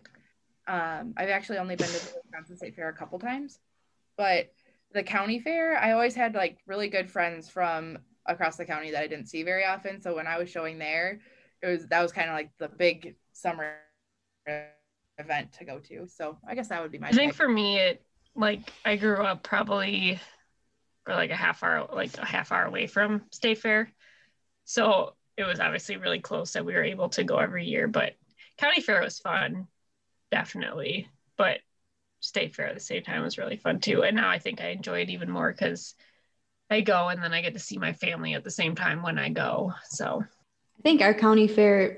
Um, 0.68 1.14
I've 1.18 1.30
actually 1.30 1.58
only 1.58 1.76
been 1.76 1.88
to 1.88 1.94
the 1.94 2.22
Wisconsin 2.24 2.58
State 2.58 2.76
Fair 2.76 2.90
a 2.90 2.94
couple 2.94 3.20
times, 3.20 3.60
but 4.18 4.54
the 4.94 5.04
county 5.04 5.40
fair, 5.40 5.78
I 5.78 5.92
always 5.92 6.16
had 6.16 6.36
like 6.36 6.60
really 6.68 6.90
good 6.90 7.10
friends 7.12 7.50
from 7.50 7.98
across 8.26 8.56
the 8.58 8.66
county 8.66 8.92
that 8.92 9.04
I 9.04 9.08
didn't 9.08 9.28
see 9.28 9.44
very 9.44 9.66
often. 9.66 10.02
So 10.02 10.16
when 10.16 10.28
I 10.28 10.38
was 10.38 10.50
showing 10.50 10.78
there, 10.80 11.22
it 11.62 11.68
was 11.68 11.88
that 11.88 12.02
was 12.02 12.12
kind 12.12 12.30
of 12.30 12.36
like 12.36 12.52
the 12.60 12.70
big 12.70 13.16
summer 13.34 13.78
event 15.18 15.54
to 15.54 15.66
go 15.66 15.80
to. 15.80 16.08
So 16.08 16.38
I 16.48 16.56
guess 16.56 16.70
that 16.70 16.82
would 16.82 16.92
be 16.92 17.00
my 17.00 17.12
I 17.12 17.14
think 17.14 17.34
pick. 17.34 17.36
for 17.36 17.48
me, 17.48 17.78
it 17.80 18.04
like 18.36 18.72
I 18.86 18.96
grew 18.96 19.24
up 19.24 19.44
probably 19.44 20.20
or 21.08 21.16
like 21.16 21.32
a 21.32 21.36
half 21.36 21.64
hour, 21.64 21.88
like 21.94 22.18
a 22.18 22.26
half 22.26 22.52
hour 22.52 22.66
away 22.66 22.88
from 22.88 23.24
State 23.32 23.60
Fair, 23.60 23.92
so 24.66 25.16
it 25.38 25.44
was 25.46 25.60
obviously 25.60 25.98
really 25.98 26.20
close 26.20 26.54
that 26.54 26.66
we 26.66 26.74
were 26.74 26.84
able 26.84 27.10
to 27.10 27.24
go 27.24 27.38
every 27.38 27.66
year. 27.66 27.88
But 27.88 28.16
County 28.58 28.82
Fair 28.82 29.02
was 29.02 29.20
fun, 29.20 29.68
definitely. 30.32 31.10
But 31.38 31.60
State 32.24 32.56
Fair 32.56 32.68
at 32.68 32.74
the 32.74 32.80
same 32.80 33.04
time 33.04 33.22
was 33.22 33.38
really 33.38 33.58
fun 33.58 33.80
too. 33.80 34.04
And 34.04 34.16
now 34.16 34.30
I 34.30 34.40
think 34.40 34.62
I 34.62 34.70
enjoy 34.70 35.02
it 35.02 35.10
even 35.10 35.30
more 35.30 35.52
because 35.52 35.94
I 36.70 36.80
go 36.80 37.10
and 37.10 37.22
then 37.22 37.34
I 37.34 37.42
get 37.42 37.54
to 37.54 37.60
see 37.60 37.78
my 37.78 37.92
family 37.92 38.34
at 38.34 38.46
the 38.46 38.50
same 38.50 38.76
time 38.76 39.04
when 39.04 39.20
I 39.20 39.28
go. 39.30 39.74
So 39.90 40.24
I 40.24 40.82
think 40.82 41.02
our 41.02 41.14
county 41.14 41.50
fair, 41.50 41.98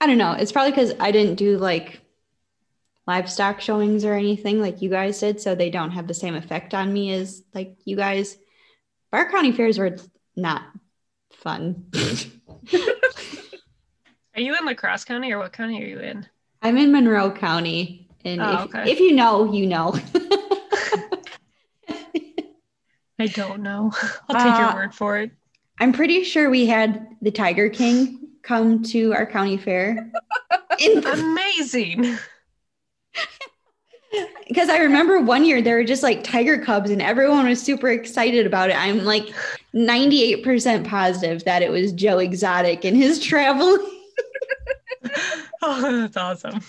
I 0.00 0.06
don't 0.06 0.16
know. 0.16 0.32
It's 0.32 0.52
probably 0.52 0.72
because 0.72 0.94
I 0.98 1.10
didn't 1.12 1.34
do 1.34 1.58
like 1.58 2.00
livestock 3.06 3.60
showings 3.60 4.06
or 4.06 4.14
anything 4.14 4.58
like 4.60 4.80
you 4.80 4.88
guys 4.88 5.20
did. 5.20 5.38
So 5.38 5.54
they 5.54 5.68
don't 5.68 5.90
have 5.90 6.08
the 6.08 6.14
same 6.14 6.34
effect 6.34 6.72
on 6.72 6.90
me 6.90 7.12
as 7.12 7.42
like 7.52 7.76
you 7.84 7.94
guys. 7.96 8.38
But 9.10 9.18
our 9.18 9.30
county 9.30 9.52
fairs 9.52 9.78
were 9.78 9.98
not 10.34 10.62
fun. 11.32 11.90
are 14.34 14.40
you 14.40 14.56
in 14.56 14.64
La 14.64 14.72
Crosse 14.72 15.04
County 15.04 15.30
or 15.30 15.38
what 15.38 15.52
county 15.52 15.82
are 15.82 15.86
you 15.86 15.98
in? 15.98 16.26
I'm 16.62 16.78
in 16.78 16.90
Monroe 16.90 17.30
County. 17.30 18.07
And 18.24 18.40
Oh, 18.42 18.52
if, 18.54 18.60
okay. 18.74 18.90
if 18.90 19.00
you 19.00 19.12
know, 19.12 19.52
you 19.52 19.66
know. 19.66 19.94
I 23.20 23.26
don't 23.26 23.62
know. 23.62 23.92
I'll 24.28 24.36
take 24.36 24.54
Uh, 24.54 24.58
your 24.58 24.74
word 24.74 24.94
for 24.94 25.18
it. 25.18 25.30
I'm 25.80 25.92
pretty 25.92 26.24
sure 26.24 26.50
we 26.50 26.66
had 26.66 27.06
the 27.22 27.30
Tiger 27.30 27.68
King 27.68 28.28
come 28.42 28.82
to 28.84 29.12
our 29.14 29.26
county 29.26 29.56
fair. 29.56 30.10
In 30.78 31.04
Amazing. 31.06 32.16
because 34.48 34.68
I 34.68 34.78
remember 34.78 35.20
one 35.20 35.44
year 35.44 35.60
there 35.60 35.76
were 35.76 35.84
just 35.84 36.02
like 36.02 36.24
tiger 36.24 36.58
cubs 36.58 36.90
and 36.90 37.02
everyone 37.02 37.46
was 37.46 37.60
super 37.60 37.88
excited 37.90 38.46
about 38.46 38.70
it. 38.70 38.76
I'm 38.76 39.04
like 39.04 39.26
98% 39.74 40.88
positive 40.88 41.44
that 41.44 41.62
it 41.62 41.70
was 41.70 41.92
Joe 41.92 42.18
Exotic 42.18 42.84
and 42.84 42.96
his 42.96 43.20
travel. 43.20 43.76
oh, 45.62 46.00
that's 46.00 46.16
awesome. 46.16 46.60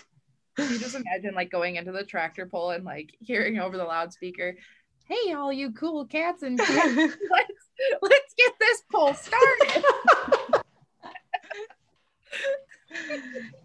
You 0.68 0.80
just 0.80 0.96
imagine 0.96 1.36
like 1.36 1.52
going 1.52 1.76
into 1.76 1.92
the 1.92 2.04
tractor 2.04 2.46
pull 2.46 2.72
and 2.72 2.84
like 2.84 3.16
hearing 3.20 3.60
over 3.60 3.78
the 3.78 3.84
loudspeaker, 3.84 4.58
"Hey, 5.06 5.34
all 5.34 5.54
you 5.54 5.72
cool 5.72 6.06
cats 6.06 6.44
and 6.44 6.60
cats, 6.60 6.96
let's 6.96 7.54
let's 8.02 8.34
get 8.38 8.54
this 8.60 8.84
pull 8.92 9.14
started." 9.14 9.84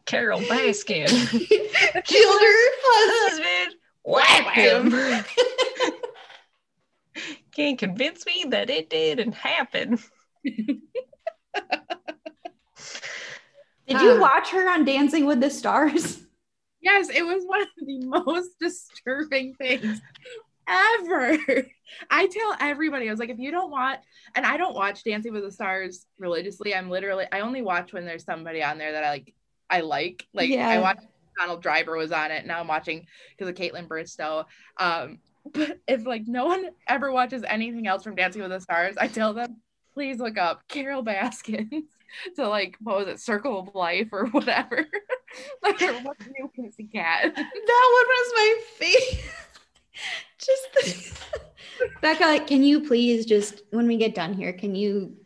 Carole 0.07 0.41
Baskin. 0.43 1.09
Killed 2.05 2.41
her 2.41 2.71
husband. 2.83 3.31
Husband, 3.31 3.75
whack 4.05 4.55
him. 4.55 4.93
Can't 7.53 7.79
convince 7.79 8.27
me 8.27 8.47
that 8.49 8.69
it 8.71 8.91
didn't 8.91 9.33
happen. 9.33 9.99
Did 10.45 10.81
you 14.01 14.21
watch 14.21 14.51
her 14.51 14.69
on 14.71 14.85
Dancing 14.85 15.27
with 15.27 15.41
the 15.41 15.51
Stars? 15.51 16.24
Yes, 16.85 17.09
it 17.09 17.23
was 17.23 17.45
one 17.47 17.63
of 17.63 17.69
the 17.79 18.07
most 18.27 18.51
disturbing 18.61 19.55
things 19.55 20.01
ever. 20.69 21.39
I 22.11 22.27
tell 22.27 22.57
everybody, 22.61 23.09
I 23.09 23.11
was 23.11 23.19
like, 23.19 23.31
if 23.31 23.39
you 23.39 23.51
don't 23.51 23.71
watch, 23.71 24.01
and 24.35 24.45
I 24.45 24.59
don't 24.59 24.75
watch 24.75 25.03
Dancing 25.03 25.33
with 25.33 25.45
the 25.45 25.51
Stars 25.51 26.07
religiously. 26.19 26.75
I'm 26.75 26.91
literally, 26.91 27.25
I 27.33 27.41
only 27.41 27.63
watch 27.63 27.93
when 27.93 28.05
there's 28.05 28.25
somebody 28.25 28.63
on 28.63 28.79
there 28.79 28.93
that 28.93 29.05
I 29.05 29.11
like. 29.11 29.35
I 29.71 29.81
like, 29.81 30.27
like, 30.35 30.51
Yeah. 30.51 30.69
I 30.69 30.79
watched 30.79 31.07
Donald 31.39 31.63
Driver 31.63 31.97
was 31.97 32.13
on 32.13 32.31
it. 32.31 32.45
Now 32.45 32.61
I'm 32.61 32.69
watching 32.69 33.07
because 33.31 33.49
of 33.49 33.55
Kaitlyn 33.57 33.89
Bristowe. 33.89 34.45
Um, 34.79 35.21
but 35.53 35.81
if 35.89 36.07
like 36.07 36.25
no 36.27 36.45
one 36.45 36.67
ever 36.87 37.11
watches 37.11 37.43
anything 37.49 37.87
else 37.87 38.05
from 38.05 38.15
Dancing 38.15 38.43
with 38.43 38.51
the 38.51 38.61
Stars, 38.61 38.97
I 38.99 39.09
tell 39.09 39.33
them, 39.33 39.57
please 39.95 40.19
look 40.19 40.37
up 40.37 40.69
Carole 40.69 41.03
Baskins 41.03 41.85
to 42.37 42.49
like, 42.49 42.77
what 42.81 42.99
was 42.99 43.09
it, 43.09 43.21
Circle 43.21 43.59
of 43.61 43.75
Life 43.75 44.09
or 44.13 44.27
whatever. 44.31 44.87
like, 45.63 45.81
or 45.83 45.93
what's 46.03 46.27
new 46.27 46.51
Pussycat. 46.55 47.35
That 47.35 47.37
one 47.37 48.07
was 48.09 48.33
my 48.35 48.61
favorite. 48.77 49.25
just 50.39 50.73
the- 50.75 51.19
Becca, 52.01 52.23
like, 52.25 52.47
can 52.47 52.63
you 52.63 52.87
please 52.87 53.27
just 53.27 53.63
when 53.71 53.87
we 53.89 53.97
get 53.97 54.15
done 54.15 54.33
here, 54.33 54.53
can 54.53 54.75
you 54.75 55.17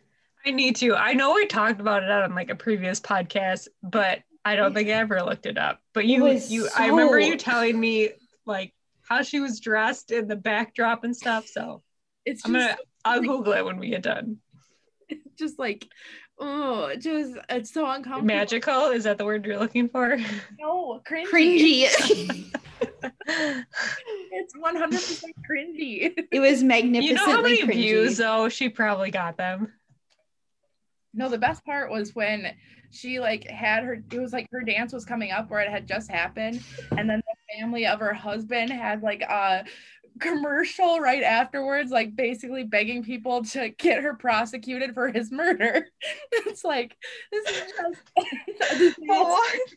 I 0.45 0.51
need 0.51 0.77
to. 0.77 0.95
I 0.95 1.13
know 1.13 1.33
we 1.33 1.45
talked 1.45 1.81
about 1.81 2.03
it 2.03 2.09
on 2.09 2.33
like 2.33 2.49
a 2.49 2.55
previous 2.55 2.99
podcast, 2.99 3.67
but 3.83 4.19
I 4.45 4.55
don't 4.55 4.73
think 4.73 4.87
I 4.87 4.93
ever 4.93 5.21
looked 5.21 5.45
it 5.45 5.57
up. 5.57 5.81
But 5.93 6.05
you, 6.05 6.23
was 6.23 6.49
you, 6.51 6.69
I 6.75 6.87
remember 6.87 7.19
you 7.19 7.35
telling 7.37 7.79
me 7.79 8.11
like 8.45 8.73
how 9.07 9.21
she 9.21 9.39
was 9.41 9.59
dressed 9.59 10.11
in 10.11 10.27
the 10.27 10.35
backdrop 10.35 11.03
and 11.03 11.15
stuff. 11.15 11.45
So 11.47 11.83
It's 12.25 12.45
I'm 12.45 12.53
just, 12.53 12.67
gonna, 12.67 12.77
I'll 13.03 13.21
Google 13.21 13.53
it 13.53 13.65
when 13.65 13.77
we 13.79 13.89
get 13.89 14.03
done. 14.03 14.37
just 15.37 15.59
like, 15.59 15.87
oh, 16.39 16.85
it 16.85 16.97
just 17.01 17.37
it's 17.49 17.71
so 17.71 17.85
uncomfortable. 17.89 18.25
Magical 18.25 18.85
is 18.91 19.03
that 19.03 19.17
the 19.17 19.25
word 19.25 19.45
you're 19.45 19.59
looking 19.59 19.89
for? 19.89 20.17
No, 20.59 21.01
cringy. 21.07 21.85
cringy? 21.87 22.53
It's 24.31 24.53
100% 24.55 25.23
cringy. 25.49 26.27
it 26.31 26.39
was 26.39 26.63
magnificent. 26.63 27.03
you 27.03 27.13
know 27.13 27.25
how 27.35 27.41
many 27.41 27.61
cringy. 27.61 27.73
views 27.73 28.17
though? 28.17 28.49
She 28.49 28.69
probably 28.69 29.11
got 29.11 29.37
them. 29.37 29.73
No, 31.13 31.29
the 31.29 31.37
best 31.37 31.63
part 31.65 31.91
was 31.91 32.15
when 32.15 32.53
she 32.91 33.19
like 33.19 33.47
had 33.47 33.83
her 33.83 34.01
it 34.11 34.19
was 34.19 34.33
like 34.33 34.47
her 34.51 34.61
dance 34.61 34.93
was 34.93 35.05
coming 35.05 35.31
up 35.31 35.49
where 35.51 35.59
it 35.61 35.69
had 35.69 35.87
just 35.87 36.09
happened 36.09 36.63
and 36.97 37.07
then 37.09 37.21
the 37.21 37.55
family 37.59 37.85
of 37.85 37.99
her 37.99 38.13
husband 38.13 38.71
had 38.71 39.03
like 39.03 39.21
a 39.21 39.63
commercial 40.19 40.99
right 40.99 41.23
afterwards 41.23 41.91
like 41.91 42.15
basically 42.15 42.63
begging 42.63 43.03
people 43.03 43.43
to 43.43 43.69
get 43.69 44.03
her 44.03 44.13
prosecuted 44.13 44.93
for 44.93 45.09
his 45.09 45.31
murder 45.31 45.87
it's 46.31 46.63
like 46.63 46.95
this 47.31 47.49
is 47.49 47.57
just 47.57 48.01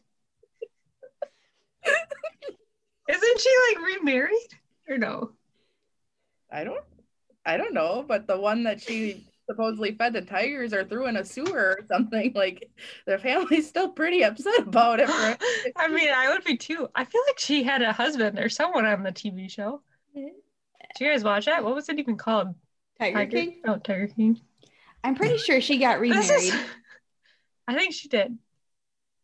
Isn't 3.08 3.40
she 3.40 3.50
like 3.68 3.84
remarried 3.96 4.48
or 4.88 4.98
no? 4.98 5.32
i 6.50 6.64
don't 6.64 6.84
i 7.44 7.56
don't 7.56 7.74
know 7.74 8.04
but 8.06 8.26
the 8.26 8.38
one 8.38 8.64
that 8.64 8.80
she 8.80 9.26
supposedly 9.48 9.92
fed 9.92 10.12
the 10.12 10.22
tigers 10.22 10.72
or 10.72 10.84
threw 10.84 11.06
in 11.06 11.16
a 11.16 11.24
sewer 11.24 11.76
or 11.78 11.86
something 11.88 12.32
like 12.34 12.70
their 13.06 13.18
family's 13.18 13.68
still 13.68 13.88
pretty 13.88 14.22
upset 14.22 14.60
about 14.60 15.00
it 15.00 15.08
for 15.08 15.36
I 15.76 15.88
mean, 15.88 16.10
I 16.14 16.28
would 16.30 16.44
be 16.44 16.56
too. 16.56 16.88
I 16.94 17.04
feel 17.04 17.20
like 17.28 17.38
she 17.38 17.62
had 17.62 17.82
a 17.82 17.92
husband 17.92 18.38
or 18.38 18.48
someone 18.48 18.86
on 18.86 19.02
the 19.02 19.12
TV 19.12 19.50
show. 19.50 19.82
Did 20.14 20.32
you 21.00 21.10
guys 21.10 21.24
watch 21.24 21.46
that? 21.46 21.64
What 21.64 21.74
was 21.74 21.88
it 21.88 21.98
even 21.98 22.16
called? 22.16 22.54
Tiger 22.98 23.26
King. 23.26 23.62
Oh, 23.66 23.76
Tiger 23.76 24.08
King. 24.08 24.40
I'm 25.02 25.14
pretty 25.14 25.38
sure 25.38 25.60
she 25.60 25.78
got 25.78 26.00
remarried. 26.00 26.30
is, 26.30 26.54
I 27.68 27.74
think 27.74 27.94
she 27.94 28.08
did. 28.08 28.38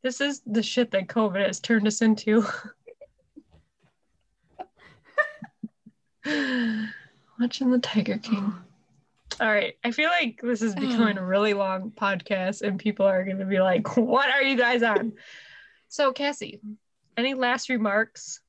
This 0.02 0.20
is 0.20 0.42
the 0.46 0.62
shit 0.62 0.90
that 0.92 1.08
COVID 1.08 1.44
has 1.46 1.60
turned 1.60 1.86
us 1.86 2.02
into. 2.02 2.44
Watching 7.40 7.70
the 7.70 7.78
Tiger 7.78 8.18
King. 8.18 8.52
All 9.40 9.46
right. 9.46 9.74
I 9.84 9.92
feel 9.92 10.10
like 10.10 10.40
this 10.42 10.62
is 10.62 10.74
becoming 10.74 11.16
a 11.18 11.24
really 11.24 11.54
long 11.54 11.92
podcast 11.92 12.62
and 12.62 12.78
people 12.78 13.06
are 13.06 13.22
going 13.24 13.38
to 13.38 13.44
be 13.44 13.60
like, 13.60 13.96
what 13.96 14.28
are 14.28 14.42
you 14.42 14.56
guys 14.56 14.82
on? 14.82 15.12
So, 15.88 16.12
Cassie, 16.12 16.60
any 17.16 17.34
last 17.34 17.68
remarks? 17.68 18.40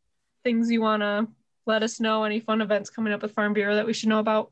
Things 0.44 0.72
you 0.72 0.82
want 0.82 1.02
to 1.03 1.28
let 1.70 1.84
us 1.84 2.00
know? 2.00 2.24
Any 2.24 2.40
fun 2.40 2.62
events 2.62 2.90
coming 2.90 3.14
up 3.14 3.22
with 3.22 3.34
Farm 3.34 3.54
Bureau 3.54 3.76
that 3.76 3.86
we 3.86 3.94
should 3.94 4.10
know 4.10 4.20
about? 4.20 4.52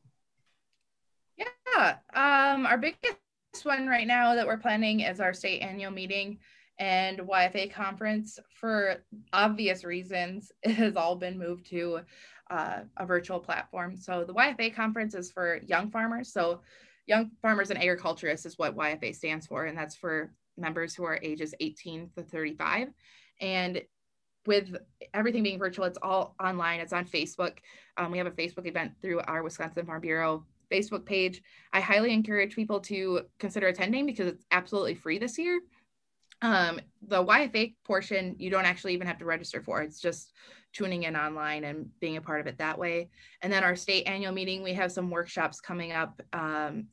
Yeah. 1.36 1.98
Um, 2.14 2.66
our 2.66 2.78
biggest 2.78 3.18
one 3.64 3.88
right 3.88 4.08
now 4.08 4.36
that 4.36 4.46
we're 4.46 4.58
planning 4.58 5.02
is 5.02 5.20
our 5.20 5.34
state 5.34 5.62
annual 5.62 5.92
meeting 5.92 6.38
and 6.80 7.18
YFA 7.18 7.74
conference. 7.74 8.40
For 8.54 8.98
obvious 9.34 9.84
reasons, 9.84 10.52
it 10.64 10.76
has 10.76 10.96
all 10.96 11.16
been 11.16 11.40
moved 11.40 11.68
to 11.72 12.02
uh, 12.52 12.82
a 12.96 13.06
virtual 13.06 13.40
platform. 13.40 13.98
So 13.98 14.24
the 14.24 14.34
YFA 14.34 14.74
conference 14.74 15.16
is 15.16 15.32
for 15.32 15.60
young 15.66 15.90
farmers. 15.90 16.32
So 16.32 16.62
young 17.08 17.32
farmers 17.42 17.72
and 17.72 17.80
agriculturists 17.80 18.46
is 18.46 18.60
what 18.60 18.78
YFA 18.78 19.16
stands 19.16 19.48
for, 19.48 19.66
and 19.66 19.78
that's 19.78 19.96
for 19.96 20.32
members 20.56 20.94
who 20.94 21.04
are 21.04 21.20
ages 21.24 21.56
18 21.60 22.12
to 22.16 22.24
35. 22.24 22.90
And 23.42 23.82
with 24.48 24.76
everything 25.14 25.44
being 25.44 25.60
virtual, 25.60 25.86
it's 25.86 26.00
all 26.02 26.36
online. 26.42 26.80
It's 26.80 26.94
on 26.94 27.06
Facebook. 27.06 27.58
Um, 27.98 28.12
we 28.12 28.18
have 28.18 28.28
a 28.28 28.32
Facebook 28.32 28.66
event 28.66 28.94
through 29.02 29.20
our 29.22 29.44
Wisconsin 29.44 29.86
Farm 29.86 30.02
Bureau 30.02 30.46
Facebook 30.72 31.06
page. 31.06 31.42
I 31.74 31.80
highly 31.80 32.14
encourage 32.14 32.56
people 32.56 32.80
to 32.82 33.22
consider 33.40 33.68
attending 33.68 34.06
because 34.06 34.28
it's 34.28 34.46
absolutely 34.52 34.96
free 34.96 35.20
this 35.20 35.38
year. 35.38 35.60
Um, 36.42 36.80
the 37.08 37.24
YFA 37.24 37.76
portion, 37.84 38.36
you 38.38 38.50
don't 38.50 38.66
actually 38.66 38.94
even 38.94 39.08
have 39.08 39.18
to 39.20 39.26
register 39.26 39.62
for. 39.62 39.82
It's 39.82 40.00
just 40.00 40.34
tuning 40.74 41.04
in 41.04 41.16
online 41.16 41.64
and 41.64 41.90
being 42.00 42.18
a 42.18 42.22
part 42.22 42.40
of 42.40 42.48
it 42.48 42.58
that 42.60 42.78
way. 42.78 43.10
And 43.42 43.52
then 43.52 43.64
our 43.64 43.76
state 43.76 44.04
annual 44.04 44.32
meeting, 44.32 44.62
we 44.62 44.74
have 44.74 44.92
some 44.92 45.10
workshops 45.10 45.60
coming 45.60 45.92
up. 45.92 46.22
Um, 46.34 46.88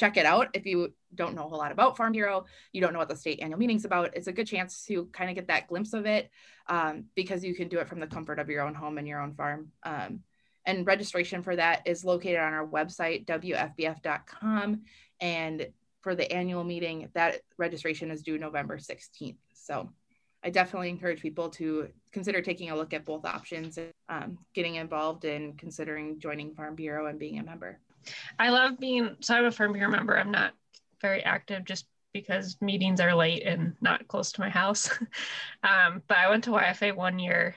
check 0.00 0.16
it 0.16 0.24
out 0.24 0.48
if 0.54 0.64
you 0.64 0.94
don't 1.14 1.34
know 1.34 1.44
a 1.44 1.48
whole 1.48 1.58
lot 1.58 1.72
about 1.72 1.96
Farm 1.96 2.12
Bureau, 2.12 2.46
you 2.72 2.80
don't 2.80 2.94
know 2.94 2.98
what 2.98 3.10
the 3.10 3.16
state 3.16 3.40
annual 3.42 3.58
meeting's 3.58 3.84
about. 3.84 4.16
It's 4.16 4.28
a 4.28 4.32
good 4.32 4.46
chance 4.46 4.86
to 4.86 5.04
kind 5.12 5.28
of 5.28 5.36
get 5.36 5.48
that 5.48 5.68
glimpse 5.68 5.92
of 5.92 6.06
it 6.06 6.30
um, 6.68 7.04
because 7.14 7.44
you 7.44 7.54
can 7.54 7.68
do 7.68 7.78
it 7.78 7.88
from 7.88 8.00
the 8.00 8.06
comfort 8.06 8.38
of 8.38 8.48
your 8.48 8.62
own 8.62 8.74
home 8.74 8.96
and 8.96 9.06
your 9.06 9.20
own 9.20 9.34
farm. 9.34 9.72
Um, 9.82 10.20
and 10.64 10.86
registration 10.86 11.42
for 11.42 11.54
that 11.54 11.82
is 11.86 12.04
located 12.04 12.40
on 12.40 12.54
our 12.54 12.66
website, 12.66 13.26
wfbf.com. 13.26 14.82
And 15.20 15.68
for 16.00 16.14
the 16.14 16.32
annual 16.32 16.64
meeting, 16.64 17.10
that 17.12 17.42
registration 17.58 18.10
is 18.10 18.22
due 18.22 18.38
November 18.38 18.78
16th. 18.78 19.36
So 19.52 19.90
I 20.42 20.48
definitely 20.48 20.88
encourage 20.88 21.20
people 21.20 21.50
to 21.50 21.88
consider 22.12 22.40
taking 22.40 22.70
a 22.70 22.76
look 22.76 22.94
at 22.94 23.04
both 23.04 23.26
options, 23.26 23.78
um, 24.08 24.38
getting 24.54 24.76
involved 24.76 25.26
in 25.26 25.54
considering 25.58 26.18
joining 26.18 26.54
Farm 26.54 26.74
Bureau 26.74 27.06
and 27.06 27.18
being 27.18 27.38
a 27.38 27.42
member. 27.42 27.78
I 28.38 28.50
love 28.50 28.78
being, 28.78 29.16
so 29.20 29.34
I'm 29.34 29.44
a 29.44 29.50
Farm 29.50 29.72
Bureau 29.72 29.90
member. 29.90 30.18
I'm 30.18 30.30
not 30.30 30.52
very 31.00 31.22
active 31.22 31.64
just 31.64 31.86
because 32.12 32.56
meetings 32.60 33.00
are 33.00 33.14
late 33.14 33.44
and 33.44 33.74
not 33.80 34.08
close 34.08 34.32
to 34.32 34.40
my 34.40 34.50
house. 34.50 34.90
um, 35.62 36.02
but 36.08 36.18
I 36.18 36.28
went 36.28 36.44
to 36.44 36.50
YFA 36.50 36.94
one 36.94 37.18
year. 37.18 37.54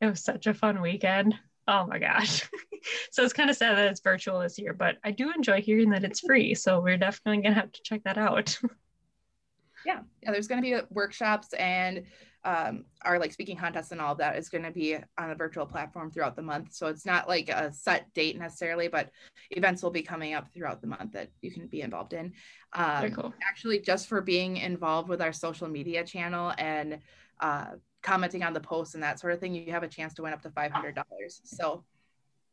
It 0.00 0.06
was 0.06 0.22
such 0.22 0.46
a 0.46 0.54
fun 0.54 0.80
weekend. 0.80 1.34
Oh 1.66 1.86
my 1.86 1.98
gosh. 1.98 2.48
so 3.10 3.22
it's 3.22 3.32
kind 3.32 3.50
of 3.50 3.56
sad 3.56 3.76
that 3.76 3.90
it's 3.90 4.00
virtual 4.00 4.40
this 4.40 4.58
year, 4.58 4.72
but 4.72 4.96
I 5.04 5.10
do 5.10 5.32
enjoy 5.32 5.60
hearing 5.60 5.90
that 5.90 6.04
it's 6.04 6.20
free. 6.20 6.54
So 6.54 6.80
we're 6.80 6.96
definitely 6.96 7.42
going 7.42 7.54
to 7.54 7.60
have 7.60 7.72
to 7.72 7.82
check 7.82 8.04
that 8.04 8.16
out. 8.16 8.58
yeah. 9.86 10.00
Yeah. 10.22 10.32
There's 10.32 10.48
going 10.48 10.62
to 10.62 10.70
be 10.70 10.80
workshops 10.90 11.52
and 11.54 12.04
um, 12.48 12.84
our 13.02 13.18
like 13.18 13.32
speaking 13.32 13.58
contests 13.58 13.92
and 13.92 14.00
all 14.00 14.12
of 14.12 14.18
that 14.18 14.36
is 14.38 14.48
going 14.48 14.64
to 14.64 14.70
be 14.70 14.96
on 15.18 15.30
a 15.30 15.34
virtual 15.34 15.66
platform 15.66 16.10
throughout 16.10 16.34
the 16.34 16.40
month. 16.40 16.72
So 16.72 16.86
it's 16.86 17.04
not 17.04 17.28
like 17.28 17.50
a 17.50 17.70
set 17.70 18.12
date 18.14 18.38
necessarily, 18.38 18.88
but 18.88 19.10
events 19.50 19.82
will 19.82 19.90
be 19.90 20.00
coming 20.00 20.32
up 20.32 20.50
throughout 20.54 20.80
the 20.80 20.86
month 20.86 21.12
that 21.12 21.28
you 21.42 21.50
can 21.50 21.66
be 21.66 21.82
involved 21.82 22.14
in. 22.14 22.32
Um, 22.72 23.00
Very 23.00 23.10
cool. 23.10 23.34
Actually, 23.46 23.80
just 23.80 24.08
for 24.08 24.22
being 24.22 24.56
involved 24.56 25.10
with 25.10 25.20
our 25.20 25.32
social 25.32 25.68
media 25.68 26.02
channel 26.04 26.54
and 26.56 27.00
uh, 27.40 27.72
commenting 28.02 28.42
on 28.42 28.54
the 28.54 28.60
posts 28.60 28.94
and 28.94 29.02
that 29.02 29.20
sort 29.20 29.34
of 29.34 29.40
thing, 29.40 29.54
you 29.54 29.70
have 29.72 29.82
a 29.82 29.88
chance 29.88 30.14
to 30.14 30.22
win 30.22 30.32
up 30.32 30.40
to 30.42 30.48
$500. 30.48 31.04
So 31.44 31.84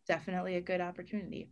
definitely 0.09 0.57
a 0.57 0.61
good 0.61 0.81
opportunity. 0.81 1.47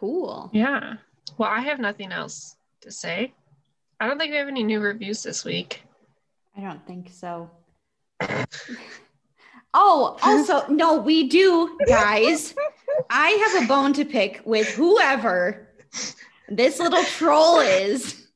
Cool. 0.00 0.48
Yeah. 0.54 0.94
Well, 1.36 1.50
I 1.50 1.60
have 1.60 1.78
nothing 1.78 2.10
else 2.10 2.56
to 2.80 2.90
say. 2.90 3.34
I 4.00 4.06
don't 4.06 4.18
think 4.18 4.30
we 4.30 4.38
have 4.38 4.48
any 4.48 4.62
new 4.62 4.80
reviews 4.80 5.22
this 5.22 5.44
week. 5.44 5.82
I 6.56 6.62
don't 6.62 6.86
think 6.86 7.10
so. 7.12 7.50
Oh, 9.74 10.16
also, 10.22 10.66
no, 10.68 10.98
we 10.98 11.28
do, 11.28 11.76
guys. 11.86 12.54
I 13.10 13.30
have 13.30 13.64
a 13.64 13.66
bone 13.66 13.92
to 13.94 14.04
pick 14.04 14.40
with 14.44 14.68
whoever 14.68 15.68
this 16.48 16.78
little 16.78 17.02
troll 17.04 17.60
is 17.60 18.26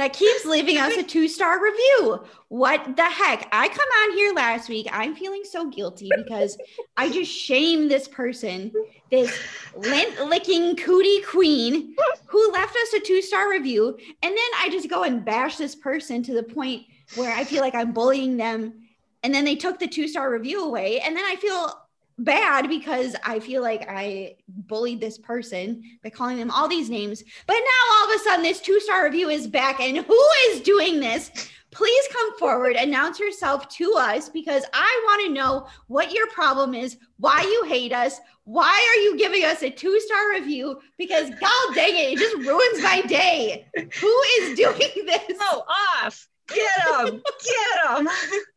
that 0.00 0.14
keeps 0.14 0.46
leaving 0.46 0.78
us 0.78 0.96
a 0.96 1.02
two 1.02 1.28
star 1.28 1.62
review. 1.62 2.24
What 2.48 2.96
the 2.96 3.04
heck? 3.04 3.46
I 3.52 3.68
come 3.68 3.88
on 4.02 4.16
here 4.16 4.32
last 4.32 4.70
week. 4.70 4.88
I'm 4.90 5.14
feeling 5.14 5.42
so 5.44 5.68
guilty 5.68 6.10
because 6.16 6.56
I 6.96 7.10
just 7.10 7.30
shame 7.30 7.86
this 7.86 8.08
person, 8.08 8.72
this 9.10 9.38
lint 9.76 10.18
licking 10.26 10.76
cootie 10.76 11.20
queen 11.20 11.94
who 12.24 12.50
left 12.50 12.74
us 12.74 12.94
a 12.94 13.00
two 13.00 13.20
star 13.20 13.50
review. 13.50 13.98
And 14.22 14.30
then 14.34 14.50
I 14.58 14.70
just 14.70 14.88
go 14.88 15.02
and 15.02 15.22
bash 15.22 15.58
this 15.58 15.74
person 15.74 16.22
to 16.22 16.32
the 16.32 16.44
point 16.44 16.84
where 17.16 17.36
I 17.36 17.44
feel 17.44 17.60
like 17.60 17.74
I'm 17.74 17.92
bullying 17.92 18.38
them. 18.38 18.79
And 19.22 19.34
then 19.34 19.44
they 19.44 19.56
took 19.56 19.78
the 19.78 19.86
two 19.86 20.08
star 20.08 20.30
review 20.30 20.64
away. 20.64 21.00
And 21.00 21.16
then 21.16 21.24
I 21.24 21.36
feel 21.36 21.74
bad 22.18 22.68
because 22.68 23.16
I 23.24 23.40
feel 23.40 23.62
like 23.62 23.86
I 23.88 24.36
bullied 24.48 25.00
this 25.00 25.18
person 25.18 25.82
by 26.02 26.10
calling 26.10 26.36
them 26.36 26.50
all 26.50 26.68
these 26.68 26.90
names. 26.90 27.22
But 27.46 27.54
now 27.54 27.94
all 27.94 28.08
of 28.08 28.20
a 28.20 28.24
sudden, 28.24 28.42
this 28.42 28.60
two 28.60 28.80
star 28.80 29.04
review 29.04 29.28
is 29.28 29.46
back. 29.46 29.80
And 29.80 29.98
who 29.98 30.28
is 30.48 30.60
doing 30.60 31.00
this? 31.00 31.30
Please 31.70 32.08
come 32.12 32.36
forward, 32.36 32.74
announce 32.74 33.20
yourself 33.20 33.68
to 33.68 33.94
us 33.96 34.28
because 34.28 34.64
I 34.72 35.02
want 35.06 35.26
to 35.26 35.32
know 35.32 35.68
what 35.86 36.12
your 36.12 36.26
problem 36.28 36.74
is, 36.74 36.96
why 37.18 37.42
you 37.42 37.64
hate 37.68 37.92
us, 37.92 38.18
why 38.42 38.66
are 38.66 39.00
you 39.02 39.16
giving 39.16 39.44
us 39.44 39.62
a 39.62 39.70
two 39.70 40.00
star 40.00 40.32
review? 40.32 40.80
Because 40.98 41.30
God 41.30 41.74
dang 41.74 41.94
it, 41.94 42.14
it 42.14 42.18
just 42.18 42.36
ruins 42.38 42.82
my 42.82 43.02
day. 43.02 43.68
Who 43.76 44.22
is 44.40 44.58
doing 44.58 45.06
this? 45.06 45.38
Go 45.38 45.64
off. 46.02 46.26
Get 46.48 47.06
him. 47.06 47.22
Get 47.44 47.98
him. 47.98 48.08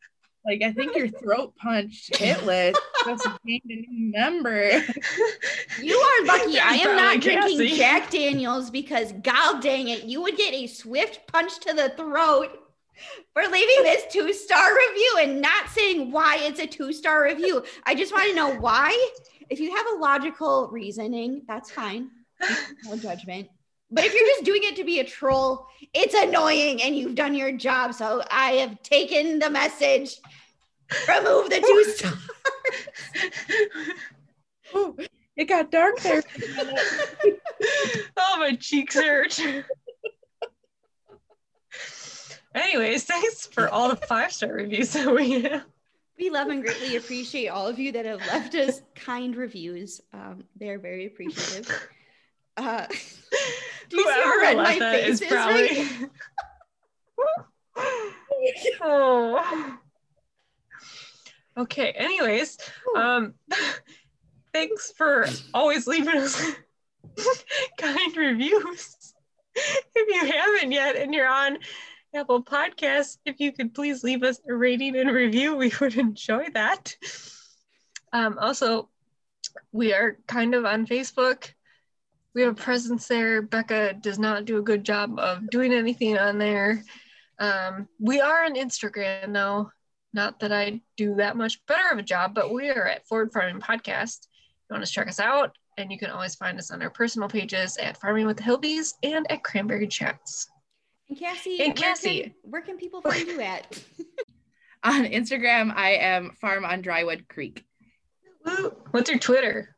Like 0.44 0.62
I 0.62 0.72
think 0.72 0.94
your 0.94 1.08
throat 1.08 1.54
punched 1.56 2.12
Hitless 2.12 2.74
just 3.04 3.26
gained 3.46 3.62
a 3.70 3.86
new 3.90 4.12
member. 4.12 4.82
You 5.82 5.96
are 5.96 6.26
lucky. 6.26 6.58
I 6.62 6.76
am 6.76 6.96
not 6.96 7.20
drinking 7.20 7.58
Cassie. 7.58 7.76
Jack 7.76 8.10
Daniels 8.10 8.70
because 8.70 9.12
god 9.24 9.60
dang 9.60 9.88
it, 9.88 10.04
you 10.04 10.22
would 10.22 10.36
get 10.36 10.54
a 10.54 10.68
swift 10.68 11.26
punch 11.26 11.58
to 11.60 11.74
the 11.74 11.88
throat 11.96 12.56
for 13.32 13.42
leaving 13.42 13.82
this 13.82 14.04
two-star 14.12 14.70
review 14.76 15.18
and 15.20 15.40
not 15.40 15.68
saying 15.70 16.12
why 16.12 16.38
it's 16.40 16.60
a 16.60 16.66
two-star 16.66 17.24
review. 17.24 17.64
I 17.84 17.94
just 17.96 18.12
want 18.12 18.28
to 18.30 18.36
know 18.36 18.54
why. 18.54 18.96
If 19.50 19.58
you 19.58 19.74
have 19.74 19.86
a 19.94 19.98
logical 19.98 20.68
reasoning, 20.70 21.42
that's 21.48 21.70
fine. 21.70 22.10
No 22.84 22.96
judgment. 22.96 23.48
But 23.90 24.04
if 24.04 24.14
you're 24.14 24.26
just 24.26 24.44
doing 24.44 24.62
it 24.64 24.76
to 24.76 24.84
be 24.84 25.00
a 25.00 25.04
troll, 25.04 25.66
it's 25.92 26.14
annoying 26.14 26.82
and 26.82 26.96
you've 26.96 27.14
done 27.14 27.34
your 27.34 27.52
job. 27.52 27.94
So 27.94 28.22
I 28.30 28.52
have 28.52 28.82
taken 28.82 29.38
the 29.38 29.50
message. 29.50 30.16
Remove 31.08 31.50
the 31.50 31.60
two 31.60 31.84
stars. 31.94 32.18
it 35.36 35.44
got 35.44 35.70
dark 35.70 36.00
there. 36.00 36.22
oh, 38.16 38.36
my 38.38 38.56
cheeks 38.56 38.94
hurt. 38.94 39.38
Anyways, 42.54 43.04
thanks 43.04 43.46
for 43.46 43.68
all 43.68 43.88
the 43.88 43.96
five 43.96 44.32
star 44.32 44.52
reviews 44.52 44.92
that 44.92 45.12
we 45.12 45.42
have. 45.42 45.64
We 46.18 46.30
love 46.30 46.48
and 46.48 46.62
greatly 46.62 46.94
appreciate 46.94 47.48
all 47.48 47.66
of 47.66 47.80
you 47.80 47.90
that 47.92 48.06
have 48.06 48.20
left 48.28 48.54
us 48.54 48.82
kind 48.94 49.34
reviews. 49.34 50.00
Um, 50.12 50.44
they're 50.56 50.78
very 50.78 51.06
appreciative. 51.06 51.68
Uh, 52.56 52.86
do 53.88 53.96
you 53.96 54.04
Whoever 54.04 54.20
see 54.20 54.22
how 54.22 54.36
red 54.38 54.56
my 54.56 54.78
face 54.78 55.20
is, 55.20 55.28
probably... 55.28 55.68
right 55.76 56.10
oh. 58.82 59.78
Okay. 61.56 61.92
Anyways, 61.92 62.58
um, 62.96 63.34
thanks 64.52 64.92
for 64.96 65.26
always 65.52 65.86
leaving 65.86 66.16
us 66.16 66.42
kind 67.78 68.16
reviews. 68.16 68.96
If 69.54 70.08
you 70.08 70.32
haven't 70.32 70.72
yet 70.72 70.96
and 70.96 71.14
you're 71.14 71.28
on 71.28 71.58
Apple 72.14 72.42
Podcasts, 72.42 73.18
if 73.24 73.38
you 73.38 73.52
could 73.52 73.74
please 73.74 74.02
leave 74.02 74.22
us 74.24 74.40
a 74.48 74.54
rating 74.54 74.96
and 74.96 75.10
review, 75.10 75.54
we 75.54 75.72
would 75.80 75.96
enjoy 75.96 76.46
that. 76.54 76.96
Um, 78.12 78.38
also, 78.38 78.88
we 79.72 79.92
are 79.92 80.18
kind 80.26 80.54
of 80.54 80.64
on 80.64 80.86
Facebook 80.86 81.53
we 82.34 82.42
have 82.42 82.52
a 82.52 82.62
presence 82.62 83.06
there. 83.06 83.42
Becca 83.42 83.94
does 84.00 84.18
not 84.18 84.44
do 84.44 84.58
a 84.58 84.62
good 84.62 84.84
job 84.84 85.18
of 85.18 85.48
doing 85.50 85.72
anything 85.72 86.18
on 86.18 86.38
there. 86.38 86.82
Um, 87.38 87.88
we 88.00 88.20
are 88.20 88.44
on 88.44 88.54
Instagram 88.56 89.32
though. 89.32 89.70
Not 90.12 90.40
that 90.40 90.52
I 90.52 90.80
do 90.96 91.16
that 91.16 91.36
much 91.36 91.64
better 91.66 91.88
of 91.90 91.98
a 91.98 92.02
job, 92.02 92.34
but 92.34 92.52
we 92.52 92.70
are 92.70 92.86
at 92.86 93.06
Forward 93.06 93.32
Farming 93.32 93.60
Podcast. 93.60 94.28
You 94.70 94.74
want 94.74 94.86
to 94.86 94.90
check 94.90 95.08
us 95.08 95.18
out, 95.18 95.56
and 95.76 95.90
you 95.90 95.98
can 95.98 96.10
always 96.10 96.36
find 96.36 96.56
us 96.58 96.70
on 96.70 96.80
our 96.82 96.90
personal 96.90 97.28
pages 97.28 97.76
at 97.78 98.00
Farming 98.00 98.26
with 98.26 98.36
the 98.36 98.44
Hilbies 98.44 98.94
and 99.02 99.30
at 99.30 99.42
Cranberry 99.42 99.88
Chats. 99.88 100.48
And 101.08 101.18
Cassie, 101.18 101.60
and 101.60 101.76
Cassie, 101.76 102.08
where 102.18 102.22
can, 102.22 102.50
where 102.50 102.62
can 102.62 102.76
people 102.76 103.00
find 103.02 103.26
you 103.26 103.40
at? 103.40 103.82
on 104.84 105.04
Instagram, 105.04 105.74
I 105.74 105.94
am 105.94 106.30
Farm 106.40 106.64
on 106.64 106.82
Drywood 106.82 107.28
Creek. 107.28 107.64
What's 108.92 109.10
your 109.10 109.18
Twitter? 109.18 109.73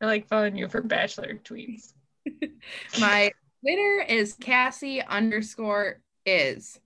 I 0.00 0.06
like 0.06 0.28
following 0.28 0.56
you 0.56 0.68
for 0.68 0.82
bachelor 0.82 1.34
tweets. 1.44 1.92
My 3.00 3.32
Twitter 3.60 4.04
is 4.08 4.34
Cassie 4.34 5.02
underscore 5.02 6.00
is. 6.24 6.78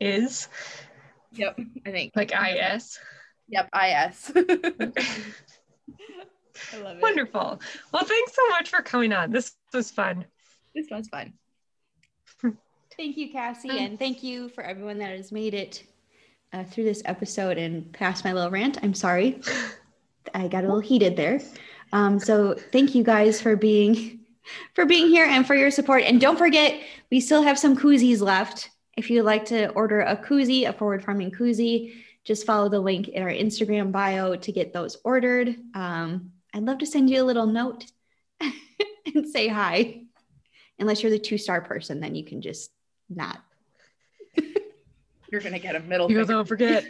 Is? 0.00 0.48
Yep, 1.32 1.58
I 1.86 1.90
think. 1.90 2.12
Like 2.16 2.32
IS? 2.32 2.98
Yep, 3.48 3.68
IS. 3.74 4.32
I 6.72 6.76
love 6.78 6.96
it. 6.96 7.02
Wonderful. 7.02 7.60
Well, 7.92 8.04
thanks 8.04 8.34
so 8.34 8.48
much 8.48 8.70
for 8.70 8.82
coming 8.82 9.12
on. 9.12 9.30
This 9.30 9.54
was 9.72 9.90
fun. 9.90 10.24
This 10.74 10.86
was 10.90 11.08
fun. 11.08 11.34
thank 12.96 13.16
you, 13.16 13.30
Cassie, 13.30 13.78
and 13.78 13.98
thank 13.98 14.22
you 14.22 14.48
for 14.48 14.64
everyone 14.64 14.98
that 14.98 15.10
has 15.10 15.32
made 15.32 15.54
it 15.54 15.82
uh, 16.52 16.64
through 16.64 16.84
this 16.84 17.02
episode 17.04 17.58
and 17.58 17.92
past 17.92 18.24
my 18.24 18.32
little 18.32 18.50
rant. 18.50 18.78
I'm 18.82 18.94
sorry. 18.94 19.40
I 20.34 20.48
got 20.48 20.64
a 20.64 20.66
little 20.66 20.80
heated 20.80 21.16
there. 21.16 21.40
Um, 21.92 22.18
so 22.18 22.54
thank 22.54 22.94
you 22.94 23.02
guys 23.02 23.40
for 23.40 23.56
being 23.56 24.20
for 24.74 24.86
being 24.86 25.08
here 25.08 25.26
and 25.26 25.46
for 25.46 25.54
your 25.54 25.70
support. 25.70 26.02
And 26.04 26.20
don't 26.20 26.38
forget, 26.38 26.80
we 27.10 27.20
still 27.20 27.42
have 27.42 27.58
some 27.58 27.76
koozies 27.76 28.20
left. 28.20 28.70
If 28.96 29.10
you'd 29.10 29.22
like 29.22 29.46
to 29.46 29.70
order 29.70 30.00
a 30.00 30.16
koozie, 30.16 30.68
a 30.68 30.72
forward 30.72 31.04
farming 31.04 31.30
koozie, 31.30 31.94
just 32.24 32.46
follow 32.46 32.68
the 32.68 32.80
link 32.80 33.08
in 33.08 33.22
our 33.22 33.30
Instagram 33.30 33.90
bio 33.92 34.36
to 34.36 34.52
get 34.52 34.72
those 34.72 34.96
ordered. 35.04 35.56
Um, 35.74 36.32
I'd 36.54 36.64
love 36.64 36.78
to 36.78 36.86
send 36.86 37.10
you 37.10 37.22
a 37.22 37.24
little 37.24 37.46
note 37.46 37.84
and 39.14 39.28
say 39.28 39.48
hi. 39.48 40.02
Unless 40.78 41.02
you're 41.02 41.12
the 41.12 41.18
two 41.18 41.38
star 41.38 41.60
person, 41.60 42.00
then 42.00 42.14
you 42.14 42.24
can 42.24 42.42
just 42.42 42.70
not. 43.08 43.40
You're 45.30 45.40
gonna 45.40 45.58
get 45.58 45.76
a 45.76 45.80
middle. 45.80 46.10
You 46.10 46.18
finger. 46.18 46.32
don't 46.32 46.48
forget. 46.48 46.84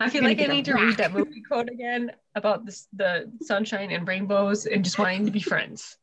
I 0.00 0.08
feel 0.08 0.24
like 0.24 0.40
I 0.40 0.46
need 0.46 0.64
to 0.64 0.74
read 0.74 0.96
that 0.96 1.12
movie 1.12 1.42
quote 1.42 1.68
again 1.68 2.12
about 2.34 2.64
this, 2.64 2.88
the 2.94 3.30
sunshine 3.42 3.90
and 3.90 4.08
rainbows 4.08 4.66
and 4.66 4.82
just 4.82 4.98
wanting 4.98 5.26
to 5.26 5.30
be 5.30 5.40
friends. 5.40 5.96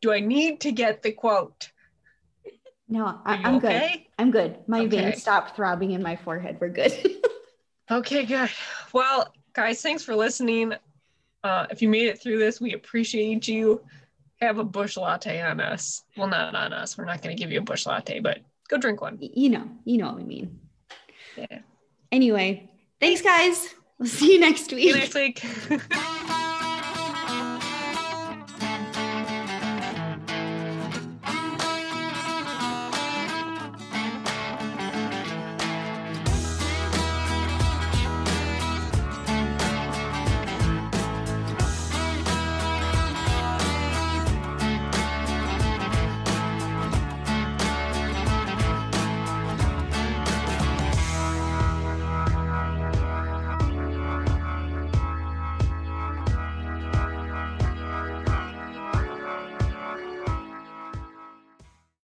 Do 0.00 0.12
I 0.12 0.20
need 0.20 0.60
to 0.60 0.72
get 0.72 1.02
the 1.02 1.12
quote? 1.12 1.70
No, 2.88 3.20
I, 3.24 3.36
you 3.36 3.44
I'm 3.44 3.58
good. 3.58 4.00
I'm 4.18 4.30
good. 4.30 4.58
My 4.66 4.80
Okay. 4.82 4.88
veins 5.02 5.22
stopped 5.22 5.56
throbbing 5.56 5.90
in 5.92 6.02
my 6.02 6.16
forehead. 6.16 6.58
We're 6.60 6.68
good. 6.70 6.92
Okay, 7.92 8.24
good. 8.24 8.48
Well, 8.92 9.34
guys, 9.52 9.82
thanks 9.82 10.04
for 10.04 10.14
listening. 10.14 10.74
Uh, 11.42 11.66
if 11.70 11.82
you 11.82 11.88
made 11.88 12.06
it 12.06 12.22
through 12.22 12.38
this, 12.38 12.60
we 12.60 12.74
appreciate 12.74 13.48
you. 13.48 13.80
Have 14.40 14.58
a 14.58 14.64
Busch 14.64 14.96
latte 14.96 15.42
on 15.42 15.58
us. 15.60 16.04
Well, 16.16 16.28
not 16.28 16.54
on 16.54 16.72
us. 16.72 16.96
We're 16.96 17.04
not 17.04 17.20
going 17.20 17.36
to 17.36 17.40
give 17.42 17.50
you 17.50 17.58
a 17.58 17.62
Busch 17.64 17.86
latte, 17.86 18.20
but 18.20 18.38
go 18.68 18.78
drink 18.78 19.00
one. 19.00 19.18
you 19.20 19.48
know, 19.48 19.68
you 19.84 19.98
know 19.98 20.06
what 20.06 20.18
we 20.18 20.22
mean. 20.22 20.60
Yeah. 21.36 21.58
Anyway, 22.12 22.70
thanks, 23.00 23.22
guys. 23.22 23.74
We'll 23.98 24.08
see 24.20 24.34
you 24.34 24.40
next 24.40 24.72
week. 24.72 24.94
next 24.94 25.14
week. 25.14 25.42